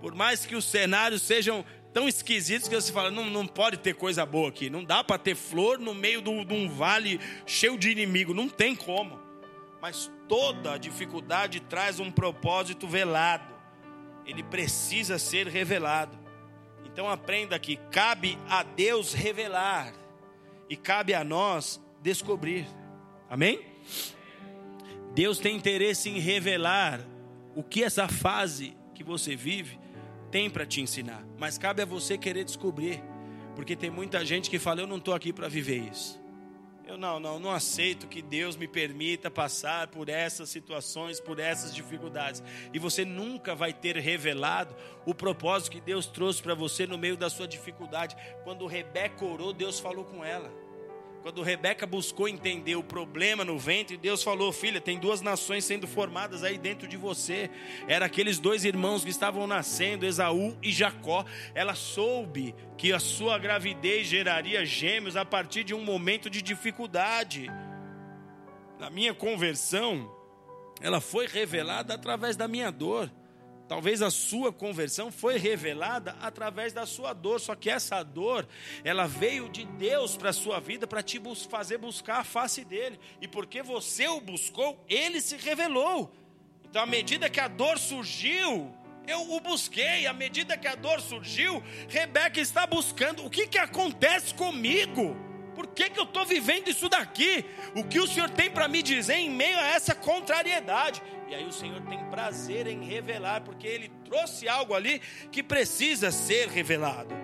por 0.00 0.14
mais 0.14 0.46
que 0.46 0.54
os 0.54 0.64
cenários 0.64 1.22
sejam 1.22 1.64
tão 1.92 2.08
esquisitos 2.08 2.68
que 2.68 2.74
você 2.74 2.92
fala, 2.92 3.10
não, 3.10 3.26
não 3.26 3.46
pode 3.46 3.76
ter 3.76 3.94
coisa 3.94 4.24
boa 4.24 4.48
aqui, 4.48 4.70
não 4.70 4.82
dá 4.82 5.04
para 5.04 5.18
ter 5.18 5.34
flor 5.34 5.78
no 5.78 5.94
meio 5.94 6.22
de 6.22 6.30
um 6.30 6.68
vale 6.68 7.20
cheio 7.44 7.76
de 7.76 7.90
inimigo, 7.90 8.32
não 8.32 8.48
tem 8.48 8.74
como. 8.74 9.20
Mas 9.80 10.10
toda 10.28 10.78
dificuldade 10.78 11.60
traz 11.60 11.98
um 12.00 12.10
propósito 12.10 12.86
velado, 12.86 13.51
ele 14.26 14.42
precisa 14.42 15.18
ser 15.18 15.46
revelado. 15.46 16.18
Então 16.84 17.08
aprenda 17.08 17.58
que 17.58 17.76
cabe 17.90 18.38
a 18.48 18.62
Deus 18.62 19.12
revelar 19.12 19.92
e 20.68 20.76
cabe 20.76 21.14
a 21.14 21.24
nós 21.24 21.80
descobrir. 22.02 22.66
Amém? 23.28 23.60
Deus 25.14 25.38
tem 25.38 25.56
interesse 25.56 26.08
em 26.08 26.18
revelar 26.18 27.00
o 27.54 27.62
que 27.62 27.82
essa 27.82 28.08
fase 28.08 28.76
que 28.94 29.04
você 29.04 29.36
vive 29.36 29.78
tem 30.30 30.48
para 30.48 30.64
te 30.64 30.80
ensinar, 30.80 31.22
mas 31.38 31.58
cabe 31.58 31.82
a 31.82 31.84
você 31.84 32.16
querer 32.16 32.44
descobrir, 32.44 33.02
porque 33.54 33.76
tem 33.76 33.90
muita 33.90 34.24
gente 34.24 34.48
que 34.48 34.58
fala: 34.58 34.80
Eu 34.80 34.86
não 34.86 34.96
estou 34.96 35.12
aqui 35.12 35.32
para 35.32 35.48
viver 35.48 35.90
isso. 35.90 36.21
Eu 36.92 36.98
não, 36.98 37.18
não, 37.18 37.38
não 37.38 37.50
aceito 37.50 38.06
que 38.06 38.20
Deus 38.20 38.54
me 38.54 38.68
permita 38.68 39.30
passar 39.30 39.86
por 39.86 40.10
essas 40.10 40.50
situações, 40.50 41.18
por 41.18 41.38
essas 41.38 41.74
dificuldades. 41.74 42.42
E 42.70 42.78
você 42.78 43.02
nunca 43.02 43.54
vai 43.54 43.72
ter 43.72 43.96
revelado 43.96 44.76
o 45.06 45.14
propósito 45.14 45.70
que 45.70 45.80
Deus 45.80 46.04
trouxe 46.04 46.42
para 46.42 46.54
você 46.54 46.86
no 46.86 46.98
meio 46.98 47.16
da 47.16 47.30
sua 47.30 47.48
dificuldade. 47.48 48.14
Quando 48.44 48.66
Rebeca 48.66 49.24
orou, 49.24 49.54
Deus 49.54 49.80
falou 49.80 50.04
com 50.04 50.22
ela. 50.22 50.52
Quando 51.22 51.40
Rebeca 51.40 51.86
buscou 51.86 52.28
entender 52.28 52.74
o 52.74 52.82
problema 52.82 53.44
no 53.44 53.56
ventre, 53.56 53.96
Deus 53.96 54.24
falou: 54.24 54.52
Filha, 54.52 54.80
tem 54.80 54.98
duas 54.98 55.20
nações 55.20 55.64
sendo 55.64 55.86
formadas 55.86 56.42
aí 56.42 56.58
dentro 56.58 56.88
de 56.88 56.96
você. 56.96 57.48
Era 57.86 58.06
aqueles 58.06 58.40
dois 58.40 58.64
irmãos 58.64 59.04
que 59.04 59.10
estavam 59.10 59.46
nascendo, 59.46 60.04
Esaú 60.04 60.58
e 60.60 60.72
Jacó. 60.72 61.24
Ela 61.54 61.76
soube 61.76 62.56
que 62.76 62.92
a 62.92 62.98
sua 62.98 63.38
gravidez 63.38 64.08
geraria 64.08 64.66
gêmeos 64.66 65.16
a 65.16 65.24
partir 65.24 65.62
de 65.62 65.72
um 65.72 65.84
momento 65.84 66.28
de 66.28 66.42
dificuldade. 66.42 67.48
Na 68.80 68.90
minha 68.90 69.14
conversão, 69.14 70.10
ela 70.80 71.00
foi 71.00 71.28
revelada 71.28 71.94
através 71.94 72.36
da 72.36 72.48
minha 72.48 72.72
dor. 72.72 73.08
Talvez 73.72 74.02
a 74.02 74.10
sua 74.10 74.52
conversão 74.52 75.10
foi 75.10 75.38
revelada 75.38 76.14
através 76.20 76.74
da 76.74 76.84
sua 76.84 77.14
dor, 77.14 77.40
só 77.40 77.54
que 77.54 77.70
essa 77.70 78.02
dor, 78.02 78.46
ela 78.84 79.06
veio 79.06 79.48
de 79.48 79.64
Deus 79.64 80.14
para 80.14 80.28
a 80.28 80.32
sua 80.34 80.60
vida 80.60 80.86
para 80.86 81.02
te 81.02 81.18
fazer 81.48 81.78
buscar 81.78 82.18
a 82.18 82.22
face 82.22 82.66
dele. 82.66 83.00
E 83.18 83.26
porque 83.26 83.62
você 83.62 84.06
o 84.08 84.20
buscou, 84.20 84.78
ele 84.90 85.22
se 85.22 85.38
revelou. 85.38 86.14
Então, 86.68 86.82
à 86.82 86.86
medida 86.86 87.30
que 87.30 87.40
a 87.40 87.48
dor 87.48 87.78
surgiu, 87.78 88.70
eu 89.08 89.32
o 89.32 89.40
busquei. 89.40 90.06
À 90.06 90.12
medida 90.12 90.54
que 90.54 90.68
a 90.68 90.74
dor 90.74 91.00
surgiu, 91.00 91.62
Rebeca 91.88 92.42
está 92.42 92.66
buscando. 92.66 93.24
O 93.24 93.30
que, 93.30 93.46
que 93.46 93.56
acontece 93.56 94.34
comigo? 94.34 95.16
Por 95.54 95.66
que, 95.66 95.90
que 95.90 95.98
eu 96.00 96.04
estou 96.04 96.24
vivendo 96.24 96.68
isso 96.68 96.88
daqui? 96.88 97.44
O 97.76 97.84
que 97.84 98.00
o 98.00 98.06
Senhor 98.06 98.30
tem 98.30 98.50
para 98.50 98.68
me 98.68 98.82
dizer 98.82 99.16
em 99.16 99.30
meio 99.30 99.58
a 99.58 99.68
essa 99.68 99.94
contrariedade? 99.94 101.02
E 101.28 101.34
aí 101.34 101.46
o 101.46 101.52
Senhor 101.52 101.80
tem 101.82 101.98
prazer 102.10 102.66
em 102.66 102.84
revelar, 102.84 103.42
porque 103.42 103.66
Ele 103.66 103.90
trouxe 104.04 104.48
algo 104.48 104.74
ali 104.74 105.00
que 105.30 105.42
precisa 105.42 106.10
ser 106.10 106.48
revelado. 106.48 107.14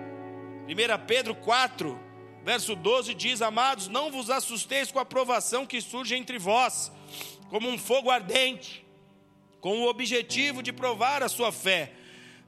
1 0.67 1.05
Pedro 1.05 1.35
4, 1.35 1.99
verso 2.43 2.75
12 2.75 3.13
diz: 3.13 3.41
Amados, 3.41 3.87
não 3.87 4.11
vos 4.11 4.29
assusteis 4.29 4.91
com 4.91 4.99
a 4.99 5.05
provação 5.05 5.65
que 5.65 5.81
surge 5.81 6.15
entre 6.15 6.37
vós, 6.37 6.91
como 7.49 7.69
um 7.69 7.77
fogo 7.77 8.09
ardente, 8.09 8.85
com 9.59 9.79
o 9.79 9.87
objetivo 9.87 10.61
de 10.61 10.71
provar 10.71 11.23
a 11.23 11.29
sua 11.29 11.51
fé 11.51 11.93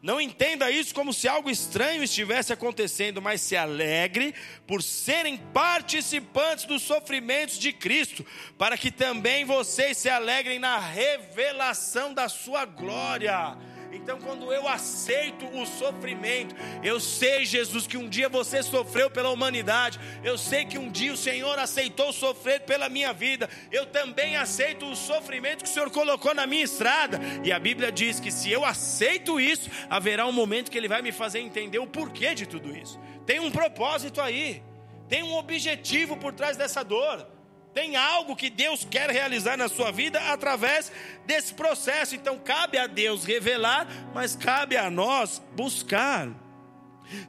não 0.02 0.20
entenda 0.20 0.72
isso 0.72 0.96
como 0.96 1.14
se 1.14 1.28
algo 1.28 1.50
estranho 1.50 2.04
estivesse 2.04 2.52
acontecendo, 2.52 3.22
mas 3.22 3.40
se 3.40 3.56
alegre 3.56 4.34
por 4.66 4.82
serem 4.82 5.38
participantes 5.38 6.66
dos 6.66 6.82
sofrimentos 6.82 7.60
de 7.60 7.72
Cristo, 7.72 8.26
para 8.58 8.76
que 8.78 8.90
também 8.90 9.46
vocês 9.46 9.98
se 9.98 10.10
alegrem 10.10 10.58
na 10.58 10.80
revelação 10.80 12.14
da 12.14 12.28
sua 12.28 12.66
glória. 12.66 13.56
Então, 13.94 14.20
quando 14.20 14.52
eu 14.54 14.68
aceito 14.68 15.46
o 15.48 15.66
sofrimento, 15.66 16.56
eu 16.82 17.00
sei, 17.00 17.46
Jesus, 17.46 17.86
que 17.86 17.98
um 17.98 18.08
dia 18.08 18.30
você 18.30 18.64
sofreu 18.64 19.10
pela 19.10 19.30
humanidade, 19.30 20.00
eu 20.24 20.38
sei 20.38 20.66
que 20.66 20.78
um 20.78 20.90
dia 20.90 21.14
o 21.14 21.18
Senhor 21.18 21.60
aceitou 21.60 22.14
sofrer 22.14 22.62
pela 22.62 22.88
minha 22.88 23.12
vida, 23.12 23.50
eu 23.72 23.86
também 23.86 24.38
aceito 24.38 24.86
o 24.86 24.96
sofrimento 24.96 25.64
que 25.64 25.70
o 25.70 25.74
Senhor 25.74 25.90
colocou 25.92 26.34
na 26.34 26.48
minha 26.48 26.64
estrada, 26.64 27.20
e 27.44 27.52
a 27.52 27.60
Bíblia 27.60 27.92
diz 27.92 28.20
que 28.20 28.32
se 28.32 28.50
eu 28.50 28.64
aceito 28.64 29.40
isso, 29.40 29.70
haverá 29.90 30.26
um 30.26 30.32
momento 30.32 30.72
que 30.72 30.78
Ele 30.78 30.88
vai 30.88 31.02
me 31.02 31.12
fazer 31.12 31.40
entender 31.40 31.80
o 31.80 31.88
porquê 31.88 32.34
de 32.34 32.46
tudo 32.46 32.76
isso. 32.76 33.00
Tem 33.26 33.40
um 33.40 33.52
propósito 33.52 34.22
aí, 34.22 34.64
tem 35.10 35.22
um 35.22 35.36
objetivo 35.36 36.16
por 36.16 36.34
trás 36.34 36.56
dessa 36.56 36.84
dor. 36.84 37.28
Tem 37.74 37.96
algo 37.96 38.36
que 38.36 38.50
Deus 38.50 38.86
quer 38.90 39.10
realizar 39.10 39.58
na 39.58 39.70
sua 39.70 39.92
vida 39.92 40.20
através 40.32 40.92
desse 41.26 41.54
processo. 41.54 42.16
Então 42.16 42.38
cabe 42.38 42.78
a 42.78 42.88
Deus 42.88 43.24
revelar, 43.24 43.88
mas 44.14 44.36
cabe 44.36 44.76
a 44.76 44.90
nós 44.90 45.42
buscar. 45.56 46.30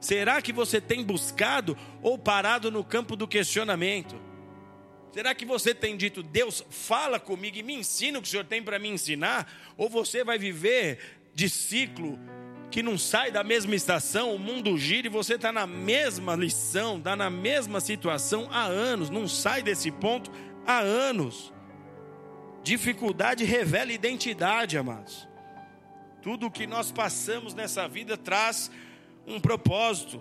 Será 0.01 0.41
que 0.41 0.51
você 0.51 0.79
tem 0.81 1.03
buscado 1.03 1.77
ou 2.01 2.17
parado 2.17 2.71
no 2.71 2.83
campo 2.83 3.15
do 3.15 3.27
questionamento? 3.27 4.19
Será 5.13 5.35
que 5.35 5.45
você 5.45 5.75
tem 5.75 5.95
dito, 5.95 6.23
Deus, 6.23 6.65
fala 6.69 7.19
comigo 7.19 7.57
e 7.57 7.63
me 7.63 7.75
ensina 7.75 8.17
o 8.17 8.21
que 8.21 8.27
o 8.27 8.31
Senhor 8.31 8.45
tem 8.45 8.63
para 8.63 8.79
me 8.79 8.89
ensinar? 8.89 9.47
Ou 9.77 9.87
você 9.87 10.23
vai 10.23 10.39
viver 10.39 10.99
de 11.35 11.47
ciclo 11.49 12.19
que 12.73 12.81
não 12.81 12.97
sai 12.97 13.29
da 13.29 13.43
mesma 13.43 13.75
estação, 13.75 14.33
o 14.33 14.39
mundo 14.39 14.75
gira 14.79 15.05
e 15.05 15.09
você 15.09 15.35
está 15.35 15.51
na 15.51 15.67
mesma 15.67 16.35
lição, 16.35 16.97
está 16.97 17.15
na 17.15 17.29
mesma 17.29 17.79
situação 17.79 18.49
há 18.51 18.63
anos, 18.63 19.11
não 19.11 19.27
sai 19.27 19.61
desse 19.61 19.91
ponto 19.91 20.31
há 20.65 20.79
anos. 20.79 21.53
Dificuldade 22.63 23.43
revela 23.43 23.93
identidade, 23.93 24.75
amados. 24.75 25.29
Tudo 26.19 26.47
o 26.47 26.51
que 26.51 26.65
nós 26.65 26.91
passamos 26.91 27.53
nessa 27.53 27.87
vida 27.87 28.17
traz 28.17 28.71
um 29.27 29.39
propósito. 29.39 30.19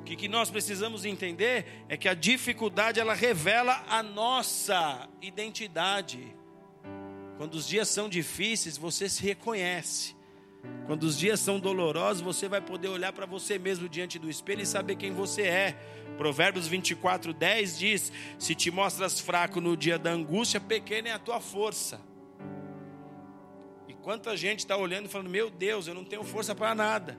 O 0.00 0.02
que, 0.02 0.26
nós 0.28 0.50
precisamos 0.50 1.04
entender 1.04 1.84
é 1.90 1.96
que 1.98 2.08
a 2.08 2.14
dificuldade 2.14 2.98
ela 2.98 3.12
revela 3.12 3.84
a 3.90 4.02
nossa 4.02 5.06
identidade. 5.20 6.34
Quando 7.36 7.56
os 7.56 7.68
dias 7.68 7.88
são 7.88 8.08
difíceis, 8.08 8.78
você 8.78 9.10
se 9.10 9.22
reconhece. 9.22 10.13
Quando 10.86 11.04
os 11.04 11.18
dias 11.18 11.40
são 11.40 11.58
dolorosos, 11.58 12.20
você 12.20 12.46
vai 12.46 12.60
poder 12.60 12.88
olhar 12.88 13.12
para 13.12 13.24
você 13.24 13.58
mesmo 13.58 13.88
diante 13.88 14.18
do 14.18 14.28
espelho 14.28 14.60
e 14.60 14.66
saber 14.66 14.96
quem 14.96 15.12
você 15.12 15.42
é. 15.42 15.76
Provérbios 16.18 16.66
24, 16.66 17.32
10 17.32 17.78
diz: 17.78 18.12
Se 18.38 18.54
te 18.54 18.70
mostras 18.70 19.18
fraco 19.18 19.60
no 19.60 19.76
dia 19.76 19.98
da 19.98 20.10
angústia, 20.10 20.60
pequena 20.60 21.08
é 21.08 21.12
a 21.12 21.18
tua 21.18 21.40
força. 21.40 22.00
E 23.88 23.94
quanta 23.94 24.36
gente 24.36 24.58
está 24.60 24.76
olhando 24.76 25.06
e 25.06 25.08
falando: 25.08 25.30
Meu 25.30 25.48
Deus, 25.48 25.86
eu 25.86 25.94
não 25.94 26.04
tenho 26.04 26.22
força 26.22 26.54
para 26.54 26.74
nada. 26.74 27.18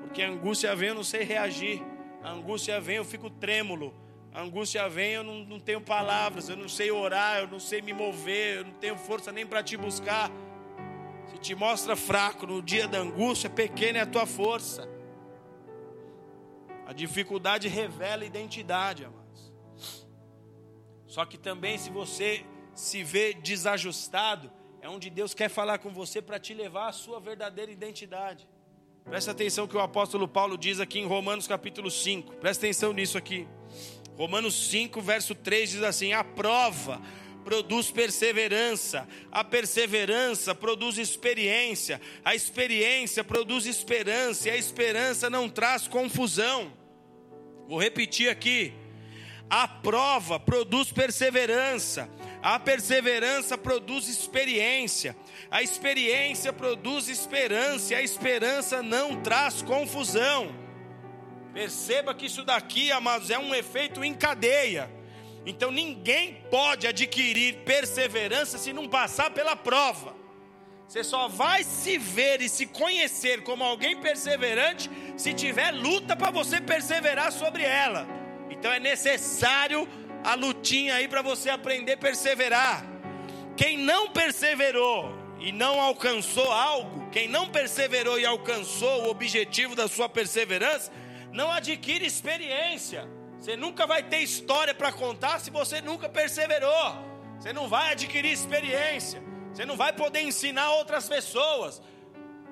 Porque 0.00 0.22
a 0.22 0.28
angústia 0.30 0.74
vem, 0.76 0.90
eu 0.90 0.94
não 0.94 1.04
sei 1.04 1.24
reagir. 1.24 1.82
A 2.22 2.30
angústia 2.30 2.80
vem, 2.80 2.96
eu 2.96 3.04
fico 3.04 3.28
trêmulo. 3.28 3.92
A 4.32 4.40
angústia 4.40 4.88
vem, 4.88 5.12
eu 5.12 5.24
não, 5.24 5.44
não 5.44 5.58
tenho 5.58 5.80
palavras, 5.80 6.48
eu 6.48 6.56
não 6.56 6.68
sei 6.68 6.92
orar, 6.92 7.40
eu 7.40 7.48
não 7.48 7.58
sei 7.58 7.82
me 7.82 7.92
mover, 7.92 8.58
eu 8.58 8.64
não 8.66 8.74
tenho 8.74 8.96
força 8.96 9.32
nem 9.32 9.44
para 9.44 9.62
te 9.62 9.76
buscar 9.76 10.30
se 11.30 11.38
te 11.38 11.54
mostra 11.54 11.94
fraco 11.96 12.46
no 12.46 12.62
dia 12.62 12.88
da 12.88 12.98
angústia, 12.98 13.48
pequena 13.50 13.98
é 13.98 14.02
a 14.02 14.06
tua 14.06 14.26
força. 14.26 14.88
A 16.86 16.92
dificuldade 16.92 17.68
revela 17.68 18.24
identidade, 18.24 19.04
amados. 19.04 19.52
Só 21.06 21.24
que 21.24 21.36
também, 21.36 21.76
se 21.78 21.90
você 21.90 22.44
se 22.74 23.02
vê 23.02 23.34
desajustado, 23.34 24.50
é 24.80 24.88
onde 24.88 25.10
Deus 25.10 25.34
quer 25.34 25.48
falar 25.48 25.78
com 25.78 25.90
você 25.90 26.22
para 26.22 26.38
te 26.38 26.54
levar 26.54 26.88
à 26.88 26.92
sua 26.92 27.20
verdadeira 27.20 27.70
identidade. 27.70 28.48
Presta 29.04 29.30
atenção 29.30 29.66
que 29.66 29.76
o 29.76 29.80
apóstolo 29.80 30.28
Paulo 30.28 30.56
diz 30.56 30.80
aqui 30.80 30.98
em 30.98 31.06
Romanos 31.06 31.46
capítulo 31.46 31.90
5. 31.90 32.34
Presta 32.36 32.66
atenção 32.66 32.92
nisso 32.92 33.16
aqui. 33.16 33.48
Romanos 34.16 34.68
5, 34.68 35.00
verso 35.00 35.34
3 35.34 35.70
diz 35.70 35.82
assim: 35.82 36.12
A 36.12 36.22
prova 36.22 37.00
produz 37.48 37.90
perseverança, 37.90 39.08
a 39.32 39.42
perseverança 39.42 40.54
produz 40.54 40.98
experiência, 40.98 41.98
a 42.22 42.34
experiência 42.34 43.24
produz 43.24 43.64
esperança, 43.64 44.48
e 44.48 44.50
a 44.50 44.56
esperança 44.58 45.30
não 45.30 45.48
traz 45.48 45.88
confusão. 45.88 46.70
Vou 47.66 47.80
repetir 47.80 48.28
aqui. 48.28 48.74
A 49.48 49.66
prova 49.66 50.38
produz 50.38 50.92
perseverança, 50.92 52.10
a 52.42 52.60
perseverança 52.60 53.56
produz 53.56 54.08
experiência, 54.08 55.16
a 55.50 55.62
experiência 55.62 56.52
produz 56.52 57.08
esperança, 57.08 57.94
e 57.94 57.96
a 57.96 58.02
esperança 58.02 58.82
não 58.82 59.22
traz 59.22 59.62
confusão. 59.62 60.54
Perceba 61.54 62.14
que 62.14 62.26
isso 62.26 62.44
daqui, 62.44 62.92
amados, 62.92 63.30
é 63.30 63.38
um 63.38 63.54
efeito 63.54 64.04
em 64.04 64.12
cadeia. 64.12 64.97
Então 65.46 65.70
ninguém 65.70 66.42
pode 66.50 66.86
adquirir 66.86 67.58
perseverança 67.64 68.58
se 68.58 68.72
não 68.72 68.88
passar 68.88 69.30
pela 69.30 69.56
prova. 69.56 70.14
Você 70.86 71.04
só 71.04 71.28
vai 71.28 71.64
se 71.64 71.98
ver 71.98 72.40
e 72.40 72.48
se 72.48 72.64
conhecer 72.64 73.42
como 73.42 73.62
alguém 73.62 74.00
perseverante 74.00 74.90
se 75.16 75.34
tiver 75.34 75.70
luta 75.70 76.16
para 76.16 76.30
você 76.30 76.60
perseverar 76.60 77.30
sobre 77.30 77.62
ela. 77.62 78.06
Então 78.48 78.72
é 78.72 78.80
necessário 78.80 79.86
a 80.24 80.34
lutinha 80.34 80.94
aí 80.94 81.06
para 81.06 81.20
você 81.20 81.50
aprender 81.50 81.92
a 81.92 81.98
perseverar. 81.98 82.84
Quem 83.56 83.76
não 83.76 84.10
perseverou 84.10 85.12
e 85.40 85.52
não 85.52 85.80
alcançou 85.80 86.50
algo, 86.50 87.08
quem 87.10 87.28
não 87.28 87.48
perseverou 87.48 88.18
e 88.18 88.24
alcançou 88.24 89.04
o 89.04 89.10
objetivo 89.10 89.74
da 89.74 89.88
sua 89.88 90.08
perseverança, 90.08 90.90
não 91.32 91.50
adquire 91.50 92.04
experiência. 92.04 93.08
Você 93.38 93.56
nunca 93.56 93.86
vai 93.86 94.02
ter 94.02 94.18
história 94.18 94.74
para 94.74 94.92
contar 94.92 95.38
se 95.38 95.50
você 95.50 95.80
nunca 95.80 96.08
perseverou. 96.08 96.94
Você 97.38 97.52
não 97.52 97.68
vai 97.68 97.92
adquirir 97.92 98.32
experiência. 98.32 99.22
Você 99.52 99.64
não 99.64 99.76
vai 99.76 99.92
poder 99.92 100.22
ensinar 100.22 100.72
outras 100.72 101.08
pessoas. 101.08 101.80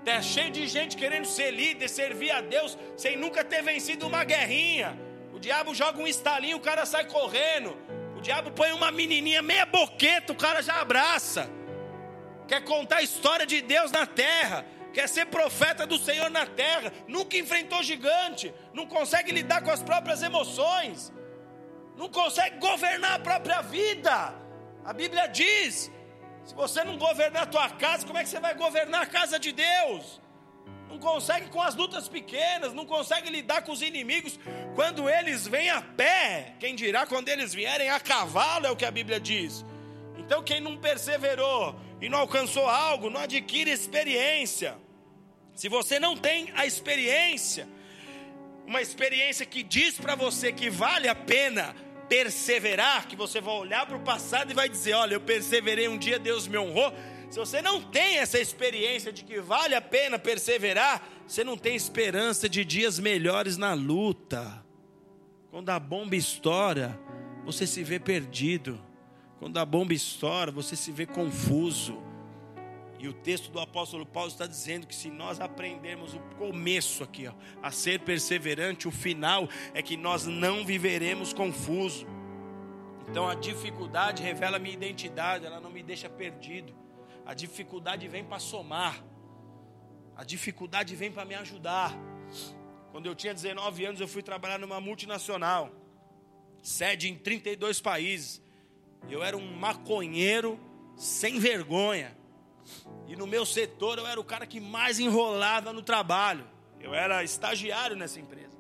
É 0.05 0.23
cheio 0.23 0.53
de 0.53 0.69
gente 0.69 0.97
querendo 0.97 1.25
ser 1.25 1.51
líder, 1.51 1.89
servir 1.89 2.31
a 2.31 2.41
Deus, 2.41 2.79
sem 2.97 3.17
nunca 3.17 3.43
ter 3.43 3.63
vencido 3.63 4.07
uma 4.07 4.23
guerrinha. 4.23 4.97
O 5.33 5.41
diabo 5.41 5.75
joga 5.75 6.01
um 6.01 6.07
estalinho, 6.07 6.57
o 6.57 6.61
cara 6.61 6.87
sai 6.87 7.07
correndo. 7.07 7.77
O 8.17 8.21
diabo 8.21 8.53
põe 8.53 8.71
uma 8.73 8.93
menininha 8.93 9.43
meia 9.43 9.67
boqueta, 9.67 10.33
o 10.33 10.37
cara 10.37 10.63
já 10.63 10.81
abraça. 10.81 11.51
Quer 12.47 12.63
contar 12.63 12.99
a 12.99 13.03
história 13.03 13.45
de 13.45 13.61
Deus 13.61 13.91
na 13.91 14.07
terra 14.07 14.65
quer 14.97 15.11
ser 15.11 15.27
profeta 15.27 15.87
do 15.87 15.99
Senhor 15.99 16.31
na 16.31 16.47
terra, 16.47 16.91
nunca 17.07 17.37
enfrentou 17.37 17.83
gigante, 17.83 18.55
não 18.73 18.87
consegue 18.87 19.31
lidar 19.31 19.61
com 19.63 19.71
as 19.71 19.83
próprias 19.83 20.23
emoções, 20.23 21.13
não 21.99 22.09
consegue 22.09 22.57
governar 22.57 23.13
a 23.13 23.19
própria 23.19 23.61
vida. 23.61 24.35
A 24.83 24.95
Bíblia 24.95 25.27
diz: 25.27 25.93
se 26.47 26.55
você 26.55 26.83
não 26.83 26.97
governar 26.97 27.43
a 27.43 27.53
tua 27.55 27.69
casa, 27.69 28.07
como 28.07 28.19
é 28.19 28.23
que 28.23 28.31
você 28.31 28.41
vai 28.41 28.55
governar 28.55 29.03
a 29.03 29.07
casa 29.07 29.39
de 29.39 29.53
Deus? 29.53 30.19
Não 30.89 30.99
consegue 30.99 31.51
com 31.51 31.61
as 31.61 31.75
lutas 31.75 32.09
pequenas, 32.09 32.73
não 32.73 32.87
consegue 32.87 33.29
lidar 33.29 33.61
com 33.65 33.73
os 33.73 33.83
inimigos 33.83 34.41
quando 34.75 35.11
eles 35.11 35.47
vêm 35.47 35.69
a 35.69 35.83
pé. 35.83 36.55
Quem 36.59 36.75
dirá 36.75 37.05
quando 37.05 37.29
eles 37.29 37.53
vierem 37.53 37.91
a 37.91 38.01
cavalo, 38.01 38.67
é 38.67 38.71
o 38.71 38.77
que 38.77 38.87
a 38.87 38.91
Bíblia 38.91 39.21
diz. 39.21 39.63
Então, 40.17 40.43
quem 40.43 40.59
não 40.59 40.79
perseverou 40.79 41.79
e 42.01 42.09
não 42.09 42.21
alcançou 42.21 42.67
algo, 42.67 43.11
não 43.11 43.21
adquire 43.21 43.71
experiência. 43.71 44.86
Se 45.57 45.71
você 45.71 45.99
não 45.99 46.15
tem 46.15 46.53
a 46.55 46.67
experiência, 46.67 47.67
uma 48.67 48.83
experiência 48.83 49.47
que 49.47 49.63
diz 49.63 49.99
para 49.99 50.15
você 50.15 50.53
que 50.53 50.69
vale 50.69 51.09
a 51.09 51.15
pena 51.15 51.75
perseverar, 52.11 53.09
que 53.09 53.17
você 53.17 53.41
vai 53.41 53.55
olhar 53.55 53.87
para 53.87 53.97
o 53.97 54.03
passado 54.03 54.51
e 54.51 54.55
vai 54.55 54.69
dizer: 54.69 54.93
Olha, 54.93 55.15
eu 55.15 55.21
perseverei 55.21 55.89
um 55.89 55.97
dia, 55.97 56.19
Deus 56.19 56.47
me 56.47 56.59
honrou. 56.59 56.93
Se 57.31 57.39
você 57.39 57.63
não 57.63 57.81
tem 57.81 58.19
essa 58.19 58.39
experiência 58.39 59.11
de 59.11 59.25
que 59.25 59.41
vale 59.41 59.75
a 59.75 59.81
pena 59.81 60.19
perseverar, 60.19 61.03
você 61.27 61.43
não 61.43 61.57
tem 61.57 61.75
esperança 61.75 62.51
de 62.51 62.63
dias 62.63 62.99
melhores 62.99 63.57
na 63.57 63.73
luta. 63.73 64.63
Quando 65.51 65.71
a 65.71 65.81
bomba 65.81 66.15
estoura, 66.15 67.01
você 67.47 67.67
se 67.67 67.83
vê 67.83 67.99
perdido. 67.99 68.79
Quando 69.39 69.57
a 69.57 69.65
bomba 69.65 69.95
estoura, 69.95 70.53
você 70.53 70.77
se 70.77 70.93
vê 70.93 71.07
confuso. 71.07 72.06
E 73.07 73.09
o 73.09 73.13
texto 73.13 73.53
do 73.53 73.61
apóstolo 73.61 74.05
Paulo 74.05 74.29
está 74.29 74.49
dizendo 74.49 74.85
que 74.85 74.93
se 74.95 75.09
nós 75.09 75.41
aprendermos 75.41 76.13
o 76.13 76.19
começo 76.39 77.05
aqui, 77.05 77.29
ó, 77.29 77.33
a 77.63 77.71
ser 77.71 78.01
perseverante, 78.01 78.89
o 78.89 78.91
final 78.91 79.49
é 79.73 79.81
que 79.81 79.97
nós 79.97 80.27
não 80.27 80.67
viveremos 80.67 81.33
confuso. 81.33 82.05
Então 83.09 83.29
a 83.29 83.37
dificuldade 83.37 84.25
revela 84.25 84.59
minha 84.59 84.75
identidade, 84.75 85.47
ela 85.47 85.61
não 85.61 85.71
me 85.71 85.85
deixa 85.85 86.11
perdido. 86.11 86.75
A 87.25 87.33
dificuldade 87.33 88.09
vem 88.09 88.25
para 88.25 88.41
somar. 88.41 89.01
A 90.17 90.25
dificuldade 90.25 90.97
vem 90.97 91.13
para 91.13 91.25
me 91.25 91.37
ajudar. 91.37 91.97
Quando 92.91 93.07
eu 93.07 93.15
tinha 93.15 93.33
19 93.33 93.85
anos, 93.85 94.01
eu 94.01 94.09
fui 94.09 94.21
trabalhar 94.21 94.59
numa 94.59 94.81
multinacional, 94.81 95.71
sede 96.61 97.09
em 97.09 97.15
32 97.15 97.81
países. 97.81 98.43
Eu 99.09 99.23
era 99.23 99.37
um 99.37 99.57
maconheiro 99.57 100.59
sem 100.97 101.39
vergonha. 101.39 102.26
E 103.07 103.17
no 103.17 103.27
meu 103.27 103.47
setor 103.47 103.99
eu 103.99 104.07
era 104.07 104.21
o 104.21 104.25
cara 104.25 104.47
que 104.47 104.61
mais 104.61 104.99
enrolava 104.99 105.73
no 105.73 105.83
trabalho. 105.83 106.47
Eu 106.81 106.95
era 106.95 107.23
estagiário 107.23 107.97
nessa 107.97 108.21
empresa. 108.21 108.57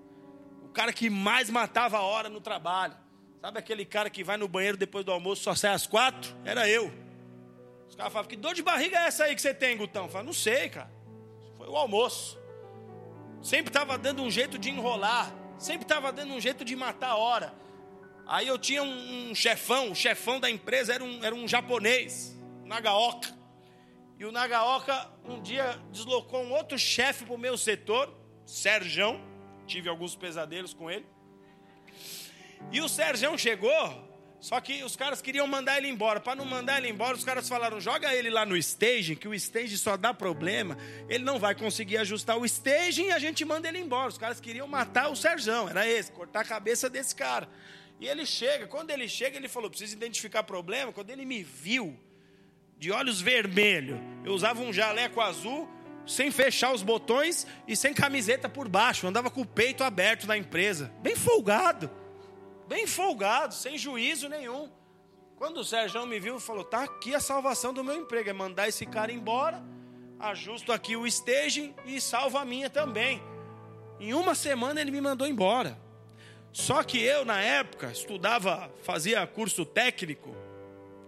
O 0.65 0.69
cara 0.69 0.93
que 0.93 1.11
mais 1.11 1.51
matava 1.51 1.99
a 1.99 2.03
hora 2.03 2.29
no 2.29 2.41
trabalho. 2.41 2.95
Sabe 3.41 3.59
aquele 3.59 3.85
cara 3.85 4.11
que 4.11 4.25
vai 4.25 4.37
no 4.37 4.49
banheiro 4.49 4.77
depois 4.77 5.05
do 5.05 5.13
almoço 5.13 5.43
só 5.43 5.55
sai 5.55 5.73
às 5.73 5.87
quatro? 5.87 6.35
Era 6.45 6.69
eu. 6.69 6.93
Os 7.89 7.95
caras 7.95 8.13
falavam, 8.13 8.29
que 8.29 8.37
dor 8.37 8.55
de 8.55 8.63
barriga 8.63 8.99
é 8.99 9.07
essa 9.07 9.25
aí 9.25 9.35
que 9.35 9.41
você 9.41 9.55
tem, 9.55 9.77
Gutão? 9.77 10.05
Eu 10.05 10.09
falava, 10.09 10.27
não 10.27 10.33
sei, 10.33 10.69
cara. 10.69 10.91
Foi 11.57 11.69
o 11.69 11.77
almoço. 11.77 12.39
Sempre 13.43 13.69
estava 13.69 13.97
dando 13.97 14.23
um 14.23 14.31
jeito 14.31 14.59
de 14.59 14.71
enrolar. 14.71 15.33
Sempre 15.59 15.85
estava 15.85 16.13
dando 16.13 16.35
um 16.35 16.41
jeito 16.41 16.65
de 16.65 16.75
matar 16.75 17.11
a 17.11 17.17
hora. 17.17 17.55
Aí 18.27 18.49
eu 18.49 18.59
tinha 18.59 18.83
um, 18.83 19.31
um 19.31 19.35
chefão, 19.35 19.93
o 19.93 19.95
chefão 19.95 20.41
da 20.41 20.51
empresa 20.51 20.93
era 20.93 21.05
um, 21.05 21.25
era 21.25 21.35
um 21.35 21.47
japonês, 21.47 22.37
Nagaoka. 22.65 23.36
E 24.19 24.25
o 24.25 24.33
Nagaoka 24.33 25.11
um 25.27 25.43
dia 25.43 25.79
deslocou 25.93 26.43
um 26.43 26.53
outro 26.53 26.79
chefe 26.79 27.25
para 27.25 27.35
o 27.35 27.39
meu 27.39 27.59
setor, 27.59 28.12
Serjão. 28.47 29.21
Tive 29.67 29.89
alguns 29.89 30.17
pesadelos 30.17 30.73
com 30.73 30.91
ele. 30.91 31.05
E 32.73 32.81
o 32.81 32.89
Serjão 32.89 33.37
chegou, 33.37 34.07
só 34.41 34.59
que 34.59 34.83
os 34.83 34.97
caras 34.97 35.21
queriam 35.21 35.47
mandar 35.47 35.77
ele 35.77 35.89
embora. 35.89 36.19
Para 36.19 36.35
não 36.35 36.47
mandar 36.47 36.79
ele 36.79 36.89
embora, 36.89 37.14
os 37.14 37.25
caras 37.25 37.47
falaram: 37.47 37.79
joga 37.79 38.14
ele 38.14 38.31
lá 38.31 38.47
no 38.47 38.57
staging, 38.57 39.17
que 39.17 39.29
o 39.29 39.35
staging 39.35 39.77
só 39.77 39.99
dá 39.99 40.14
problema. 40.14 40.79
Ele 41.11 41.23
não 41.23 41.39
vai 41.39 41.55
conseguir 41.55 41.99
ajustar 41.99 42.39
o 42.39 42.47
staging 42.47 43.09
e 43.09 43.12
a 43.12 43.19
gente 43.19 43.45
manda 43.45 43.69
ele 43.69 43.81
embora. 43.81 44.09
Os 44.09 44.17
caras 44.17 44.41
queriam 44.41 44.67
matar 44.67 45.11
o 45.11 45.17
Serjão, 45.17 45.69
era 45.69 45.87
esse, 45.87 46.11
cortar 46.11 46.41
a 46.41 46.45
cabeça 46.45 46.89
desse 46.89 47.14
cara. 47.14 47.49
E 48.01 48.07
ele 48.07 48.25
chega, 48.25 48.67
quando 48.67 48.91
ele 48.91 49.09
chega, 49.09 49.37
ele 49.37 49.49
falou: 49.49 49.69
precisa 49.69 49.95
identificar 49.95 50.43
problema. 50.43 50.91
Quando 50.91 51.11
ele 51.11 51.27
me 51.27 51.43
viu, 51.43 51.99
de 52.79 52.91
olhos 52.91 53.20
vermelhos. 53.20 53.99
Eu 54.24 54.33
usava 54.33 54.61
um 54.61 54.72
jaleco 54.72 55.20
azul, 55.20 55.68
sem 56.07 56.31
fechar 56.31 56.72
os 56.72 56.83
botões 56.83 57.47
e 57.66 57.74
sem 57.77 57.93
camiseta 57.93 58.49
por 58.49 58.68
baixo. 58.68 59.07
Eu 59.07 59.11
andava 59.11 59.31
com 59.31 59.41
o 59.41 59.47
peito 59.47 59.83
aberto 59.83 60.27
na 60.27 60.37
empresa. 60.37 60.93
Bem 61.03 61.16
folgado. 61.16 61.91
Bem 62.68 62.87
folgado, 62.87 63.55
sem 63.55 63.79
juízo 63.79 64.29
nenhum. 64.29 64.70
Quando 65.37 65.59
o 65.59 65.64
Sérgio 65.64 66.07
me 66.07 66.18
viu, 66.18 66.41
falou: 66.41 66.64
tá 66.64 66.83
aqui 66.83 67.14
a 67.14 67.20
salvação 67.20 67.72
do 67.72 67.85
meu 67.85 67.97
emprego. 67.97 68.31
É 68.31 68.33
mandar 68.33 68.68
esse 68.68 68.87
cara 68.87 69.12
embora, 69.12 69.62
ajusto 70.18 70.72
aqui 70.72 70.97
o 70.97 71.07
staging 71.07 71.74
e 71.85 72.01
salvo 72.01 72.39
a 72.39 72.45
minha 72.45 72.70
também. 72.70 73.22
Em 74.01 74.12
uma 74.12 74.35
semana 74.35 74.81
ele 74.81 74.91
me 74.91 75.01
mandou 75.01 75.27
embora. 75.27 75.79
Só 76.53 76.83
que 76.83 76.99
eu, 77.03 77.24
na 77.24 77.41
época, 77.41 77.93
estudava, 77.93 78.72
fazia 78.83 79.27
curso 79.27 79.66
técnico, 79.66 80.35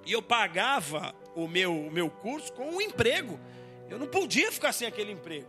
e 0.05 0.13
eu 0.13 0.21
pagava 0.21 1.15
o 1.45 1.49
meu, 1.49 1.87
o 1.87 1.91
meu 1.91 2.11
curso 2.11 2.53
com 2.53 2.69
um 2.69 2.81
emprego. 2.81 3.39
Eu 3.89 3.99
não 3.99 4.07
podia 4.07 4.51
ficar 4.51 4.73
sem 4.73 4.87
aquele 4.87 5.13
emprego. 5.13 5.49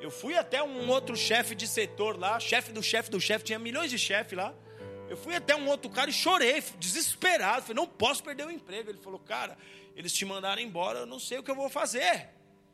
Eu 0.00 0.10
fui 0.10 0.36
até 0.36 0.62
um 0.62 0.88
outro 0.88 1.16
chefe 1.16 1.54
de 1.54 1.66
setor 1.66 2.18
lá, 2.18 2.38
chefe 2.38 2.72
do 2.72 2.82
chefe 2.82 3.10
do 3.10 3.20
chefe, 3.20 3.44
tinha 3.44 3.58
milhões 3.58 3.90
de 3.90 3.98
chefes 3.98 4.36
lá. 4.36 4.54
Eu 5.08 5.16
fui 5.16 5.34
até 5.34 5.56
um 5.56 5.68
outro 5.68 5.90
cara 5.90 6.10
e 6.10 6.12
chorei, 6.12 6.62
desesperado. 6.78 7.62
Falei, 7.62 7.76
não 7.76 7.86
posso 7.86 8.22
perder 8.22 8.46
o 8.46 8.50
emprego. 8.50 8.90
Ele 8.90 8.98
falou, 8.98 9.18
cara, 9.18 9.56
eles 9.96 10.12
te 10.12 10.24
mandaram 10.24 10.60
embora, 10.60 11.00
eu 11.00 11.06
não 11.06 11.18
sei 11.18 11.38
o 11.38 11.42
que 11.42 11.50
eu 11.50 11.54
vou 11.54 11.68
fazer. 11.68 12.28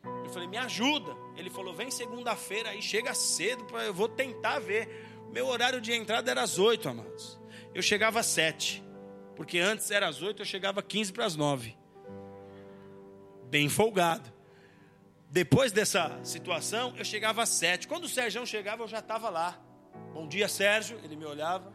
Eu 0.04 0.30
falei, 0.30 0.48
me 0.48 0.56
ajuda. 0.58 1.16
Ele 1.36 1.48
falou, 1.48 1.74
vem 1.74 1.90
segunda-feira 1.90 2.70
aí, 2.70 2.82
chega 2.82 3.14
cedo, 3.14 3.64
pra, 3.64 3.84
eu 3.84 3.94
vou 3.94 4.08
tentar 4.08 4.58
ver. 4.58 4.88
Meu 5.32 5.46
horário 5.46 5.80
de 5.80 5.92
entrada 5.92 6.30
era 6.30 6.42
às 6.42 6.58
oito, 6.58 6.88
amados. 6.88 7.38
Eu 7.74 7.82
chegava 7.82 8.20
às 8.20 8.26
sete. 8.26 8.84
Porque 9.34 9.58
antes 9.58 9.90
era 9.90 10.08
às 10.08 10.22
8, 10.22 10.42
eu 10.42 10.46
chegava 10.46 10.82
15 10.82 11.12
para 11.12 11.24
as 11.24 11.36
9. 11.36 11.76
Bem 13.54 13.68
folgado. 13.68 14.32
Depois 15.30 15.70
dessa 15.70 16.18
situação, 16.24 16.92
eu 16.96 17.04
chegava 17.04 17.40
às 17.40 17.50
7. 17.50 17.86
Quando 17.86 18.02
o 18.02 18.08
Sérgio 18.08 18.44
chegava, 18.44 18.82
eu 18.82 18.88
já 18.88 18.98
estava 18.98 19.30
lá. 19.30 19.56
Bom 20.12 20.26
dia, 20.26 20.48
Sérgio. 20.48 20.98
Ele 21.04 21.14
me 21.14 21.24
olhava. 21.24 21.72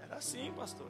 Era 0.00 0.18
assim, 0.18 0.52
pastor. 0.52 0.86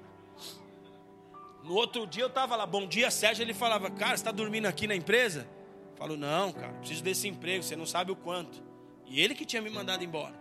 No 1.65 1.73
outro 1.73 2.07
dia 2.07 2.25
eu 2.25 2.29
estava 2.29 2.55
lá. 2.55 2.67
Bom 2.67 2.87
dia, 2.87 3.11
Sérgio. 3.11 3.43
Ele 3.43 3.55
falava, 3.55 3.91
cara, 3.91 4.11
você 4.11 4.17
está 4.17 4.31
dormindo 4.31 4.67
aqui 4.67 4.87
na 4.87 4.95
empresa? 4.95 5.49
Eu 5.93 5.97
falo, 5.97 6.15
não, 6.15 6.53
cara, 6.53 6.75
preciso 6.75 7.03
desse 7.03 7.27
emprego. 7.27 7.63
Você 7.63 7.77
não 7.77 7.87
sabe 7.87 8.13
o 8.13 8.17
quanto. 8.17 8.63
E 9.07 9.23
ele 9.23 9.35
que 9.35 9.47
tinha 9.47 9.63
me 9.63 9.71
mandado 9.71 10.05
embora. 10.05 10.39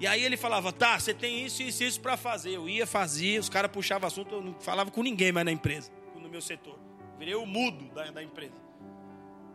E 0.00 0.06
aí 0.06 0.24
ele 0.24 0.38
falava, 0.38 0.72
tá, 0.72 0.98
você 0.98 1.12
tem 1.12 1.44
isso, 1.44 1.62
isso, 1.62 1.84
isso 1.84 2.00
para 2.00 2.16
fazer. 2.16 2.52
Eu 2.52 2.70
ia, 2.70 2.86
fazia, 2.86 3.38
os 3.38 3.50
caras 3.50 3.70
puxavam 3.70 4.06
assunto, 4.06 4.34
eu 4.34 4.40
não 4.40 4.54
falava 4.60 4.90
com 4.90 5.02
ninguém 5.02 5.30
mais 5.30 5.44
na 5.44 5.52
empresa, 5.52 5.92
no 6.14 6.26
meu 6.30 6.40
setor. 6.40 6.85
Virei 7.18 7.34
o 7.34 7.46
mudo 7.46 7.84
da, 7.94 8.10
da 8.10 8.22
empresa. 8.22 8.54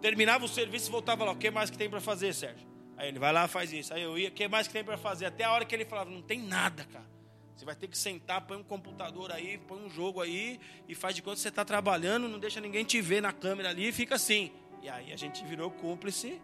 Terminava 0.01 0.45
o 0.45 0.47
serviço 0.47 0.89
e 0.89 0.91
voltava 0.91 1.23
lá, 1.23 1.31
o 1.31 1.35
que 1.35 1.51
mais 1.51 1.69
que 1.69 1.77
tem 1.77 1.89
para 1.89 2.01
fazer, 2.01 2.33
Sérgio? 2.33 2.67
Aí 2.97 3.07
ele 3.07 3.19
vai 3.19 3.31
lá, 3.31 3.47
faz 3.47 3.71
isso. 3.71 3.93
Aí 3.93 4.01
eu 4.01 4.17
ia, 4.17 4.29
o 4.29 4.31
que 4.31 4.47
mais 4.47 4.67
que 4.67 4.73
tem 4.73 4.83
para 4.83 4.97
fazer? 4.97 5.25
Até 5.25 5.43
a 5.43 5.51
hora 5.51 5.65
que 5.65 5.75
ele 5.75 5.85
falava, 5.85 6.09
não 6.09 6.21
tem 6.21 6.39
nada, 6.39 6.83
cara. 6.85 7.09
Você 7.55 7.65
vai 7.65 7.75
ter 7.75 7.87
que 7.87 7.97
sentar, 7.97 8.41
põe 8.41 8.57
um 8.57 8.63
computador 8.63 9.31
aí, 9.31 9.59
põe 9.59 9.83
um 9.83 9.89
jogo 9.89 10.19
aí 10.21 10.59
e 10.87 10.95
faz 10.95 11.15
de 11.15 11.21
conta 11.21 11.35
que 11.35 11.41
você 11.41 11.49
está 11.49 11.63
trabalhando, 11.63 12.27
não 12.27 12.39
deixa 12.39 12.59
ninguém 12.59 12.83
te 12.83 12.99
ver 12.99 13.21
na 13.21 13.31
câmera 13.31 13.69
ali 13.69 13.89
e 13.89 13.91
fica 13.91 14.15
assim. 14.15 14.51
E 14.81 14.89
aí 14.89 15.13
a 15.13 15.15
gente 15.15 15.43
virou 15.45 15.69
cúmplice 15.69 16.41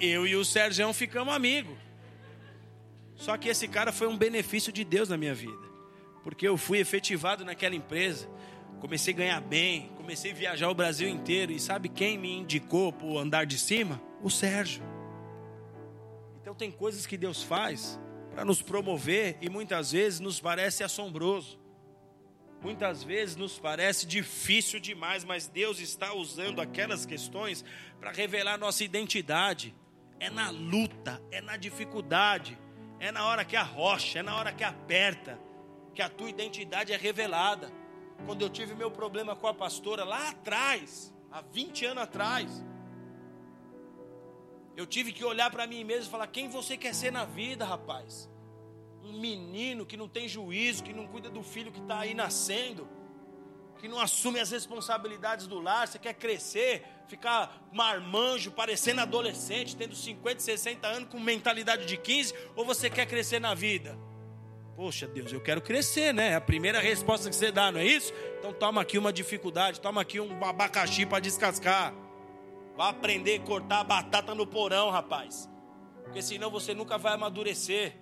eu 0.00 0.26
e 0.26 0.34
o 0.34 0.44
Sérgio 0.44 0.92
ficamos 0.94 1.34
amigos. 1.34 1.76
Só 3.16 3.36
que 3.36 3.48
esse 3.48 3.68
cara 3.68 3.92
foi 3.92 4.08
um 4.08 4.16
benefício 4.16 4.72
de 4.72 4.82
Deus 4.82 5.10
na 5.10 5.16
minha 5.16 5.34
vida. 5.34 5.69
Porque 6.22 6.46
eu 6.46 6.56
fui 6.56 6.78
efetivado 6.78 7.44
naquela 7.44 7.74
empresa. 7.74 8.28
Comecei 8.80 9.12
a 9.12 9.16
ganhar 9.16 9.40
bem, 9.40 9.90
comecei 9.96 10.32
a 10.32 10.34
viajar 10.34 10.70
o 10.70 10.74
Brasil 10.74 11.08
inteiro. 11.08 11.52
E 11.52 11.60
sabe 11.60 11.88
quem 11.88 12.16
me 12.16 12.32
indicou 12.32 12.92
para 12.92 13.06
o 13.06 13.18
andar 13.18 13.44
de 13.44 13.58
cima? 13.58 14.00
O 14.22 14.30
Sérgio. 14.30 14.82
Então 16.40 16.54
tem 16.54 16.70
coisas 16.70 17.06
que 17.06 17.16
Deus 17.16 17.42
faz 17.42 18.00
para 18.32 18.44
nos 18.44 18.62
promover 18.62 19.36
e 19.40 19.48
muitas 19.48 19.92
vezes 19.92 20.20
nos 20.20 20.40
parece 20.40 20.82
assombroso. 20.82 21.58
Muitas 22.62 23.02
vezes 23.02 23.36
nos 23.36 23.58
parece 23.58 24.06
difícil 24.06 24.80
demais, 24.80 25.24
mas 25.24 25.46
Deus 25.46 25.80
está 25.80 26.12
usando 26.14 26.60
aquelas 26.60 27.06
questões 27.06 27.64
para 27.98 28.12
revelar 28.12 28.58
nossa 28.58 28.84
identidade 28.84 29.74
é 30.20 30.28
na 30.28 30.50
luta, 30.50 31.20
é 31.32 31.40
na 31.40 31.56
dificuldade, 31.56 32.56
é 33.00 33.10
na 33.10 33.24
hora 33.24 33.44
que 33.44 33.56
arrocha, 33.56 34.18
é 34.18 34.22
na 34.22 34.36
hora 34.36 34.52
que 34.52 34.62
aperta, 34.62 35.40
que 35.94 36.02
a 36.02 36.08
tua 36.08 36.28
identidade 36.28 36.92
é 36.92 36.96
revelada. 36.96 37.70
Quando 38.26 38.42
eu 38.42 38.50
tive 38.50 38.74
meu 38.74 38.90
problema 38.90 39.34
com 39.34 39.46
a 39.46 39.54
pastora 39.54 40.04
lá 40.04 40.30
atrás, 40.30 41.12
há 41.30 41.40
20 41.40 41.86
anos 41.86 42.02
atrás, 42.02 42.64
eu 44.76 44.86
tive 44.86 45.12
que 45.12 45.24
olhar 45.24 45.50
para 45.50 45.66
mim 45.66 45.84
mesmo 45.84 46.08
e 46.08 46.10
falar: 46.10 46.26
quem 46.26 46.48
você 46.48 46.76
quer 46.76 46.94
ser 46.94 47.10
na 47.10 47.24
vida, 47.24 47.64
rapaz? 47.64 48.30
Um 49.02 49.18
menino 49.18 49.86
que 49.86 49.96
não 49.96 50.08
tem 50.08 50.28
juízo, 50.28 50.84
que 50.84 50.92
não 50.92 51.06
cuida 51.06 51.30
do 51.30 51.42
filho 51.42 51.72
que 51.72 51.80
está 51.80 52.00
aí 52.00 52.14
nascendo 52.14 52.86
que 53.80 53.88
não 53.88 53.98
assume 53.98 54.38
as 54.38 54.50
responsabilidades 54.50 55.46
do 55.46 55.58
lar, 55.58 55.88
você 55.88 55.98
quer 55.98 56.12
crescer, 56.12 56.84
ficar 57.08 57.66
marmanjo, 57.72 58.50
parecendo 58.50 59.00
adolescente, 59.00 59.74
tendo 59.74 59.96
50, 59.96 60.38
60 60.38 60.86
anos 60.86 61.08
com 61.08 61.18
mentalidade 61.18 61.86
de 61.86 61.96
15, 61.96 62.34
ou 62.54 62.64
você 62.64 62.90
quer 62.90 63.06
crescer 63.06 63.40
na 63.40 63.54
vida? 63.54 63.98
Poxa, 64.80 65.06
Deus, 65.06 65.30
eu 65.30 65.42
quero 65.42 65.60
crescer, 65.60 66.14
né? 66.14 66.30
É 66.30 66.34
a 66.36 66.40
primeira 66.40 66.80
resposta 66.80 67.28
que 67.28 67.36
você 67.36 67.52
dá, 67.52 67.70
não 67.70 67.80
é 67.80 67.84
isso? 67.84 68.14
Então 68.38 68.50
toma 68.50 68.80
aqui 68.80 68.96
uma 68.96 69.12
dificuldade, 69.12 69.78
toma 69.78 70.00
aqui 70.00 70.18
um 70.18 70.42
abacaxi 70.42 71.04
para 71.04 71.20
descascar. 71.20 71.92
Vá 72.74 72.88
aprender 72.88 73.36
a 73.36 73.40
cortar 73.40 73.80
a 73.80 73.84
batata 73.84 74.34
no 74.34 74.46
porão, 74.46 74.88
rapaz. 74.88 75.50
Porque 76.02 76.22
senão 76.22 76.50
você 76.50 76.72
nunca 76.72 76.96
vai 76.96 77.12
amadurecer. 77.12 77.92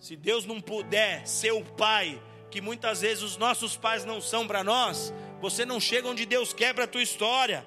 Se 0.00 0.16
Deus 0.16 0.46
não 0.46 0.58
puder 0.58 1.26
ser 1.28 1.52
o 1.52 1.62
pai 1.62 2.18
que 2.50 2.62
muitas 2.62 3.02
vezes 3.02 3.22
os 3.22 3.36
nossos 3.36 3.76
pais 3.76 4.06
não 4.06 4.22
são 4.22 4.46
para 4.46 4.64
nós, 4.64 5.12
você 5.38 5.66
não 5.66 5.78
chega 5.78 6.08
onde 6.08 6.24
Deus 6.24 6.54
quebra 6.54 6.84
a 6.84 6.88
tua 6.88 7.02
história. 7.02 7.66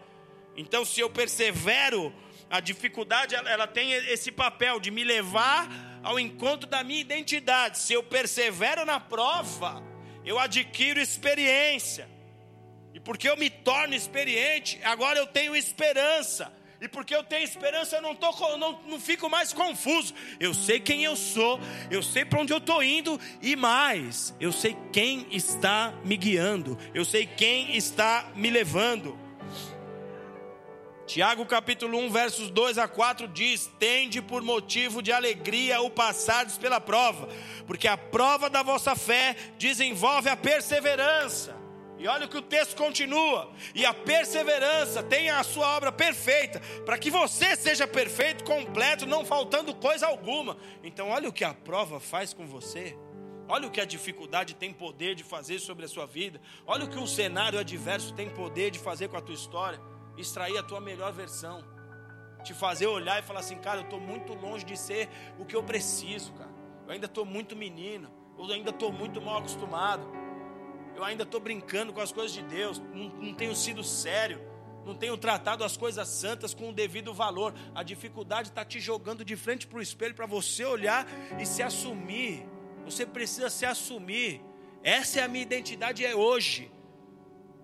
Então, 0.57 0.83
se 0.83 1.01
eu 1.01 1.09
persevero, 1.11 2.11
a 2.49 2.59
dificuldade 2.59 3.36
ela, 3.36 3.47
ela 3.47 3.67
tem 3.67 3.93
esse 3.93 4.31
papel 4.31 4.79
de 4.79 4.89
me 4.89 5.03
levar 5.03 5.95
ao 6.06 6.20
encontro 6.20 6.70
da 6.70 6.84
minha 6.84 7.01
identidade. 7.01 7.80
Se 7.80 7.91
eu 7.91 8.03
persevero 8.03 8.86
na 8.86 8.99
prova, 8.99 9.84
eu 10.24 10.38
adquiro 10.38 10.99
experiência. 11.01 12.08
E 12.93 12.99
porque 12.99 13.28
eu 13.28 13.36
me 13.36 13.49
torno 13.49 13.95
experiente, 13.95 14.80
agora 14.84 15.18
eu 15.18 15.26
tenho 15.26 15.56
esperança. 15.56 16.53
E 16.80 16.88
porque 16.88 17.16
eu 17.16 17.24
tenho 17.24 17.43
esperança, 17.43 17.95
eu 17.95 18.01
não, 18.01 18.16
tô, 18.16 18.32
não, 18.58 18.82
não 18.84 18.99
fico 18.99 19.28
mais 19.30 19.51
confuso. 19.51 20.14
Eu 20.39 20.53
sei 20.53 20.80
quem 20.80 21.03
eu 21.03 21.16
sou, 21.16 21.60
eu 21.89 22.03
sei 22.03 22.24
para 22.24 22.39
onde 22.39 22.53
eu 22.53 22.60
estou 22.60 22.84
indo, 22.84 23.20
e 23.41 23.56
mais, 23.56 24.36
eu 24.39 24.51
sei 24.51 24.78
quem 24.93 25.26
está 25.32 25.91
me 26.03 26.16
guiando, 26.16 26.78
eu 26.93 27.03
sei 27.03 27.26
quem 27.26 27.76
está 27.76 28.32
me 28.36 28.51
levando. 28.51 29.24
Tiago 31.06 31.45
capítulo 31.45 31.99
1, 31.99 32.10
versos 32.10 32.49
2 32.49 32.80
a 32.80 32.88
4 32.88 33.28
diz: 33.28 33.70
Tende 33.80 34.22
por 34.22 34.41
motivo 34.41 35.03
de 35.03 35.12
alegria 35.12 35.80
o 35.82 35.89
passardes 35.89 36.58
pela 36.58 36.82
prova, 36.82 37.30
porque 37.68 37.88
a 37.88 37.95
prova 37.95 38.49
da 38.49 38.64
vossa 38.64 38.95
fé 38.95 39.36
desenvolve 39.60 40.30
a 40.30 40.36
perseverança. 40.36 41.56
E 41.97 42.08
olha 42.08 42.26
o 42.26 42.30
que 42.30 42.38
o 42.38 42.41
texto 42.41 42.76
continua. 42.76 43.51
E 43.74 43.86
a 43.86 43.93
perseverança 43.93 45.01
tenha 45.03 45.39
a 45.39 45.43
sua 45.43 45.78
obra 45.78 45.91
perfeita, 45.91 46.60
para 46.86 46.97
que 46.97 47.10
você 47.10 47.56
seja 47.56 47.88
perfeito, 47.88 48.43
completo, 48.43 49.06
não 49.06 49.24
faltando 49.24 49.74
coisa 49.76 50.08
alguma. 50.08 50.58
Então, 50.84 51.10
olha 51.10 51.30
o 51.30 51.34
que 51.34 51.43
a 51.43 51.53
prova 51.53 51.99
faz 51.99 52.34
com 52.34 52.45
você. 52.45 52.97
Olha 53.47 53.68
o 53.68 53.72
que 53.72 53.80
a 53.80 53.86
dificuldade 53.86 54.56
tem 54.56 54.74
poder 54.74 55.14
de 55.14 55.24
fazer 55.24 55.60
sobre 55.60 55.86
a 55.86 55.88
sua 55.88 56.06
vida. 56.06 56.41
Olha 56.66 56.86
o 56.86 56.89
que 56.89 56.97
um 56.97 57.08
cenário 57.08 57.60
adverso 57.60 58.14
tem 58.14 58.28
poder 58.30 58.72
de 58.72 58.80
fazer 58.80 59.08
com 59.08 59.18
a 59.18 59.22
tua 59.22 59.36
história. 59.36 59.80
Extrair 60.18 60.57
a 60.57 60.63
tua 60.63 60.80
melhor 60.80 61.11
versão. 61.11 61.63
Te 62.43 62.53
fazer 62.53 62.88
olhar 62.88 63.20
e 63.20 63.26
falar 63.26 63.39
assim, 63.39 63.57
cara, 63.57 63.80
eu 63.80 63.86
estou 63.86 63.99
muito 63.99 64.34
longe 64.34 64.63
de 64.63 64.78
ser 64.78 65.09
o 65.39 65.45
que 65.45 65.55
eu 65.55 65.63
preciso, 65.63 66.34
cara. 66.34 66.53
Eu 66.86 66.91
ainda 66.93 67.07
estou 67.07 67.26
muito 67.26 67.55
menino. 67.55 68.11
Eu 68.38 68.45
ainda 68.45 68.70
estou 68.70 68.91
muito 68.91 69.22
mal 69.22 69.38
acostumado 69.38 70.26
eu 70.95 71.03
ainda 71.03 71.24
estou 71.24 71.39
brincando 71.39 71.91
com 71.91 71.99
as 71.99 72.11
coisas 72.11 72.32
de 72.32 72.41
Deus, 72.41 72.80
não, 72.93 73.09
não 73.09 73.34
tenho 73.34 73.53
sido 73.53 73.84
sério, 73.84 74.41
não 74.86 74.95
tenho 74.95 75.18
tratado 75.18 75.63
as 75.63 75.76
coisas 75.76 76.07
santas 76.07 76.53
com 76.53 76.70
o 76.70 76.74
devido 76.74 77.13
valor. 77.13 77.53
A 77.74 77.84
dificuldade 77.84 78.49
está 78.49 78.63
te 78.63 78.80
jogando 78.80 79.26
de 79.26 79.36
frente 79.36 79.68
para 79.68 79.80
o 79.80 79.82
espelho 79.82 80.16
para 80.16 80.26
você 80.26 80.63
olhar 80.63 81.05
e 81.39 81.45
se 81.45 81.61
assumir. 81.61 82.47
Você 82.86 83.05
precisa 83.05 83.49
se 83.49 83.66
assumir. 83.66 84.41
Essa 84.84 85.20
é 85.20 85.24
a 85.24 85.28
minha 85.28 85.41
identidade 85.41 86.05
é 86.05 86.16
hoje. 86.16 86.72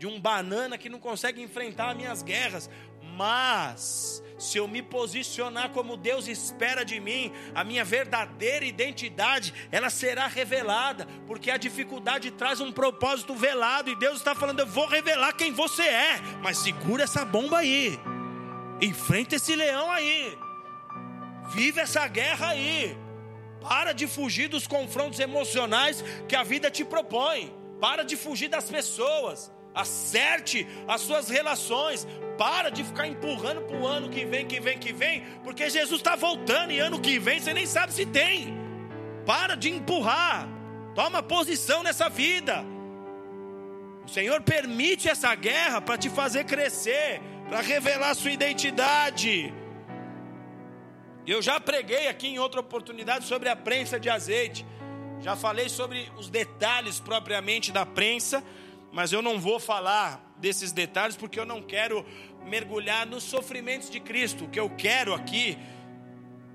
De 0.01 0.07
um 0.07 0.19
banana 0.19 0.79
que 0.79 0.89
não 0.89 0.97
consegue 0.97 1.43
enfrentar 1.43 1.91
as 1.91 1.95
minhas 1.95 2.23
guerras, 2.23 2.67
mas 3.15 4.23
se 4.35 4.57
eu 4.57 4.67
me 4.67 4.81
posicionar 4.81 5.69
como 5.69 5.95
Deus 5.95 6.27
espera 6.27 6.83
de 6.83 6.99
mim, 6.99 7.31
a 7.53 7.63
minha 7.63 7.85
verdadeira 7.85 8.65
identidade, 8.65 9.53
ela 9.71 9.91
será 9.91 10.25
revelada, 10.25 11.05
porque 11.27 11.51
a 11.51 11.57
dificuldade 11.57 12.31
traz 12.31 12.59
um 12.59 12.71
propósito 12.71 13.35
velado 13.35 13.91
e 13.91 13.95
Deus 13.95 14.17
está 14.17 14.33
falando: 14.33 14.61
eu 14.61 14.65
vou 14.65 14.87
revelar 14.87 15.33
quem 15.33 15.53
você 15.53 15.83
é, 15.83 16.19
mas 16.41 16.57
segura 16.57 17.03
essa 17.03 17.23
bomba 17.23 17.59
aí, 17.59 17.99
enfrenta 18.81 19.35
esse 19.35 19.55
leão 19.55 19.91
aí, 19.91 20.35
vive 21.53 21.79
essa 21.79 22.07
guerra 22.07 22.47
aí, 22.47 22.97
para 23.61 23.93
de 23.93 24.07
fugir 24.07 24.47
dos 24.47 24.65
confrontos 24.65 25.19
emocionais 25.19 26.03
que 26.27 26.35
a 26.35 26.41
vida 26.41 26.71
te 26.71 26.83
propõe, 26.83 27.55
para 27.79 28.01
de 28.01 28.17
fugir 28.17 28.47
das 28.47 28.67
pessoas. 28.67 29.60
Acerte 29.73 30.67
as 30.87 31.01
suas 31.01 31.29
relações, 31.29 32.07
para 32.37 32.69
de 32.69 32.83
ficar 32.83 33.07
empurrando 33.07 33.61
para 33.61 33.77
o 33.77 33.87
ano 33.87 34.09
que 34.09 34.25
vem, 34.25 34.45
que 34.45 34.59
vem, 34.59 34.77
que 34.77 34.91
vem, 34.91 35.23
porque 35.43 35.69
Jesus 35.69 35.99
está 35.99 36.15
voltando 36.15 36.71
e 36.71 36.79
ano 36.79 36.99
que 36.99 37.19
vem 37.19 37.39
você 37.39 37.53
nem 37.53 37.65
sabe 37.65 37.93
se 37.93 38.05
tem. 38.05 38.53
Para 39.25 39.55
de 39.55 39.69
empurrar, 39.69 40.47
toma 40.95 41.21
posição 41.21 41.83
nessa 41.83 42.09
vida. 42.09 42.65
O 44.05 44.09
Senhor 44.09 44.41
permite 44.41 45.07
essa 45.07 45.33
guerra 45.35 45.79
para 45.79 45.97
te 45.97 46.09
fazer 46.09 46.45
crescer, 46.45 47.21
para 47.47 47.61
revelar 47.61 48.15
sua 48.15 48.31
identidade. 48.31 49.53
Eu 51.25 51.41
já 51.41 51.59
preguei 51.59 52.07
aqui 52.07 52.27
em 52.27 52.39
outra 52.39 52.59
oportunidade 52.59 53.25
sobre 53.25 53.47
a 53.47 53.55
prensa 53.55 53.99
de 53.99 54.09
azeite. 54.09 54.65
Já 55.19 55.35
falei 55.35 55.69
sobre 55.69 56.11
os 56.17 56.29
detalhes 56.29 56.99
propriamente 56.99 57.71
da 57.71 57.85
prensa, 57.85 58.43
mas 58.91 59.13
eu 59.13 59.21
não 59.21 59.39
vou 59.39 59.59
falar 59.59 60.35
desses 60.37 60.71
detalhes 60.71 61.15
porque 61.15 61.39
eu 61.39 61.45
não 61.45 61.61
quero 61.61 62.05
mergulhar 62.45 63.05
nos 63.05 63.23
sofrimentos 63.23 63.89
de 63.89 63.99
Cristo. 63.99 64.45
O 64.45 64.49
que 64.49 64.59
eu 64.59 64.69
quero 64.69 65.13
aqui 65.13 65.57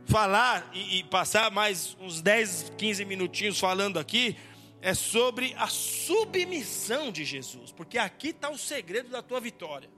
falar 0.05 0.71
e, 0.73 0.99
e 0.99 1.05
passar 1.05 1.51
mais 1.51 1.97
uns 2.01 2.21
10, 2.21 2.73
15 2.77 3.05
minutinhos 3.05 3.59
falando 3.59 3.99
aqui 3.99 4.37
é 4.83 4.95
sobre 4.95 5.55
a 5.59 5.67
submissão 5.67 7.11
de 7.11 7.25
Jesus, 7.25 7.73
porque 7.73 7.99
aqui 7.99 8.29
está 8.29 8.51
o 8.51 8.59
segredo 8.59 9.09
da 9.09 9.23
tua 9.23 9.41
vitória. 9.41 9.91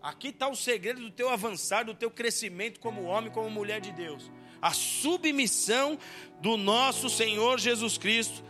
Aqui 0.00 0.28
está 0.28 0.48
o 0.48 0.54
segredo 0.54 1.00
do 1.00 1.10
teu 1.10 1.28
avançar, 1.28 1.84
do 1.84 1.92
teu 1.92 2.10
crescimento 2.10 2.78
como 2.78 3.02
homem, 3.02 3.30
como 3.30 3.50
mulher 3.50 3.80
de 3.80 3.92
Deus. 3.92 4.30
A 4.62 4.72
submissão 4.72 5.98
do 6.40 6.56
nosso 6.56 7.10
Senhor 7.10 7.58
Jesus 7.58 7.98
Cristo, 7.98 8.44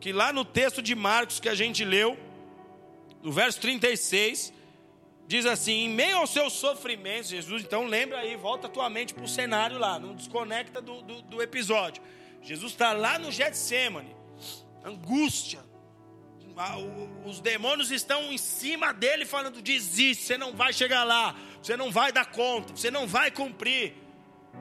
que 0.00 0.12
lá 0.12 0.32
no 0.32 0.44
texto 0.44 0.82
de 0.82 0.94
Marcos 0.94 1.38
que 1.38 1.48
a 1.48 1.54
gente 1.54 1.84
leu, 1.84 2.18
no 3.22 3.32
verso 3.32 3.60
36, 3.60 4.52
diz 5.26 5.46
assim: 5.46 5.84
em 5.84 5.88
meio 5.90 6.18
aos 6.18 6.30
seus 6.30 6.52
sofrimentos, 6.54 7.28
Jesus, 7.28 7.62
então 7.62 7.86
lembra 7.86 8.18
aí, 8.18 8.36
volta 8.36 8.66
a 8.66 8.70
tua 8.70 8.88
mente 8.88 9.14
para 9.14 9.24
o 9.24 9.28
cenário 9.28 9.78
lá, 9.78 9.98
não 9.98 10.14
desconecta 10.14 10.80
do, 10.80 11.02
do, 11.02 11.22
do 11.22 11.42
episódio. 11.42 12.02
Jesus 12.42 12.72
está 12.72 12.92
lá 12.92 13.18
no 13.18 13.30
Getsemane, 13.30 14.14
angústia, 14.84 15.60
os 17.24 17.40
demônios 17.40 17.92
estão 17.92 18.32
em 18.32 18.38
cima 18.38 18.92
dele 18.92 19.24
falando: 19.24 19.62
desiste, 19.62 20.24
você 20.24 20.36
não 20.36 20.52
vai 20.54 20.72
chegar 20.72 21.04
lá, 21.04 21.36
você 21.62 21.76
não 21.76 21.90
vai 21.90 22.10
dar 22.10 22.26
conta, 22.26 22.74
você 22.74 22.90
não 22.90 23.06
vai 23.06 23.30
cumprir. 23.30 23.94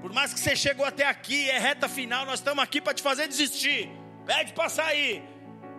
Por 0.01 0.13
mais 0.13 0.31
que 0.31 0.39
você 0.39 0.55
chegou 0.55 0.85
até 0.85 1.05
aqui, 1.05 1.49
é 1.49 1.57
reta 1.57 1.89
final, 1.89 2.25
nós 2.25 2.39
estamos 2.39 2.63
aqui 2.63 2.79
para 2.79 2.93
te 2.93 3.01
fazer 3.01 3.27
desistir. 3.27 3.89
Pede 4.27 4.53
para 4.53 4.69
sair. 4.69 5.23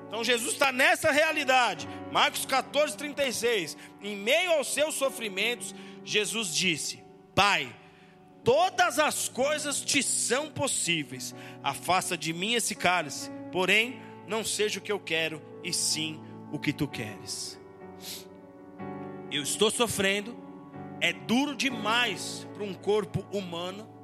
Então 0.09 0.25
Jesus 0.25 0.55
está 0.55 0.73
nessa 0.73 1.13
realidade. 1.13 1.87
Marcos 2.11 2.45
14, 2.47 2.97
36. 2.97 3.77
Em 4.03 4.17
meio 4.17 4.53
aos 4.53 4.73
seus 4.73 4.95
sofrimentos, 4.95 5.75
Jesus 6.05 6.55
disse: 6.55 7.05
Pai, 7.35 7.75
todas 8.43 8.99
as 8.99 9.29
coisas 9.29 9.81
te 9.81 10.03
são 10.03 10.51
possíveis. 10.51 11.35
Afasta 11.63 12.17
de 12.17 12.33
mim 12.33 12.55
esse 12.55 12.75
cálice. 12.75 13.31
Porém, 13.53 14.01
não 14.27 14.45
seja 14.45 14.79
o 14.79 14.83
que 14.83 14.93
eu 14.93 14.99
quero, 15.01 15.43
e 15.63 15.73
sim 15.73 16.21
o 16.51 16.59
que 16.59 16.73
tu 16.73 16.89
queres. 16.89 17.59
Eu 19.31 19.43
estou 19.43 19.71
sofrendo, 19.71 20.37
é 21.01 21.13
duro 21.13 21.55
demais 21.55 22.47
para 22.55 22.65
um 22.65 22.73
corpo 22.73 23.25
humano. 23.31 23.98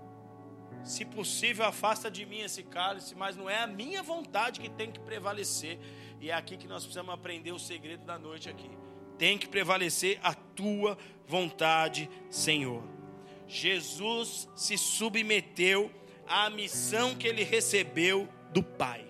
Se 0.84 1.04
possível, 1.04 1.64
afasta 1.64 2.10
de 2.10 2.26
mim 2.26 2.40
esse 2.40 2.62
cálice, 2.62 3.14
mas 3.14 3.36
não 3.36 3.48
é 3.48 3.62
a 3.62 3.66
minha 3.66 4.02
vontade 4.02 4.60
que 4.60 4.68
tem 4.68 4.92
que 4.92 5.00
prevalecer. 5.00 5.78
E 6.20 6.30
é 6.30 6.34
aqui 6.34 6.56
que 6.56 6.68
nós 6.68 6.82
precisamos 6.82 7.12
aprender 7.12 7.52
o 7.52 7.58
segredo 7.58 8.04
da 8.04 8.18
noite 8.18 8.48
aqui. 8.50 8.70
Tem 9.18 9.38
que 9.38 9.48
prevalecer 9.48 10.20
a 10.22 10.34
tua 10.34 10.98
vontade, 11.26 12.10
Senhor. 12.28 12.82
Jesus 13.48 14.48
se 14.54 14.76
submeteu 14.76 15.90
à 16.26 16.50
missão 16.50 17.14
que 17.14 17.26
ele 17.26 17.42
recebeu 17.42 18.28
do 18.52 18.62
Pai. 18.62 19.04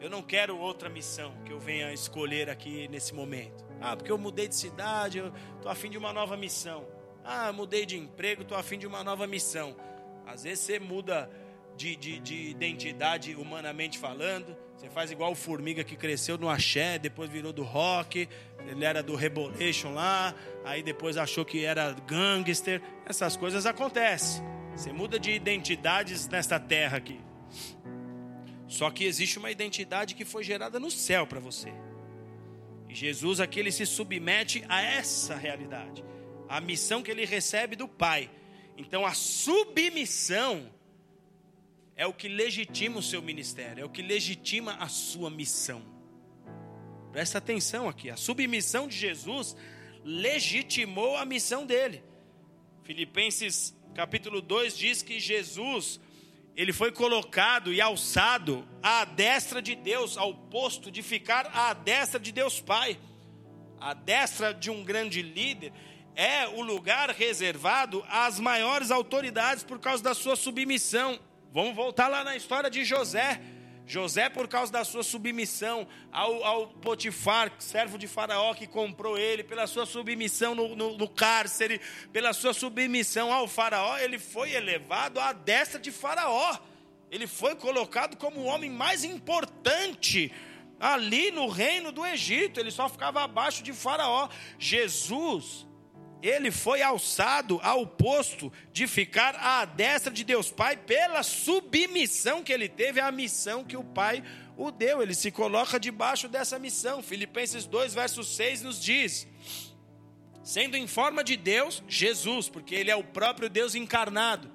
Eu 0.00 0.08
não 0.08 0.22
quero 0.22 0.56
outra 0.56 0.88
missão 0.88 1.34
que 1.44 1.52
eu 1.52 1.60
venha 1.60 1.92
escolher 1.92 2.48
aqui 2.48 2.88
nesse 2.88 3.14
momento. 3.14 3.64
Ah, 3.80 3.96
porque 3.96 4.10
eu 4.10 4.16
mudei 4.16 4.48
de 4.48 4.54
cidade, 4.54 5.18
eu 5.18 5.32
estou 5.56 5.70
afim 5.70 5.90
de 5.90 5.98
uma 5.98 6.12
nova 6.12 6.36
missão. 6.36 6.86
Ah, 7.24 7.52
mudei 7.52 7.84
de 7.84 7.98
emprego, 7.98 8.42
estou 8.42 8.56
afim 8.56 8.78
de 8.78 8.86
uma 8.86 9.04
nova 9.04 9.26
missão. 9.26 9.76
Às 10.32 10.44
vezes 10.44 10.60
você 10.60 10.78
muda 10.78 11.28
de, 11.76 11.96
de, 11.96 12.18
de, 12.20 12.50
identidade 12.50 13.34
humanamente 13.34 13.98
falando. 13.98 14.56
Você 14.76 14.88
faz 14.88 15.10
igual 15.10 15.32
o 15.32 15.34
Formiga 15.34 15.82
que 15.82 15.96
cresceu 15.96 16.38
no 16.38 16.48
axé, 16.48 16.98
depois 16.98 17.30
virou 17.30 17.52
do 17.52 17.62
rock, 17.62 18.28
ele 18.66 18.84
era 18.84 19.02
do 19.02 19.14
Rebolation 19.14 19.92
lá, 19.92 20.34
aí 20.64 20.82
depois 20.82 21.16
achou 21.16 21.44
que 21.44 21.64
era 21.64 21.92
gangster. 22.06 22.80
Essas 23.06 23.36
coisas 23.36 23.66
acontecem. 23.66 24.42
Você 24.74 24.92
muda 24.92 25.18
de 25.18 25.32
identidades 25.32 26.28
nesta 26.28 26.60
terra 26.60 26.98
aqui. 26.98 27.20
Só 28.68 28.88
que 28.90 29.04
existe 29.04 29.38
uma 29.38 29.50
identidade 29.50 30.14
que 30.14 30.24
foi 30.24 30.44
gerada 30.44 30.78
no 30.78 30.90
céu 30.90 31.26
para 31.26 31.40
você. 31.40 31.72
E 32.88 32.94
Jesus 32.94 33.40
aqui 33.40 33.58
ele 33.58 33.72
se 33.72 33.84
submete 33.84 34.64
a 34.68 34.80
essa 34.80 35.34
realidade, 35.34 36.04
a 36.48 36.60
missão 36.60 37.02
que 37.02 37.10
ele 37.10 37.24
recebe 37.24 37.74
do 37.74 37.88
Pai. 37.88 38.30
Então 38.80 39.04
a 39.04 39.12
submissão 39.12 40.72
é 41.94 42.06
o 42.06 42.14
que 42.14 42.28
legitima 42.28 42.98
o 42.98 43.02
seu 43.02 43.20
ministério, 43.20 43.82
é 43.82 43.84
o 43.84 43.90
que 43.90 44.00
legitima 44.00 44.74
a 44.76 44.88
sua 44.88 45.28
missão. 45.28 45.82
Presta 47.12 47.36
atenção 47.36 47.90
aqui, 47.90 48.08
a 48.08 48.16
submissão 48.16 48.88
de 48.88 48.96
Jesus 48.96 49.54
legitimou 50.02 51.18
a 51.18 51.26
missão 51.26 51.66
dele. 51.66 52.02
Filipenses 52.82 53.76
capítulo 53.94 54.40
2 54.40 54.78
diz 54.78 55.02
que 55.02 55.20
Jesus 55.20 56.00
ele 56.56 56.72
foi 56.72 56.90
colocado 56.90 57.74
e 57.74 57.82
alçado 57.82 58.66
à 58.82 59.04
destra 59.04 59.60
de 59.60 59.74
Deus, 59.74 60.16
ao 60.16 60.34
posto 60.34 60.90
de 60.90 61.02
ficar 61.02 61.50
à 61.54 61.74
destra 61.74 62.18
de 62.18 62.32
Deus 62.32 62.60
Pai. 62.60 62.98
A 63.78 63.92
destra 63.92 64.54
de 64.54 64.70
um 64.70 64.82
grande 64.82 65.20
líder 65.20 65.72
é 66.20 66.46
o 66.46 66.60
lugar 66.60 67.08
reservado 67.08 68.04
às 68.06 68.38
maiores 68.38 68.90
autoridades 68.90 69.64
por 69.64 69.78
causa 69.78 70.02
da 70.02 70.12
sua 70.12 70.36
submissão. 70.36 71.18
Vamos 71.50 71.74
voltar 71.74 72.08
lá 72.08 72.22
na 72.22 72.36
história 72.36 72.68
de 72.68 72.84
José. 72.84 73.40
José, 73.86 74.28
por 74.28 74.46
causa 74.46 74.70
da 74.70 74.84
sua 74.84 75.02
submissão 75.02 75.88
ao, 76.12 76.44
ao 76.44 76.66
Potifar, 76.68 77.50
servo 77.58 77.96
de 77.96 78.06
Faraó, 78.06 78.52
que 78.52 78.66
comprou 78.66 79.16
ele, 79.16 79.42
pela 79.42 79.66
sua 79.66 79.86
submissão 79.86 80.54
no, 80.54 80.76
no, 80.76 80.98
no, 80.98 81.08
cárcere, 81.08 81.80
pela 82.12 82.34
sua 82.34 82.52
submissão 82.52 83.32
ao 83.32 83.48
Faraó, 83.48 83.96
ele 83.96 84.18
foi 84.18 84.52
elevado 84.52 85.18
à 85.18 85.32
destra 85.32 85.80
de 85.80 85.90
Faraó. 85.90 86.58
Ele 87.10 87.26
foi 87.26 87.56
colocado 87.56 88.18
como 88.18 88.40
o 88.40 88.44
homem 88.44 88.70
mais 88.70 89.04
importante 89.04 90.30
ali 90.78 91.30
no 91.30 91.48
reino 91.48 91.90
do 91.90 92.04
Egito, 92.04 92.60
ele 92.60 92.70
só 92.70 92.90
ficava 92.90 93.22
abaixo 93.22 93.62
de 93.62 93.72
Faraó. 93.72 94.28
Jesus 94.58 95.66
ele 96.22 96.50
foi 96.50 96.82
alçado 96.82 97.58
ao 97.62 97.86
posto 97.86 98.52
de 98.72 98.86
ficar 98.86 99.34
à 99.36 99.64
destra 99.64 100.12
de 100.12 100.22
Deus 100.24 100.50
Pai 100.50 100.76
pela 100.76 101.22
submissão 101.22 102.42
que 102.42 102.52
ele 102.52 102.68
teve 102.68 103.00
à 103.00 103.10
missão 103.10 103.64
que 103.64 103.76
o 103.76 103.84
Pai 103.84 104.22
o 104.56 104.70
deu. 104.70 105.02
Ele 105.02 105.14
se 105.14 105.30
coloca 105.30 105.80
debaixo 105.80 106.28
dessa 106.28 106.58
missão. 106.58 107.02
Filipenses 107.02 107.66
2, 107.66 107.94
verso 107.94 108.22
6 108.22 108.62
nos 108.62 108.82
diz: 108.82 109.26
sendo 110.42 110.76
em 110.76 110.86
forma 110.86 111.22
de 111.22 111.36
Deus, 111.36 111.82
Jesus, 111.86 112.48
porque 112.48 112.74
ele 112.74 112.90
é 112.90 112.96
o 112.96 113.04
próprio 113.04 113.48
Deus 113.48 113.74
encarnado. 113.74 114.50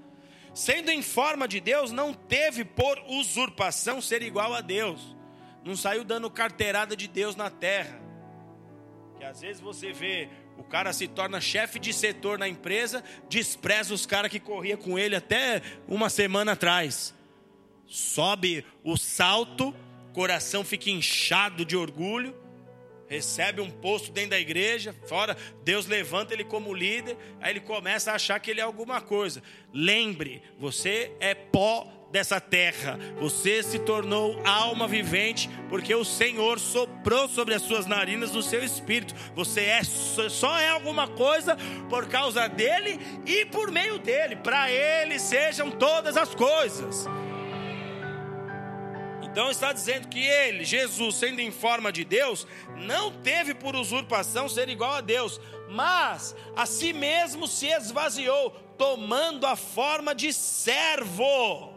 Sendo 0.53 0.89
em 0.89 1.01
forma 1.01 1.47
de 1.47 1.59
Deus, 1.59 1.91
não 1.91 2.13
teve 2.13 2.63
por 2.63 2.99
usurpação 3.07 4.01
ser 4.01 4.22
igual 4.22 4.53
a 4.53 4.61
Deus. 4.61 5.16
Não 5.63 5.76
saiu 5.76 6.03
dando 6.03 6.30
carteirada 6.30 6.95
de 6.95 7.07
Deus 7.07 7.36
na 7.36 7.49
terra. 7.49 7.99
Que 9.18 9.24
às 9.24 9.41
vezes 9.41 9.61
você 9.61 9.91
vê 9.91 10.30
o 10.58 10.64
cara 10.64 10.93
se 10.93 11.08
torna 11.08 11.41
chefe 11.41 11.80
de 11.80 11.93
setor 11.93 12.39
na 12.39 12.47
empresa, 12.47 13.03
despreza 13.30 13.93
os 13.93 14.06
caras 14.06 14.32
que 14.32 14.39
corria 14.39 14.78
com 14.78 14.97
ele 14.97 15.16
até 15.16 15.62
uma 15.88 16.10
semana 16.10 16.53
atrás. 16.53 17.14
Sobe 17.86 18.66
o 18.84 18.97
salto, 18.97 19.76
coração 20.14 20.64
fica 20.64 20.89
inchado 20.89 21.66
de 21.66 21.76
orgulho, 21.76 22.36
recebe 23.08 23.62
um 23.62 23.70
posto 23.70 24.12
dentro 24.12 24.32
da 24.32 24.39
igreja, 24.39 24.95
fora, 25.08 25.38
Deus 25.64 25.86
levanta 25.86 26.34
ele 26.34 26.43
como 26.43 26.74
líder, 26.74 27.18
aí 27.39 27.51
ele 27.51 27.60
começa 27.60 28.12
a 28.12 28.16
achar 28.16 28.39
que 28.39 28.49
ele 28.49 28.60
é 28.60 28.64
alguma 28.64 29.01
coisa. 29.01 29.43
Lembre, 29.74 30.41
você 30.58 31.12
é 31.20 31.36
pó 31.36 31.88
dessa 32.12 32.39
terra. 32.39 32.97
Você 33.20 33.62
se 33.62 33.80
tornou 33.80 34.41
alma 34.45 34.88
vivente 34.88 35.49
porque 35.70 35.93
o 35.93 36.06
Senhor 36.06 36.60
soprou 36.60 37.28
sobre 37.28 37.53
as 37.53 37.62
suas 37.62 37.86
narinas 37.86 38.36
o 38.36 38.41
seu 38.41 38.64
espírito. 38.64 39.14
Você 39.36 39.62
é 39.62 39.84
só 39.84 40.58
é 40.58 40.70
alguma 40.70 41.08
coisa 41.08 41.58
por 41.89 42.08
causa 42.08 42.47
dele 42.47 42.99
e 43.26 43.45
por 43.45 43.72
meio 43.72 43.99
dele. 43.99 44.36
Para 44.36 44.72
ele 44.72 45.20
sejam 45.20 45.72
todas 45.72 46.16
as 46.18 46.34
coisas. 46.34 47.08
Então 49.22 49.51
está 49.51 49.74
dizendo 49.74 50.08
que 50.08 50.22
ele, 50.26 50.64
Jesus, 50.64 51.16
sendo 51.16 51.41
em 51.41 51.51
forma 51.51 51.91
de 51.91 52.06
Deus, 52.06 52.47
não 52.78 53.12
teve 53.12 53.53
por 53.53 53.76
usurpação 53.76 54.47
ser 54.47 54.70
igual 54.70 54.93
a 54.93 55.01
Deus, 55.01 55.41
mas 55.70 56.34
a 56.56 56.66
si 56.66 56.93
mesmo 56.93 57.45
se 57.45 57.68
esvaziou, 57.68 58.51
tomando 58.78 59.45
a 59.45 59.58
forma 59.58 60.16
de 60.16 60.32
servo 60.32 61.74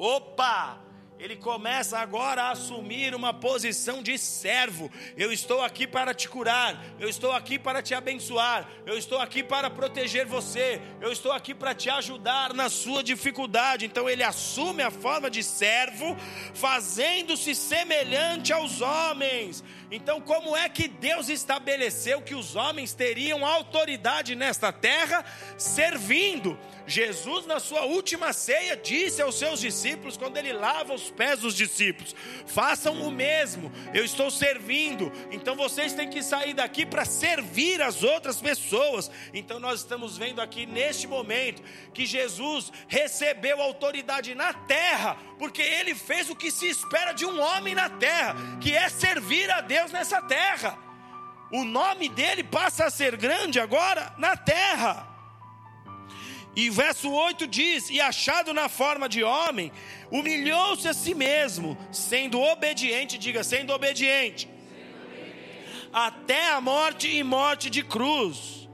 Opa! 0.00 0.90
ele 1.20 1.36
começa 1.36 1.98
agora 1.98 2.44
a 2.44 2.50
assumir 2.52 3.14
uma 3.14 3.34
posição 3.34 4.02
de 4.02 4.16
servo. 4.16 4.90
Eu 5.18 5.30
estou 5.30 5.62
aqui 5.62 5.86
para 5.86 6.14
te 6.14 6.26
curar, 6.26 6.82
eu 6.98 7.08
estou 7.10 7.30
aqui 7.30 7.58
para 7.58 7.82
te 7.82 7.94
abençoar, 7.94 8.66
eu 8.86 8.96
estou 8.96 9.18
aqui 9.18 9.42
para 9.42 9.68
proteger 9.68 10.24
você, 10.24 10.80
eu 10.98 11.12
estou 11.12 11.30
aqui 11.30 11.54
para 11.54 11.74
te 11.74 11.90
ajudar 11.90 12.54
na 12.54 12.70
sua 12.70 13.04
dificuldade. 13.04 13.84
Então 13.84 14.08
ele 14.08 14.22
assume 14.22 14.82
a 14.82 14.90
forma 14.90 15.28
de 15.28 15.42
servo, 15.42 16.16
fazendo-se 16.54 17.54
semelhante 17.54 18.50
aos 18.50 18.80
homens. 18.80 19.62
Então, 19.90 20.20
como 20.20 20.56
é 20.56 20.68
que 20.68 20.86
Deus 20.86 21.28
estabeleceu 21.28 22.22
que 22.22 22.34
os 22.34 22.54
homens 22.54 22.94
teriam 22.94 23.44
autoridade 23.44 24.36
nesta 24.36 24.72
terra, 24.72 25.24
servindo? 25.58 26.56
Jesus, 26.90 27.46
na 27.46 27.60
sua 27.60 27.84
última 27.84 28.32
ceia, 28.32 28.76
disse 28.76 29.22
aos 29.22 29.38
seus 29.38 29.60
discípulos, 29.60 30.16
quando 30.16 30.36
ele 30.36 30.52
lava 30.52 30.92
os 30.92 31.10
pés 31.10 31.40
dos 31.40 31.54
discípulos: 31.54 32.14
façam 32.46 33.02
o 33.02 33.10
mesmo, 33.10 33.72
eu 33.94 34.04
estou 34.04 34.30
servindo, 34.30 35.12
então 35.30 35.54
vocês 35.54 35.92
têm 35.92 36.10
que 36.10 36.22
sair 36.22 36.52
daqui 36.52 36.84
para 36.84 37.04
servir 37.04 37.80
as 37.80 38.02
outras 38.02 38.40
pessoas. 38.40 39.10
Então, 39.32 39.60
nós 39.60 39.80
estamos 39.80 40.18
vendo 40.18 40.40
aqui 40.40 40.66
neste 40.66 41.06
momento 41.06 41.62
que 41.94 42.04
Jesus 42.04 42.72
recebeu 42.88 43.60
autoridade 43.60 44.34
na 44.34 44.52
terra, 44.52 45.16
porque 45.38 45.62
ele 45.62 45.94
fez 45.94 46.28
o 46.28 46.36
que 46.36 46.50
se 46.50 46.66
espera 46.66 47.12
de 47.12 47.24
um 47.24 47.40
homem 47.40 47.74
na 47.74 47.88
terra, 47.88 48.34
que 48.60 48.74
é 48.74 48.88
servir 48.88 49.48
a 49.50 49.60
Deus 49.60 49.92
nessa 49.92 50.20
terra. 50.22 50.76
O 51.52 51.64
nome 51.64 52.08
dele 52.08 52.44
passa 52.44 52.86
a 52.86 52.90
ser 52.90 53.16
grande 53.16 53.58
agora 53.58 54.12
na 54.18 54.36
terra. 54.36 55.09
E 56.54 56.68
verso 56.68 57.10
8 57.10 57.46
diz: 57.46 57.90
E 57.90 58.00
achado 58.00 58.52
na 58.52 58.68
forma 58.68 59.08
de 59.08 59.22
homem, 59.22 59.72
humilhou-se 60.10 60.88
a 60.88 60.94
si 60.94 61.14
mesmo, 61.14 61.78
sendo 61.92 62.40
obediente, 62.40 63.18
diga, 63.18 63.44
sendo 63.44 63.72
obediente, 63.72 64.48
sendo 64.48 65.04
obediente, 65.04 65.90
até 65.92 66.50
a 66.50 66.60
morte 66.60 67.08
e 67.08 67.22
morte 67.22 67.70
de 67.70 67.82
cruz. 67.82 68.68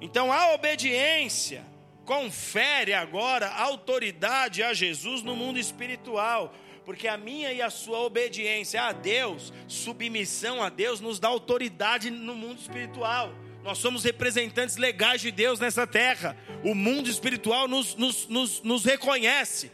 Então 0.00 0.32
a 0.32 0.54
obediência 0.54 1.64
confere 2.04 2.92
agora 2.92 3.48
autoridade 3.48 4.62
a 4.62 4.74
Jesus 4.74 5.22
no 5.22 5.34
mundo 5.34 5.58
espiritual, 5.58 6.54
porque 6.84 7.08
a 7.08 7.16
minha 7.16 7.52
e 7.52 7.62
a 7.62 7.70
sua 7.70 8.00
obediência 8.00 8.82
a 8.82 8.92
Deus, 8.92 9.52
submissão 9.66 10.62
a 10.62 10.68
Deus, 10.68 11.00
nos 11.00 11.18
dá 11.18 11.28
autoridade 11.28 12.10
no 12.10 12.34
mundo 12.34 12.58
espiritual. 12.58 13.32
Nós 13.64 13.78
somos 13.78 14.04
representantes 14.04 14.76
legais 14.76 15.22
de 15.22 15.30
Deus 15.30 15.58
nessa 15.58 15.86
terra. 15.86 16.36
O 16.62 16.74
mundo 16.74 17.08
espiritual 17.08 17.66
nos, 17.66 17.94
nos, 17.94 18.28
nos, 18.28 18.62
nos 18.62 18.84
reconhece. 18.84 19.72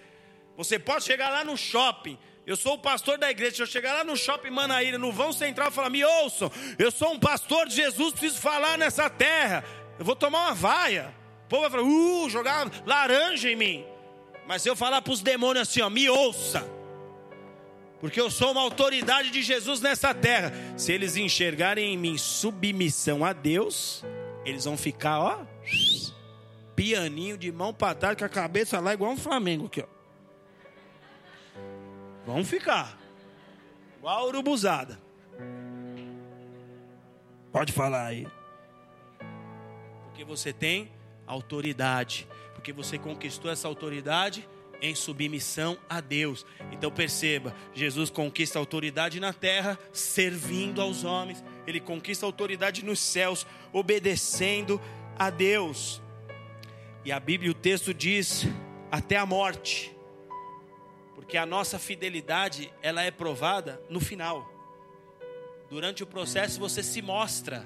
Você 0.56 0.78
pode 0.78 1.02
chegar 1.02 1.28
lá 1.28 1.44
no 1.44 1.56
shopping. 1.56 2.16
Eu 2.46 2.56
sou 2.56 2.74
o 2.74 2.78
pastor 2.78 3.18
da 3.18 3.28
igreja. 3.28 3.56
Se 3.56 3.62
eu 3.62 3.66
chegar 3.66 3.92
lá 3.92 4.04
no 4.04 4.16
shopping 4.16 4.50
Manaíra, 4.50 4.96
no 4.96 5.10
vão 5.10 5.32
central, 5.32 5.70
e 5.70 5.72
falar: 5.72 5.90
Me 5.90 6.04
ouçam, 6.04 6.52
eu 6.78 6.92
sou 6.92 7.14
um 7.14 7.18
pastor 7.18 7.66
de 7.66 7.74
Jesus, 7.74 8.12
preciso 8.12 8.40
falar 8.40 8.78
nessa 8.78 9.10
terra. 9.10 9.64
Eu 9.98 10.04
vou 10.04 10.14
tomar 10.14 10.46
uma 10.46 10.54
vaia. 10.54 11.12
O 11.46 11.48
povo 11.48 11.62
vai 11.62 11.70
falar: 11.70 11.82
Uh, 11.82 12.30
jogar 12.30 12.70
laranja 12.86 13.50
em 13.50 13.56
mim. 13.56 13.84
Mas 14.46 14.62
se 14.62 14.68
eu 14.68 14.76
falar 14.76 15.02
para 15.02 15.12
os 15.12 15.20
demônios 15.20 15.68
assim: 15.68 15.80
ó, 15.80 15.90
Me 15.90 16.08
ouça 16.08 16.79
porque 18.00 18.20
eu 18.20 18.30
sou 18.30 18.52
uma 18.52 18.62
autoridade 18.62 19.30
de 19.30 19.42
Jesus 19.42 19.80
nessa 19.80 20.14
terra. 20.14 20.52
Se 20.76 20.90
eles 20.92 21.16
enxergarem 21.16 21.92
em 21.92 21.98
mim 21.98 22.16
submissão 22.16 23.24
a 23.24 23.32
Deus, 23.32 24.02
eles 24.44 24.64
vão 24.64 24.76
ficar, 24.76 25.20
ó, 25.20 25.44
pianinho 26.74 27.36
de 27.36 27.52
mão 27.52 27.74
para 27.74 27.94
trás, 27.94 28.16
com 28.16 28.24
a 28.24 28.28
cabeça 28.28 28.80
lá 28.80 28.94
igual 28.94 29.12
um 29.12 29.16
Flamengo 29.16 29.66
aqui, 29.66 29.82
ó. 29.82 30.00
Vão 32.26 32.42
ficar. 32.44 32.98
Igual 33.98 34.28
urubuzada. 34.28 34.98
Pode 37.52 37.72
falar 37.72 38.06
aí. 38.06 38.26
Porque 40.04 40.24
você 40.24 40.52
tem 40.52 40.90
autoridade. 41.26 42.26
Porque 42.54 42.72
você 42.72 42.98
conquistou 42.98 43.50
essa 43.50 43.68
autoridade 43.68 44.48
em 44.80 44.94
submissão 44.94 45.78
a 45.88 46.00
Deus. 46.00 46.46
Então 46.72 46.90
perceba, 46.90 47.54
Jesus 47.74 48.10
conquista 48.10 48.58
autoridade 48.58 49.20
na 49.20 49.32
terra, 49.32 49.78
servindo 49.92 50.80
aos 50.80 51.04
homens, 51.04 51.44
ele 51.66 51.80
conquista 51.80 52.26
autoridade 52.26 52.84
nos 52.84 52.98
céus, 52.98 53.46
obedecendo 53.72 54.80
a 55.18 55.30
Deus. 55.30 56.00
E 57.04 57.12
a 57.12 57.20
Bíblia, 57.20 57.50
o 57.50 57.54
texto 57.54 57.94
diz 57.94 58.46
até 58.90 59.16
a 59.16 59.24
morte. 59.24 59.94
Porque 61.14 61.36
a 61.36 61.46
nossa 61.46 61.78
fidelidade, 61.78 62.72
ela 62.82 63.02
é 63.02 63.10
provada 63.10 63.80
no 63.88 64.00
final. 64.00 64.50
Durante 65.68 66.02
o 66.02 66.06
processo 66.06 66.58
você 66.58 66.82
se 66.82 67.00
mostra 67.00 67.64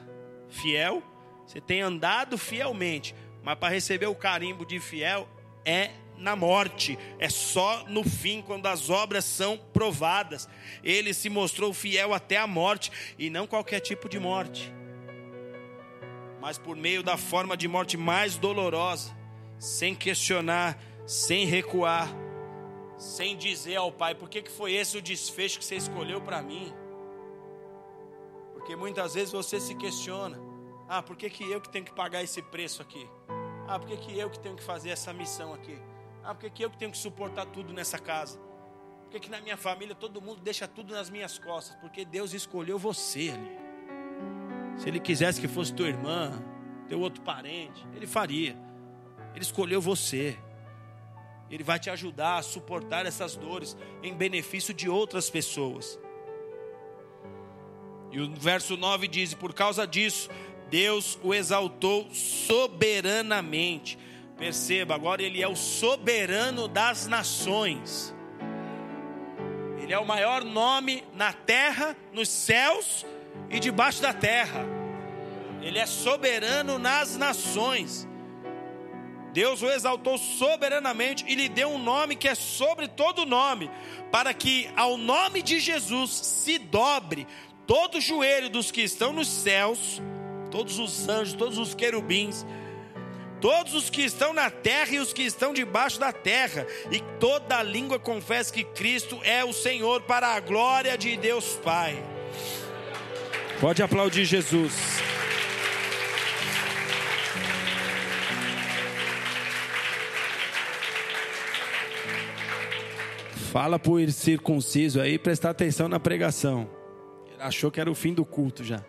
fiel, 0.50 1.02
você 1.46 1.60
tem 1.60 1.80
andado 1.80 2.36
fielmente, 2.36 3.14
mas 3.42 3.58
para 3.58 3.72
receber 3.72 4.06
o 4.06 4.14
carimbo 4.14 4.66
de 4.66 4.78
fiel 4.78 5.28
é 5.64 5.90
na 6.16 6.36
morte, 6.36 6.98
é 7.18 7.28
só 7.28 7.84
no 7.88 8.04
fim, 8.04 8.42
quando 8.42 8.66
as 8.66 8.90
obras 8.90 9.24
são 9.24 9.58
provadas. 9.72 10.48
Ele 10.82 11.12
se 11.12 11.28
mostrou 11.28 11.72
fiel 11.72 12.14
até 12.14 12.36
a 12.36 12.46
morte, 12.46 12.90
e 13.18 13.30
não 13.30 13.46
qualquer 13.46 13.80
tipo 13.80 14.08
de 14.08 14.18
morte, 14.18 14.72
mas 16.40 16.58
por 16.58 16.76
meio 16.76 17.02
da 17.02 17.16
forma 17.16 17.56
de 17.56 17.66
morte 17.66 17.96
mais 17.96 18.36
dolorosa, 18.36 19.16
sem 19.58 19.94
questionar, 19.94 20.78
sem 21.06 21.46
recuar, 21.46 22.08
sem 22.98 23.36
dizer 23.36 23.76
ao 23.76 23.90
Pai: 23.90 24.14
por 24.14 24.28
que, 24.28 24.42
que 24.42 24.50
foi 24.50 24.74
esse 24.74 24.96
o 24.96 25.02
desfecho 25.02 25.58
que 25.58 25.64
você 25.64 25.76
escolheu 25.76 26.20
para 26.20 26.42
mim? 26.42 26.72
Porque 28.52 28.76
muitas 28.76 29.14
vezes 29.14 29.32
você 29.32 29.60
se 29.60 29.74
questiona: 29.74 30.38
ah, 30.88 31.02
por 31.02 31.16
que, 31.16 31.28
que 31.28 31.50
eu 31.50 31.60
que 31.60 31.68
tenho 31.68 31.84
que 31.84 31.94
pagar 31.94 32.22
esse 32.22 32.40
preço 32.42 32.82
aqui? 32.82 33.08
Ah, 33.66 33.78
por 33.78 33.88
que, 33.88 33.96
que 33.96 34.18
eu 34.18 34.28
que 34.28 34.38
tenho 34.38 34.54
que 34.54 34.62
fazer 34.62 34.90
essa 34.90 35.12
missão 35.12 35.54
aqui? 35.54 35.78
Ah, 36.25 36.35
porque 36.35 36.49
que 36.49 36.64
eu 36.64 36.70
que 36.70 36.79
tenho 36.79 36.91
que 36.91 36.97
suportar 36.97 37.45
tudo 37.47 37.72
nessa 37.72 37.99
casa? 37.99 38.39
Porque 39.03 39.20
que 39.20 39.31
na 39.31 39.41
minha 39.43 39.59
família 39.59 39.95
todo 39.95 40.22
mundo 40.22 40.41
deixa 40.41 40.66
tudo 40.66 40.95
nas 40.95 41.11
minhas 41.11 41.39
costas? 41.39 41.77
Porque 41.77 42.05
Deus 42.05 42.33
escolheu 42.33 42.79
você 42.79 43.31
ali. 43.35 43.59
Se 44.79 44.89
Ele 44.89 44.99
quisesse 44.99 45.41
que 45.41 45.47
fosse 45.47 45.72
tua 45.75 45.87
irmã, 45.87 46.33
teu 46.89 46.99
outro 46.99 47.22
parente, 47.22 47.87
Ele 47.95 48.07
faria. 48.07 48.57
Ele 49.35 49.43
escolheu 49.43 49.81
você. 49.81 50.39
Ele 51.51 51.62
vai 51.62 51.79
te 51.79 51.91
ajudar 51.91 52.39
a 52.39 52.43
suportar 52.43 53.05
essas 53.05 53.37
dores 53.37 53.77
em 54.03 54.14
benefício 54.14 54.72
de 54.72 54.89
outras 54.89 55.29
pessoas. 55.29 56.01
E 58.11 58.18
o 58.18 58.35
verso 58.35 58.77
9 58.79 59.07
diz: 59.09 59.35
Por 59.35 59.53
causa 59.53 59.87
disso, 59.87 60.31
Deus 60.70 61.18
o 61.22 61.35
exaltou 61.35 62.09
soberanamente 62.12 63.99
Perceba, 64.37 64.95
agora 64.95 65.22
ele 65.22 65.43
é 65.43 65.49
o 65.49 65.55
soberano 65.55 66.66
das 66.66 67.07
nações. 67.07 68.14
Ele 69.80 69.93
é 69.93 69.99
o 69.99 70.07
maior 70.07 70.43
nome 70.45 71.05
na 71.14 71.32
terra, 71.32 71.97
nos 72.12 72.28
céus 72.28 73.07
e 73.51 73.61
debaixo 73.61 74.03
da 74.03 74.12
terra. 74.12 74.64
Ele 75.62 75.78
é 75.78 75.87
soberano 75.87 76.78
nas 76.78 77.16
nações. 77.16 78.09
Deus 79.32 79.62
o 79.62 79.70
exaltou 79.70 80.16
soberanamente 80.16 81.24
e 81.26 81.35
lhe 81.35 81.49
deu 81.49 81.68
um 81.68 81.78
nome 81.78 82.14
que 82.14 82.28
é 82.28 82.35
sobre 82.35 82.87
todo 82.87 83.26
nome, 83.26 83.70
para 84.11 84.32
que 84.32 84.70
ao 84.76 84.97
nome 84.97 85.43
de 85.43 85.59
Jesus 85.59 86.11
se 86.11 86.57
dobre 86.57 87.26
todo 87.66 87.99
o 87.99 88.01
joelho 88.01 88.49
dos 88.49 88.70
que 88.70 88.82
estão 88.82 89.12
nos 89.12 89.28
céus, 89.28 90.01
todos 90.51 90.78
os 90.78 91.09
anjos, 91.09 91.35
todos 91.35 91.59
os 91.59 91.74
querubins, 91.74 92.47
todos 93.45 93.74
os 93.74 93.90
que 93.90 94.01
estão 94.01 94.32
na 94.32 94.49
terra 94.49 94.92
e 94.92 94.99
os 94.99 95.12
que 95.12 95.20
estão 95.20 95.53
debaixo 95.53 96.01
da 96.01 96.11
terra, 96.11 96.66
e 96.90 96.99
toda 97.20 97.62
língua 97.62 97.99
confesse 97.99 98.51
que 98.51 98.64
Cristo 98.64 99.20
é 99.22 99.45
o 99.45 99.53
Senhor, 99.53 100.01
para 100.01 100.28
a 100.28 100.40
glória 100.40 100.97
de 100.97 101.14
Deus 101.14 101.61
Pai. 101.62 102.03
Pode 103.61 103.82
aplaudir 103.82 104.24
Jesus. 104.24 104.72
Fala 113.53 113.78
para 113.78 113.92
o 113.92 114.11
circunciso 114.11 115.03
aí 115.03 115.18
prestar 115.18 115.51
atenção 115.51 115.86
na 115.86 116.01
pregação. 116.01 116.66
Ele 117.30 117.42
achou 117.42 117.70
que 117.70 117.78
era 117.78 117.90
o 117.90 117.95
fim 117.95 118.14
do 118.14 118.24
culto 118.24 118.64
já. 118.64 118.82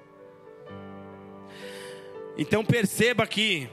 Então 2.38 2.64
perceba 2.64 3.28
que 3.28 3.68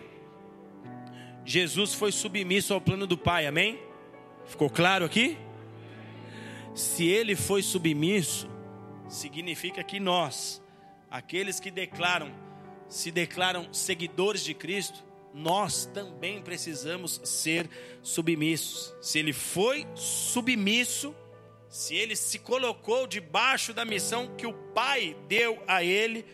Jesus 1.44 1.94
foi 1.94 2.12
submisso 2.12 2.72
ao 2.72 2.80
plano 2.80 3.06
do 3.06 3.18
Pai, 3.18 3.46
amém? 3.46 3.78
Ficou 4.46 4.70
claro 4.70 5.04
aqui? 5.04 5.36
Se 6.74 7.06
ele 7.06 7.34
foi 7.34 7.62
submisso, 7.62 8.48
significa 9.08 9.82
que 9.82 9.98
nós, 10.00 10.62
aqueles 11.10 11.58
que 11.60 11.70
declaram, 11.70 12.32
se 12.88 13.10
declaram 13.10 13.72
seguidores 13.72 14.44
de 14.44 14.54
Cristo, 14.54 15.04
nós 15.34 15.86
também 15.86 16.40
precisamos 16.42 17.20
ser 17.24 17.68
submissos. 18.02 18.94
Se 19.00 19.18
ele 19.18 19.32
foi 19.32 19.86
submisso, 19.94 21.14
se 21.68 21.94
ele 21.96 22.14
se 22.14 22.38
colocou 22.38 23.06
debaixo 23.06 23.72
da 23.72 23.84
missão 23.84 24.34
que 24.36 24.46
o 24.46 24.52
Pai 24.52 25.16
deu 25.26 25.62
a 25.66 25.82
ele, 25.82 26.24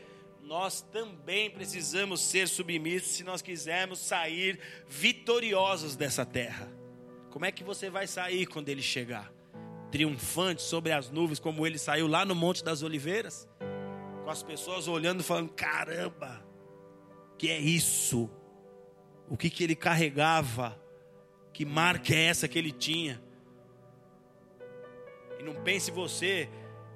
nós 0.49 0.81
também 0.81 1.51
precisamos 1.51 2.23
ser 2.23 2.49
submissos 2.49 3.13
se 3.13 3.23
nós 3.23 3.43
quisermos 3.43 3.99
sair 3.99 4.59
vitoriosos 4.89 5.95
dessa 5.95 6.25
terra. 6.25 6.73
Como 7.29 7.45
é 7.45 7.53
que 7.53 7.63
você 7.63 7.91
vai 7.91 8.07
sair 8.07 8.47
quando 8.47 8.71
ele 8.71 8.81
chegar? 8.81 9.31
Triunfante 9.93 10.63
sobre 10.63 10.93
as 10.93 11.11
nuvens, 11.11 11.39
como 11.39 11.67
ele 11.67 11.79
saiu 11.79 12.07
lá 12.07 12.25
no 12.25 12.35
Monte 12.35 12.65
das 12.65 12.83
Oliveiras? 12.83 13.47
Com 14.25 14.31
as 14.31 14.43
pessoas 14.43 14.89
olhando 14.89 15.21
e 15.21 15.23
falando: 15.23 15.51
caramba, 15.51 16.43
que 17.37 17.51
é 17.51 17.59
isso? 17.59 18.31
O 19.29 19.37
que, 19.37 19.51
que 19.51 19.63
ele 19.63 19.77
carregava? 19.77 20.81
Que 21.53 21.67
marca 21.67 22.15
é 22.15 22.25
essa 22.25 22.49
que 22.49 22.59
ele 22.59 22.73
tinha? 22.73 23.23
E 25.39 25.43
não 25.43 25.63
pense 25.63 25.91
você 25.91 26.49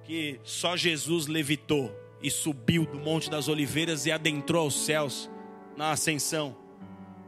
que 0.04 0.40
só 0.42 0.74
Jesus 0.74 1.26
levitou 1.26 2.01
e 2.22 2.30
subiu 2.30 2.86
do 2.86 2.98
Monte 2.98 3.28
das 3.28 3.48
Oliveiras 3.48 4.06
e 4.06 4.12
adentrou 4.12 4.62
aos 4.62 4.84
céus 4.84 5.30
na 5.76 5.90
ascensão. 5.90 6.56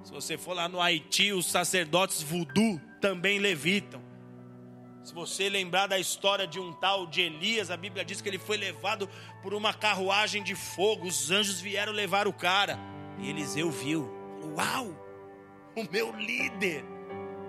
Se 0.04 0.12
você 0.12 0.36
for 0.36 0.54
lá 0.54 0.68
no 0.68 0.80
Haiti, 0.80 1.32
os 1.32 1.46
sacerdotes 1.46 2.22
voodoo 2.22 2.80
também 3.00 3.38
levitam. 3.38 4.02
Se 5.02 5.12
você 5.12 5.50
lembrar 5.50 5.86
da 5.86 5.98
história 5.98 6.46
de 6.46 6.58
um 6.58 6.72
tal 6.72 7.06
de 7.06 7.20
Elias, 7.20 7.70
a 7.70 7.76
Bíblia 7.76 8.04
diz 8.04 8.22
que 8.22 8.28
ele 8.28 8.38
foi 8.38 8.56
levado 8.56 9.08
por 9.42 9.52
uma 9.52 9.74
carruagem 9.74 10.42
de 10.42 10.54
fogo. 10.54 11.06
Os 11.06 11.30
anjos 11.30 11.60
vieram 11.60 11.92
levar 11.92 12.26
o 12.26 12.32
cara. 12.32 12.78
E 13.18 13.28
Eliseu 13.28 13.70
viu. 13.70 14.10
Uau! 14.56 14.86
O 15.76 15.90
meu 15.90 16.14
líder. 16.16 16.84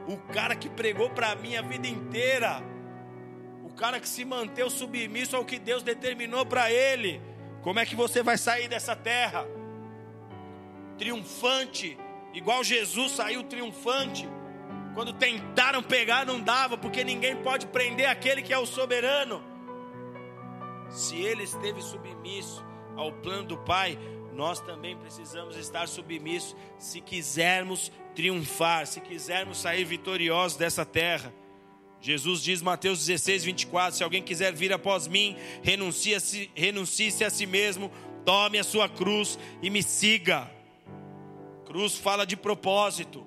O 0.07 0.17
cara 0.33 0.55
que 0.55 0.69
pregou 0.69 1.09
para 1.09 1.33
mim 1.35 1.55
a 1.55 1.61
vida 1.61 1.87
inteira. 1.87 2.61
O 3.63 3.69
cara 3.69 4.01
que 4.01 4.09
se 4.09 4.25
manteve 4.25 4.69
submisso 4.69 5.37
ao 5.37 5.45
que 5.45 5.57
Deus 5.57 5.81
determinou 5.81 6.45
para 6.45 6.69
ele. 6.69 7.21
Como 7.65 7.79
é 7.79 7.85
que 7.85 7.95
você 7.95 8.21
vai 8.21 8.37
sair 8.37 8.67
dessa 8.67 8.95
terra? 8.95 9.43
Triunfante, 10.99 11.97
igual 12.31 12.63
Jesus 12.63 13.13
saiu 13.13 13.43
triunfante. 13.43 14.29
Quando 14.93 15.11
tentaram 15.13 15.81
pegar, 15.81 16.27
não 16.27 16.39
dava, 16.39 16.77
porque 16.77 17.03
ninguém 17.03 17.35
pode 17.37 17.65
prender 17.65 18.07
aquele 18.07 18.43
que 18.43 18.53
é 18.53 18.57
o 18.59 18.67
soberano. 18.67 19.43
Se 20.91 21.19
ele 21.19 21.41
esteve 21.41 21.81
submisso 21.81 22.63
ao 22.95 23.11
plano 23.11 23.45
do 23.45 23.57
Pai, 23.57 23.97
nós 24.31 24.61
também 24.61 24.95
precisamos 24.95 25.57
estar 25.57 25.87
submissos 25.87 26.55
se 26.77 27.01
quisermos 27.01 27.91
triunfar, 28.13 28.85
se 28.85 29.01
quisermos 29.01 29.57
sair 29.57 29.85
vitoriosos 29.85 30.55
dessa 30.55 30.85
terra. 30.85 31.33
Jesus 32.05 32.43
diz, 32.43 32.61
Mateus 32.61 33.03
16, 33.03 33.45
24: 33.45 33.97
Se 33.97 34.03
alguém 34.03 34.21
quiser 34.21 34.53
vir 34.53 34.71
após 34.71 35.07
mim, 35.07 35.35
renuncie-se 35.63 36.51
renuncie 36.53 37.23
a 37.23 37.31
si 37.31 37.47
mesmo, 37.47 37.91
tome 38.23 38.59
a 38.59 38.63
sua 38.63 38.87
cruz 38.87 39.39
e 39.59 39.71
me 39.71 39.81
siga. 39.81 40.47
Cruz 41.65 41.97
fala 41.97 42.23
de 42.23 42.37
propósito, 42.37 43.25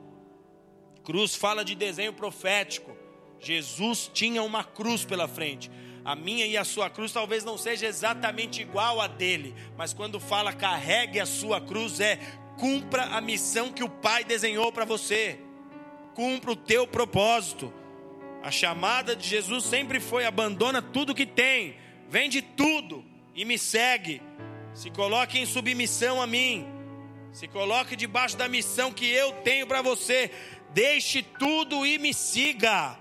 cruz 1.02 1.34
fala 1.34 1.64
de 1.64 1.74
desenho 1.74 2.12
profético. 2.12 2.96
Jesus 3.40 4.08
tinha 4.14 4.44
uma 4.44 4.62
cruz 4.62 5.04
pela 5.04 5.26
frente. 5.26 5.68
A 6.04 6.14
minha 6.14 6.46
e 6.46 6.56
a 6.56 6.62
sua 6.62 6.88
cruz 6.88 7.10
talvez 7.10 7.42
não 7.42 7.58
seja 7.58 7.84
exatamente 7.84 8.62
igual 8.62 9.00
a 9.00 9.08
dele, 9.08 9.56
mas 9.76 9.92
quando 9.92 10.20
fala 10.20 10.52
carregue 10.52 11.18
a 11.18 11.26
sua 11.26 11.60
cruz, 11.60 11.98
é 11.98 12.16
cumpra 12.56 13.06
a 13.06 13.20
missão 13.20 13.72
que 13.72 13.82
o 13.82 13.88
Pai 13.88 14.22
desenhou 14.22 14.70
para 14.70 14.84
você, 14.84 15.40
cumpra 16.14 16.52
o 16.52 16.56
teu 16.56 16.86
propósito. 16.86 17.72
A 18.42 18.50
chamada 18.50 19.16
de 19.16 19.26
Jesus 19.26 19.64
sempre 19.64 20.00
foi: 20.00 20.24
abandona 20.24 20.80
tudo 20.80 21.14
que 21.14 21.26
tem, 21.26 21.76
vende 22.08 22.40
tudo 22.42 23.04
e 23.34 23.44
me 23.44 23.58
segue. 23.58 24.22
Se 24.74 24.90
coloque 24.90 25.38
em 25.38 25.46
submissão 25.46 26.22
a 26.22 26.26
mim. 26.26 26.66
Se 27.32 27.46
coloque 27.46 27.96
debaixo 27.96 28.36
da 28.36 28.48
missão 28.48 28.92
que 28.92 29.06
eu 29.06 29.32
tenho 29.42 29.66
para 29.66 29.82
você. 29.82 30.30
Deixe 30.72 31.22
tudo 31.22 31.84
e 31.84 31.98
me 31.98 32.14
siga. 32.14 32.98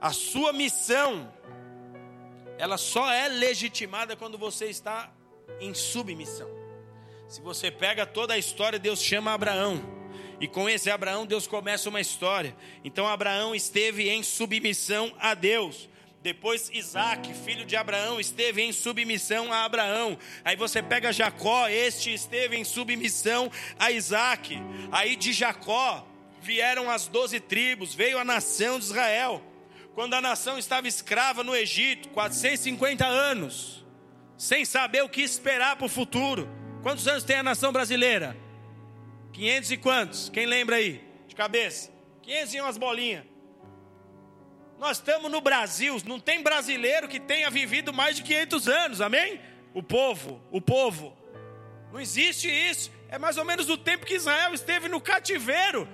A 0.00 0.12
sua 0.12 0.52
missão, 0.52 1.32
ela 2.58 2.78
só 2.78 3.10
é 3.12 3.28
legitimada 3.28 4.16
quando 4.16 4.38
você 4.38 4.66
está 4.66 5.12
em 5.60 5.74
submissão. 5.74 6.48
Se 7.28 7.40
você 7.40 7.70
pega 7.70 8.06
toda 8.06 8.34
a 8.34 8.38
história, 8.38 8.78
Deus 8.78 9.00
chama 9.00 9.32
Abraão. 9.32 9.99
E 10.40 10.48
com 10.48 10.68
esse 10.68 10.90
Abraão, 10.90 11.26
Deus 11.26 11.46
começa 11.46 11.88
uma 11.90 12.00
história. 12.00 12.56
Então 12.82 13.06
Abraão 13.06 13.54
esteve 13.54 14.08
em 14.08 14.22
submissão 14.22 15.12
a 15.20 15.34
Deus. 15.34 15.88
Depois 16.22 16.70
Isaac, 16.72 17.32
filho 17.32 17.64
de 17.64 17.76
Abraão, 17.76 18.18
esteve 18.18 18.62
em 18.62 18.72
submissão 18.72 19.52
a 19.52 19.64
Abraão. 19.64 20.18
Aí 20.44 20.56
você 20.56 20.82
pega 20.82 21.12
Jacó, 21.12 21.68
este 21.68 22.12
esteve 22.12 22.56
em 22.56 22.64
submissão 22.64 23.50
a 23.78 23.90
Isaac. 23.90 24.58
Aí 24.90 25.14
de 25.14 25.32
Jacó 25.32 26.06
vieram 26.42 26.90
as 26.90 27.06
doze 27.06 27.38
tribos, 27.38 27.94
veio 27.94 28.18
a 28.18 28.24
nação 28.24 28.78
de 28.78 28.86
Israel. 28.86 29.42
Quando 29.94 30.14
a 30.14 30.20
nação 30.20 30.58
estava 30.58 30.88
escrava 30.88 31.42
no 31.42 31.54
Egito, 31.54 32.08
450 32.10 33.06
anos, 33.06 33.84
sem 34.38 34.64
saber 34.64 35.02
o 35.02 35.08
que 35.08 35.20
esperar 35.20 35.76
para 35.76 35.86
o 35.86 35.88
futuro. 35.88 36.48
Quantos 36.82 37.06
anos 37.06 37.24
tem 37.24 37.36
a 37.36 37.42
nação 37.42 37.72
brasileira? 37.72 38.36
500 39.32 39.70
e 39.70 39.76
quantos? 39.76 40.28
Quem 40.28 40.46
lembra 40.46 40.76
aí? 40.76 41.04
De 41.26 41.34
cabeça. 41.34 41.90
500 42.22 42.54
e 42.54 42.60
umas 42.60 42.78
bolinhas. 42.78 43.24
Nós 44.78 44.96
estamos 44.96 45.30
no 45.30 45.40
Brasil, 45.40 45.96
não 46.06 46.18
tem 46.18 46.42
brasileiro 46.42 47.06
que 47.06 47.20
tenha 47.20 47.50
vivido 47.50 47.92
mais 47.92 48.16
de 48.16 48.22
500 48.22 48.68
anos, 48.68 49.00
amém? 49.00 49.40
O 49.74 49.82
povo, 49.82 50.42
o 50.50 50.60
povo. 50.60 51.16
Não 51.92 52.00
existe 52.00 52.48
isso. 52.48 52.90
É 53.08 53.18
mais 53.18 53.36
ou 53.36 53.44
menos 53.44 53.68
o 53.68 53.76
tempo 53.76 54.06
que 54.06 54.14
Israel 54.14 54.54
esteve 54.54 54.88
no 54.88 55.00
cativeiro. 55.00 55.88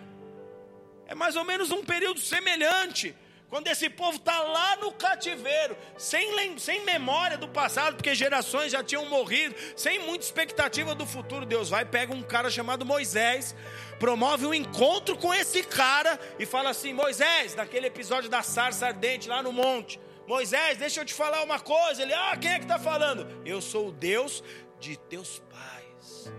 É 1.06 1.14
mais 1.14 1.34
ou 1.34 1.44
menos 1.44 1.70
um 1.70 1.84
período 1.84 2.20
semelhante. 2.20 3.14
Quando 3.48 3.68
esse 3.68 3.88
povo 3.88 4.16
está 4.16 4.42
lá 4.42 4.76
no 4.76 4.90
cativeiro, 4.90 5.76
sem, 5.96 6.58
sem 6.58 6.84
memória 6.84 7.38
do 7.38 7.46
passado, 7.46 7.94
porque 7.94 8.12
gerações 8.14 8.72
já 8.72 8.82
tinham 8.82 9.06
morrido, 9.06 9.54
sem 9.76 10.00
muita 10.00 10.24
expectativa 10.24 10.94
do 10.96 11.06
futuro, 11.06 11.46
Deus 11.46 11.70
vai, 11.70 11.84
pega 11.84 12.12
um 12.12 12.22
cara 12.22 12.50
chamado 12.50 12.84
Moisés, 12.84 13.54
promove 14.00 14.46
um 14.46 14.52
encontro 14.52 15.16
com 15.16 15.32
esse 15.32 15.62
cara 15.62 16.18
e 16.40 16.44
fala 16.44 16.70
assim: 16.70 16.92
Moisés, 16.92 17.54
naquele 17.54 17.86
episódio 17.86 18.28
da 18.28 18.42
sarça 18.42 18.88
ardente 18.88 19.28
lá 19.28 19.40
no 19.42 19.52
monte, 19.52 20.00
Moisés, 20.26 20.76
deixa 20.76 21.02
eu 21.02 21.04
te 21.04 21.14
falar 21.14 21.44
uma 21.44 21.60
coisa. 21.60 22.02
Ele, 22.02 22.14
ah, 22.14 22.36
quem 22.36 22.50
é 22.50 22.58
que 22.58 22.64
está 22.64 22.80
falando? 22.80 23.28
Eu 23.46 23.62
sou 23.62 23.88
o 23.88 23.92
Deus 23.92 24.42
de 24.80 24.96
teus 24.96 25.40
pais. 25.50 26.32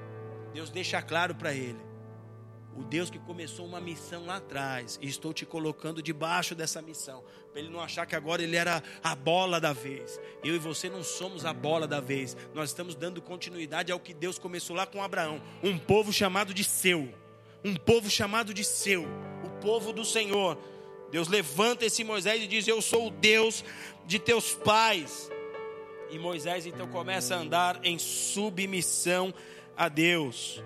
Deus 0.53 0.69
deixa 0.69 1.01
claro 1.01 1.33
para 1.35 1.53
ele 1.53 1.86
o 2.77 2.83
Deus 2.83 3.09
que 3.09 3.17
começou 3.17 3.65
uma 3.65 3.81
missão 3.81 4.25
lá 4.25 4.37
atrás, 4.37 4.99
e 5.01 5.07
estou 5.07 5.33
te 5.33 5.45
colocando 5.45 6.01
debaixo 6.01 6.53
dessa 6.53 6.81
missão, 6.81 7.23
para 7.51 7.59
ele 7.59 7.69
não 7.69 7.81
achar 7.81 8.05
que 8.05 8.15
agora 8.15 8.43
ele 8.43 8.55
era 8.55 8.83
a 9.03 9.15
bola 9.15 9.59
da 9.59 9.73
vez. 9.73 10.19
Eu 10.43 10.55
e 10.55 10.59
você 10.59 10.89
não 10.89 11.03
somos 11.03 11.43
a 11.43 11.51
bola 11.51 11.87
da 11.87 11.99
vez, 11.99 12.37
nós 12.53 12.69
estamos 12.69 12.95
dando 12.95 13.21
continuidade 13.21 13.91
ao 13.91 13.99
que 13.99 14.13
Deus 14.13 14.37
começou 14.37 14.75
lá 14.75 14.85
com 14.85 15.01
Abraão, 15.01 15.41
um 15.63 15.77
povo 15.77 16.13
chamado 16.13 16.53
de 16.53 16.63
seu, 16.63 17.11
um 17.65 17.75
povo 17.75 18.09
chamado 18.09 18.53
de 18.53 18.63
seu, 18.63 19.05
o 19.43 19.49
povo 19.59 19.91
do 19.91 20.05
Senhor. 20.05 20.57
Deus 21.09 21.27
levanta 21.27 21.85
esse 21.85 22.03
Moisés 22.03 22.43
e 22.43 22.47
diz: 22.47 22.67
Eu 22.67 22.81
sou 22.81 23.07
o 23.07 23.11
Deus 23.11 23.63
de 24.05 24.19
teus 24.19 24.53
pais. 24.53 25.31
E 26.09 26.19
Moisés 26.19 26.65
então 26.65 26.87
começa 26.87 27.35
a 27.35 27.39
andar 27.39 27.79
em 27.83 27.97
submissão 27.97 29.33
a 29.75 29.89
Deus. 29.89 30.63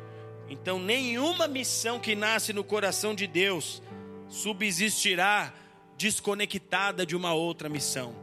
Então, 0.52 0.78
nenhuma 0.78 1.48
missão 1.48 1.98
que 1.98 2.14
nasce 2.14 2.52
no 2.52 2.62
coração 2.62 3.16
de 3.16 3.26
Deus 3.26 3.82
subsistirá 4.28 5.54
desconectada 5.98 7.06
de 7.06 7.16
uma 7.16 7.34
outra 7.34 7.70
missão. 7.70 8.14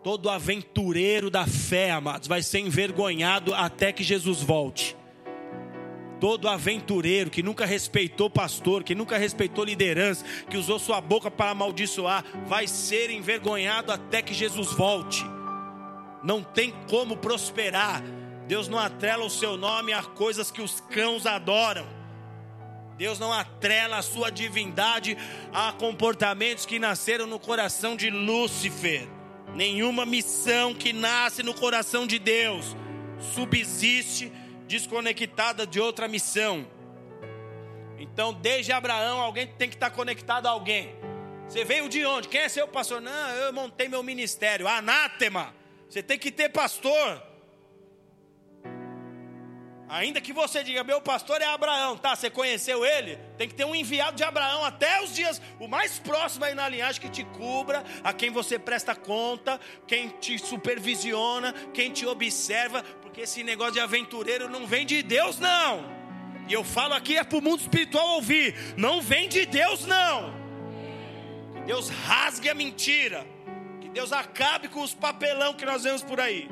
Todo 0.00 0.30
aventureiro 0.30 1.28
da 1.28 1.44
fé, 1.44 1.90
amados, 1.90 2.28
vai 2.28 2.40
ser 2.40 2.60
envergonhado 2.60 3.52
até 3.52 3.92
que 3.92 4.04
Jesus 4.04 4.42
volte. 4.42 4.96
Todo 6.20 6.48
aventureiro 6.48 7.28
que 7.28 7.42
nunca 7.42 7.66
respeitou 7.66 8.30
pastor, 8.30 8.84
que 8.84 8.94
nunca 8.94 9.18
respeitou 9.18 9.64
liderança, 9.64 10.24
que 10.48 10.56
usou 10.56 10.78
sua 10.78 11.00
boca 11.00 11.32
para 11.32 11.50
amaldiçoar, 11.50 12.24
vai 12.46 12.68
ser 12.68 13.10
envergonhado 13.10 13.90
até 13.90 14.22
que 14.22 14.32
Jesus 14.32 14.72
volte. 14.72 15.24
Não 16.22 16.44
tem 16.44 16.72
como 16.88 17.16
prosperar 17.16 18.04
Deus 18.46 18.68
não 18.68 18.78
atrela 18.78 19.24
o 19.24 19.30
seu 19.30 19.56
nome 19.56 19.92
a 19.92 20.02
coisas 20.02 20.50
que 20.50 20.60
os 20.60 20.80
cãos 20.80 21.26
adoram. 21.26 21.86
Deus 22.96 23.18
não 23.18 23.32
atrela 23.32 23.98
a 23.98 24.02
sua 24.02 24.30
divindade 24.30 25.16
a 25.52 25.72
comportamentos 25.72 26.66
que 26.66 26.78
nasceram 26.78 27.26
no 27.26 27.38
coração 27.38 27.96
de 27.96 28.10
Lúcifer. 28.10 29.08
Nenhuma 29.54 30.06
missão 30.06 30.74
que 30.74 30.92
nasce 30.92 31.42
no 31.42 31.54
coração 31.54 32.06
de 32.06 32.18
Deus 32.18 32.76
subsiste 33.34 34.32
desconectada 34.66 35.66
de 35.66 35.80
outra 35.80 36.08
missão. 36.08 36.66
Então, 37.98 38.32
desde 38.32 38.72
Abraão, 38.72 39.20
alguém 39.20 39.46
tem 39.46 39.68
que 39.68 39.76
estar 39.76 39.90
conectado 39.90 40.46
a 40.46 40.50
alguém. 40.50 40.94
Você 41.48 41.64
veio 41.64 41.88
de 41.88 42.04
onde? 42.04 42.28
Quem 42.28 42.40
é 42.40 42.48
seu 42.48 42.66
pastor? 42.66 43.00
Não, 43.00 43.30
eu 43.30 43.52
montei 43.52 43.88
meu 43.88 44.02
ministério. 44.02 44.66
Anátema. 44.66 45.54
Você 45.88 46.02
tem 46.02 46.18
que 46.18 46.30
ter 46.30 46.48
pastor. 46.48 47.22
Ainda 49.92 50.22
que 50.22 50.32
você 50.32 50.64
diga, 50.64 50.82
meu 50.82 51.02
pastor 51.02 51.42
é 51.42 51.44
Abraão, 51.44 51.98
tá? 51.98 52.16
Você 52.16 52.30
conheceu 52.30 52.82
ele? 52.82 53.18
Tem 53.36 53.46
que 53.46 53.54
ter 53.54 53.66
um 53.66 53.74
enviado 53.74 54.16
de 54.16 54.24
Abraão 54.24 54.64
até 54.64 55.02
os 55.02 55.14
dias, 55.14 55.38
o 55.60 55.68
mais 55.68 55.98
próximo 55.98 56.46
aí 56.46 56.54
na 56.54 56.66
linhagem 56.66 56.98
que 56.98 57.10
te 57.10 57.22
cubra, 57.24 57.84
a 58.02 58.10
quem 58.10 58.30
você 58.30 58.58
presta 58.58 58.94
conta, 58.94 59.60
quem 59.86 60.08
te 60.08 60.38
supervisiona, 60.38 61.52
quem 61.74 61.92
te 61.92 62.06
observa, 62.06 62.82
porque 63.02 63.20
esse 63.20 63.44
negócio 63.44 63.74
de 63.74 63.80
aventureiro 63.80 64.48
não 64.48 64.66
vem 64.66 64.86
de 64.86 65.02
Deus, 65.02 65.38
não. 65.38 65.84
E 66.48 66.54
eu 66.54 66.64
falo 66.64 66.94
aqui 66.94 67.18
é 67.18 67.22
para 67.22 67.36
o 67.36 67.42
mundo 67.42 67.60
espiritual 67.60 68.14
ouvir: 68.14 68.54
não 68.78 69.02
vem 69.02 69.28
de 69.28 69.44
Deus, 69.44 69.84
não. 69.84 70.32
Que 71.52 71.60
Deus 71.66 71.90
rasgue 71.90 72.48
a 72.48 72.54
mentira, 72.54 73.26
que 73.78 73.90
Deus 73.90 74.10
acabe 74.10 74.68
com 74.68 74.80
os 74.80 74.94
papelão 74.94 75.52
que 75.52 75.66
nós 75.66 75.84
vemos 75.84 76.02
por 76.02 76.18
aí 76.18 76.48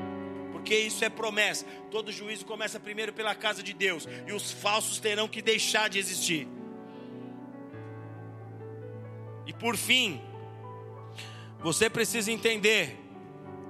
porque 0.61 0.77
isso 0.79 1.03
é 1.03 1.09
promessa. 1.09 1.65
Todo 1.91 2.13
juízo 2.13 2.45
começa 2.45 2.79
primeiro 2.79 3.15
pela 3.15 3.35
casa 3.35 3.63
de 3.63 3.73
Deus, 3.73 4.07
e 4.27 4.33
os 4.33 4.53
falsos 4.53 5.01
terão 5.01 5.27
que 5.27 5.41
deixar 5.41 5.89
de 5.89 5.99
existir. 5.99 6.47
E 9.47 9.55
por 9.55 9.77
fim, 9.77 10.21
você 11.61 11.89
precisa 11.89 12.31
entender 12.31 12.99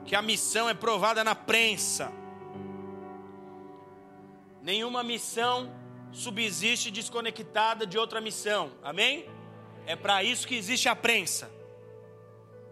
que 0.05 0.17
a 0.17 0.21
missão 0.21 0.69
é 0.69 0.75
provada 0.75 1.23
na 1.23 1.35
prensa. 1.35 2.13
Nenhuma 4.61 5.05
missão 5.05 5.73
subsiste 6.11 6.91
desconectada 6.91 7.87
de 7.87 7.97
outra 7.97 8.21
missão. 8.21 8.73
Amém? 8.83 9.31
É 9.87 9.95
para 9.95 10.25
isso 10.25 10.47
que 10.47 10.57
existe 10.57 10.89
a 10.89 10.97
prensa. 10.97 11.51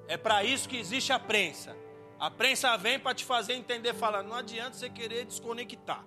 É 0.09 0.16
para 0.16 0.43
isso 0.43 0.69
que 0.69 0.77
existe 0.77 1.12
a 1.12 1.21
prensa. 1.21 1.77
A 2.19 2.31
prensa 2.31 2.77
vem 2.77 2.99
para 2.99 3.14
te 3.14 3.25
fazer 3.25 3.55
entender, 3.55 3.95
fala, 3.95 4.23
não 4.23 4.35
adianta 4.35 4.73
você 4.73 4.91
querer 4.91 5.25
desconectar. 5.25 6.05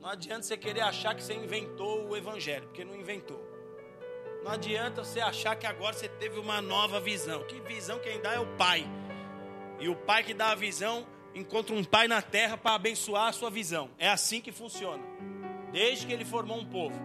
Não 0.00 0.08
adianta 0.08 0.42
você 0.42 0.56
querer 0.56 0.80
achar 0.80 1.14
que 1.14 1.22
você 1.22 1.34
inventou 1.34 2.08
o 2.08 2.16
evangelho, 2.16 2.66
porque 2.66 2.84
não 2.84 2.96
inventou. 2.96 3.40
Não 4.42 4.50
adianta 4.50 5.04
você 5.04 5.20
achar 5.20 5.54
que 5.54 5.66
agora 5.66 5.92
você 5.92 6.08
teve 6.08 6.40
uma 6.40 6.60
nova 6.60 6.98
visão. 6.98 7.44
Que 7.44 7.60
visão 7.60 7.98
quem 8.00 8.20
dá 8.20 8.32
é 8.32 8.40
o 8.40 8.56
Pai. 8.56 8.84
E 9.78 9.88
o 9.88 9.94
Pai 9.94 10.24
que 10.24 10.34
dá 10.34 10.50
a 10.50 10.54
visão 10.54 11.06
encontra 11.34 11.74
um 11.74 11.84
Pai 11.84 12.08
na 12.08 12.20
terra 12.20 12.56
para 12.56 12.74
abençoar 12.74 13.28
a 13.28 13.32
sua 13.32 13.50
visão. 13.50 13.90
É 13.98 14.08
assim 14.08 14.40
que 14.40 14.50
funciona. 14.50 15.02
Desde 15.70 16.06
que 16.06 16.12
ele 16.12 16.24
formou 16.24 16.58
um 16.58 16.66
povo. 16.66 16.98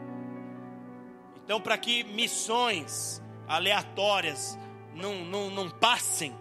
Então, 1.43 1.61
para 1.61 1.77
que 1.77 2.03
missões 2.03 3.21
aleatórias 3.47 4.57
não, 4.95 5.23
não, 5.23 5.49
não 5.51 5.69
passem 5.69 6.35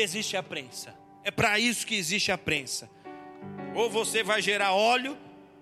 existe 0.00 0.36
a 0.36 0.42
prensa. 0.42 0.94
É 1.22 1.30
para 1.30 1.58
isso 1.58 1.86
que 1.86 1.94
existe 1.94 2.30
a 2.32 2.38
prensa. 2.38 2.90
Ou 3.74 3.88
você 3.88 4.22
vai 4.22 4.42
gerar 4.42 4.72
óleo, 4.72 5.16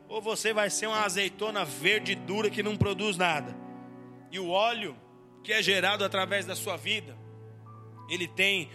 ou 0.09 0.21
você 0.21 0.53
vai 0.53 0.69
ser 0.69 0.87
uma 0.87 1.05
azeitona 1.05 1.65
verde 1.65 2.15
dura 2.15 2.51
que 2.51 2.63
não 2.63 2.77
produz 2.77 3.17
nada. 3.17 3.57
E 4.31 4.39
o 4.39 4.49
óleo 4.49 4.97
que 5.43 5.53
é 5.53 5.63
gerado 5.63 6.05
através 6.05 6.47
da 6.47 6.55
sua 6.55 6.77
vida, 6.77 7.17
ele 8.09 8.29
tem 8.29 8.69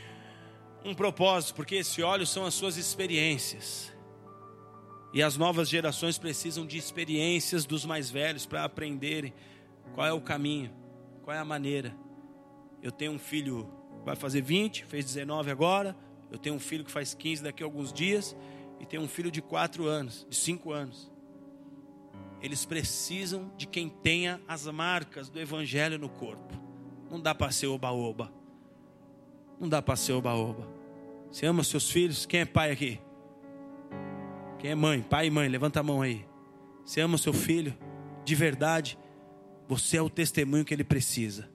um 0.84 0.94
propósito, 0.94 1.56
porque 1.56 1.76
esse 1.76 2.02
óleo 2.02 2.26
são 2.26 2.46
as 2.46 2.54
suas 2.54 2.78
experiências. 2.78 3.94
E 5.14 5.22
as 5.22 5.38
novas 5.38 5.70
gerações 5.70 6.18
precisam 6.18 6.66
de 6.66 6.78
experiências 6.78 7.66
dos 7.66 7.86
mais 7.86 8.10
velhos 8.10 8.46
para 8.46 8.64
aprenderem 8.64 9.34
qual 9.94 10.08
é 10.08 10.14
o 10.14 10.22
caminho, 10.22 10.74
qual 11.24 11.36
é 11.36 11.40
a 11.40 11.46
maneira. 11.46 11.96
Eu 12.82 12.92
tenho 12.92 13.14
um 13.14 13.20
filho 13.20 13.77
vai 14.08 14.16
fazer 14.16 14.42
20, 14.42 14.86
fez 14.86 15.04
19 15.04 15.52
agora. 15.52 15.94
Eu 16.32 16.38
tenho 16.38 16.56
um 16.56 16.60
filho 16.60 16.86
que 16.86 16.92
faz 16.92 17.14
15 17.14 17.44
daqui 17.44 17.62
a 17.62 17.66
alguns 17.66 17.92
dias. 17.92 18.36
E 18.80 18.86
tenho 18.86 19.02
um 19.02 19.08
filho 19.08 19.30
de 19.30 19.42
4 19.42 19.86
anos, 19.86 20.26
de 20.30 20.36
5 20.36 20.72
anos. 20.72 21.12
Eles 22.42 22.64
precisam 22.64 23.52
de 23.58 23.68
quem 23.68 23.90
tenha 23.90 24.40
as 24.48 24.66
marcas 24.68 25.28
do 25.30 25.42
Evangelho 25.42 26.00
no 26.00 26.08
corpo. 26.08 26.54
Não 27.12 27.20
dá 27.20 27.36
para 27.36 27.52
ser 27.52 27.68
oba-oba. 27.68 28.32
Não 29.60 29.68
dá 29.68 29.82
para 29.82 29.98
ser 29.98 30.14
oba-oba. 30.14 30.66
Você 31.30 31.46
ama 31.46 31.62
seus 31.62 31.92
filhos? 31.92 32.26
Quem 32.26 32.42
é 32.42 32.46
pai 32.46 32.72
aqui? 32.72 33.02
Quem 34.58 34.72
é 34.72 34.76
mãe? 34.76 35.02
Pai 35.02 35.28
e 35.28 35.30
mãe, 35.30 35.50
levanta 35.50 35.82
a 35.82 35.84
mão 35.84 36.02
aí. 36.02 36.26
Você 36.86 37.02
ama 37.02 37.18
seu 37.18 37.34
filho? 37.34 37.78
De 38.24 38.36
verdade? 38.36 38.98
Você 39.68 39.98
é 39.98 40.02
o 40.02 40.10
testemunho 40.10 40.64
que 40.64 40.74
ele 40.74 40.86
precisa. 40.86 41.50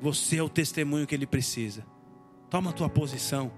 Você 0.00 0.36
é 0.36 0.42
o 0.42 0.48
testemunho 0.48 1.06
que 1.06 1.14
ele 1.14 1.26
precisa. 1.26 1.84
Toma 2.48 2.70
a 2.70 2.72
tua 2.72 2.88
posição, 2.88 3.52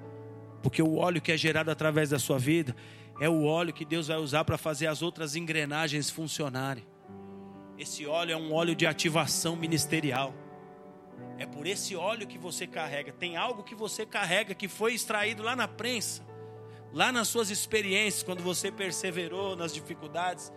porque 0.62 0.82
o 0.82 0.96
óleo 0.96 1.20
que 1.20 1.30
é 1.30 1.36
gerado 1.36 1.70
através 1.70 2.10
da 2.10 2.18
sua 2.18 2.38
vida 2.38 2.74
é 3.20 3.28
o 3.28 3.44
óleo 3.44 3.72
que 3.72 3.84
Deus 3.84 4.08
vai 4.08 4.16
usar 4.16 4.44
para 4.44 4.56
fazer 4.56 4.86
as 4.86 5.02
outras 5.02 5.36
engrenagens 5.36 6.08
funcionarem. 6.08 6.86
Esse 7.78 8.06
óleo 8.06 8.32
é 8.32 8.36
um 8.36 8.52
óleo 8.52 8.74
de 8.74 8.86
ativação 8.86 9.54
ministerial. 9.54 10.34
É 11.38 11.46
por 11.46 11.66
esse 11.66 11.94
óleo 11.94 12.26
que 12.26 12.38
você 12.38 12.66
carrega. 12.66 13.12
Tem 13.12 13.36
algo 13.36 13.62
que 13.62 13.74
você 13.74 14.06
carrega 14.06 14.54
que 14.54 14.68
foi 14.68 14.94
extraído 14.94 15.42
lá 15.42 15.54
na 15.54 15.68
prensa, 15.68 16.22
lá 16.92 17.12
nas 17.12 17.28
suas 17.28 17.50
experiências, 17.50 18.22
quando 18.22 18.42
você 18.42 18.70
perseverou 18.70 19.56
nas 19.56 19.72
dificuldades. 19.72 20.52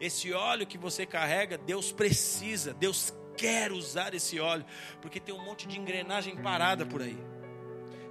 Esse 0.00 0.32
óleo 0.32 0.66
que 0.66 0.76
você 0.76 1.06
carrega, 1.06 1.56
Deus 1.56 1.92
precisa, 1.92 2.74
Deus 2.74 3.14
quer 3.36 3.72
usar 3.72 4.14
esse 4.14 4.40
óleo, 4.40 4.64
porque 5.00 5.20
tem 5.20 5.34
um 5.34 5.44
monte 5.44 5.66
de 5.66 5.78
engrenagem 5.78 6.36
parada 6.36 6.86
por 6.86 7.02
aí. 7.02 7.18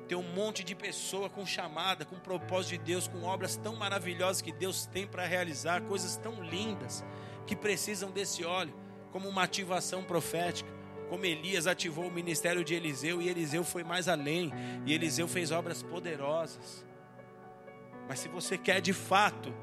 Tem 0.08 0.18
um 0.18 0.34
monte 0.34 0.64
de 0.64 0.76
pessoa 0.76 1.30
com 1.30 1.46
chamada, 1.46 2.06
com 2.06 2.20
propósito 2.20 2.72
de 2.72 2.78
Deus, 2.78 3.08
com 3.08 3.24
obras 3.24 3.58
tão 3.58 3.76
maravilhosas 3.76 4.42
que 4.42 4.52
Deus 4.52 4.86
tem 4.86 5.08
para 5.08 5.26
realizar, 5.26 5.82
coisas 5.82 6.16
tão 6.18 6.44
lindas 6.44 7.04
que 7.48 7.56
precisam 7.56 8.12
desse 8.12 8.46
óleo, 8.46 8.74
como 9.12 9.28
uma 9.28 9.44
ativação 9.44 10.04
profética, 10.04 10.70
como 11.10 11.26
Elias 11.26 11.68
ativou 11.68 12.08
o 12.08 12.12
ministério 12.12 12.64
de 12.64 12.74
Eliseu 12.74 13.22
e 13.22 13.30
Eliseu 13.30 13.64
foi 13.64 13.84
mais 13.84 14.08
além, 14.08 14.52
e 14.86 14.94
Eliseu 14.94 15.28
fez 15.28 15.52
obras 15.52 15.82
poderosas. 15.82 16.86
Mas 18.08 18.20
se 18.20 18.28
você 18.28 18.58
quer 18.58 18.82
de 18.82 18.94
fato 18.94 19.54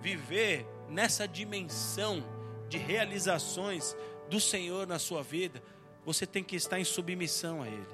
viver 0.00 0.66
nessa 0.88 1.26
dimensão 1.26 2.22
de 2.68 2.78
realizações 2.78 3.96
do 4.28 4.40
Senhor 4.40 4.86
na 4.86 4.98
sua 4.98 5.22
vida, 5.22 5.62
você 6.04 6.26
tem 6.26 6.42
que 6.42 6.56
estar 6.56 6.78
em 6.78 6.84
submissão 6.84 7.62
a 7.62 7.68
Ele. 7.68 7.86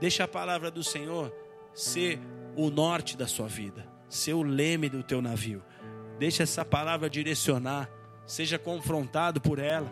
Deixa 0.00 0.24
a 0.24 0.28
palavra 0.28 0.70
do 0.70 0.84
Senhor 0.84 1.34
ser 1.72 2.20
o 2.56 2.70
norte 2.70 3.16
da 3.16 3.26
sua 3.26 3.48
vida, 3.48 3.88
ser 4.08 4.34
o 4.34 4.42
leme 4.42 4.88
do 4.88 5.02
teu 5.02 5.22
navio. 5.22 5.62
Deixa 6.18 6.42
essa 6.42 6.64
palavra 6.64 7.08
direcionar, 7.08 7.90
seja 8.26 8.58
confrontado 8.58 9.40
por 9.40 9.58
ela. 9.58 9.90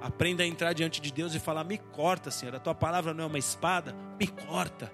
Aprenda 0.00 0.42
a 0.42 0.46
entrar 0.46 0.72
diante 0.72 1.00
de 1.00 1.12
Deus 1.12 1.34
e 1.34 1.40
falar: 1.40 1.64
Me 1.64 1.78
corta, 1.78 2.30
Senhor. 2.30 2.54
A 2.54 2.60
tua 2.60 2.74
palavra 2.74 3.14
não 3.14 3.24
é 3.24 3.26
uma 3.26 3.38
espada, 3.38 3.94
me 4.20 4.26
corta. 4.26 4.92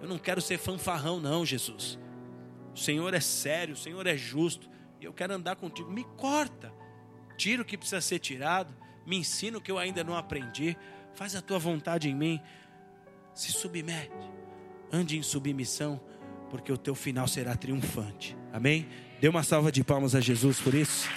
Eu 0.00 0.08
não 0.08 0.18
quero 0.18 0.40
ser 0.40 0.58
fanfarrão, 0.58 1.20
não, 1.20 1.46
Jesus. 1.46 1.98
O 2.74 2.78
Senhor 2.78 3.14
é 3.14 3.20
sério, 3.20 3.74
o 3.74 3.78
Senhor 3.78 4.06
é 4.06 4.16
justo. 4.16 4.68
E 5.00 5.04
eu 5.04 5.12
quero 5.12 5.32
andar 5.32 5.56
contigo. 5.56 5.90
Me 5.90 6.04
corta. 6.16 6.72
Tira 7.38 7.62
o 7.62 7.64
que 7.64 7.78
precisa 7.78 8.00
ser 8.00 8.18
tirado 8.18 8.74
me 9.06 9.16
ensina 9.16 9.58
o 9.58 9.60
que 9.60 9.70
eu 9.70 9.78
ainda 9.78 10.02
não 10.02 10.16
aprendi, 10.16 10.76
faz 11.14 11.34
a 11.34 11.42
tua 11.42 11.58
vontade 11.58 12.08
em 12.08 12.14
mim, 12.14 12.40
se 13.34 13.52
submete, 13.52 14.12
ande 14.92 15.18
em 15.18 15.22
submissão, 15.22 16.00
porque 16.50 16.72
o 16.72 16.78
teu 16.78 16.94
final 16.94 17.26
será 17.26 17.56
triunfante. 17.56 18.36
Amém? 18.52 18.86
Dê 19.20 19.28
uma 19.28 19.42
salva 19.42 19.72
de 19.72 19.82
palmas 19.82 20.14
a 20.14 20.20
Jesus 20.20 20.60
por 20.60 20.74
isso. 20.74 21.08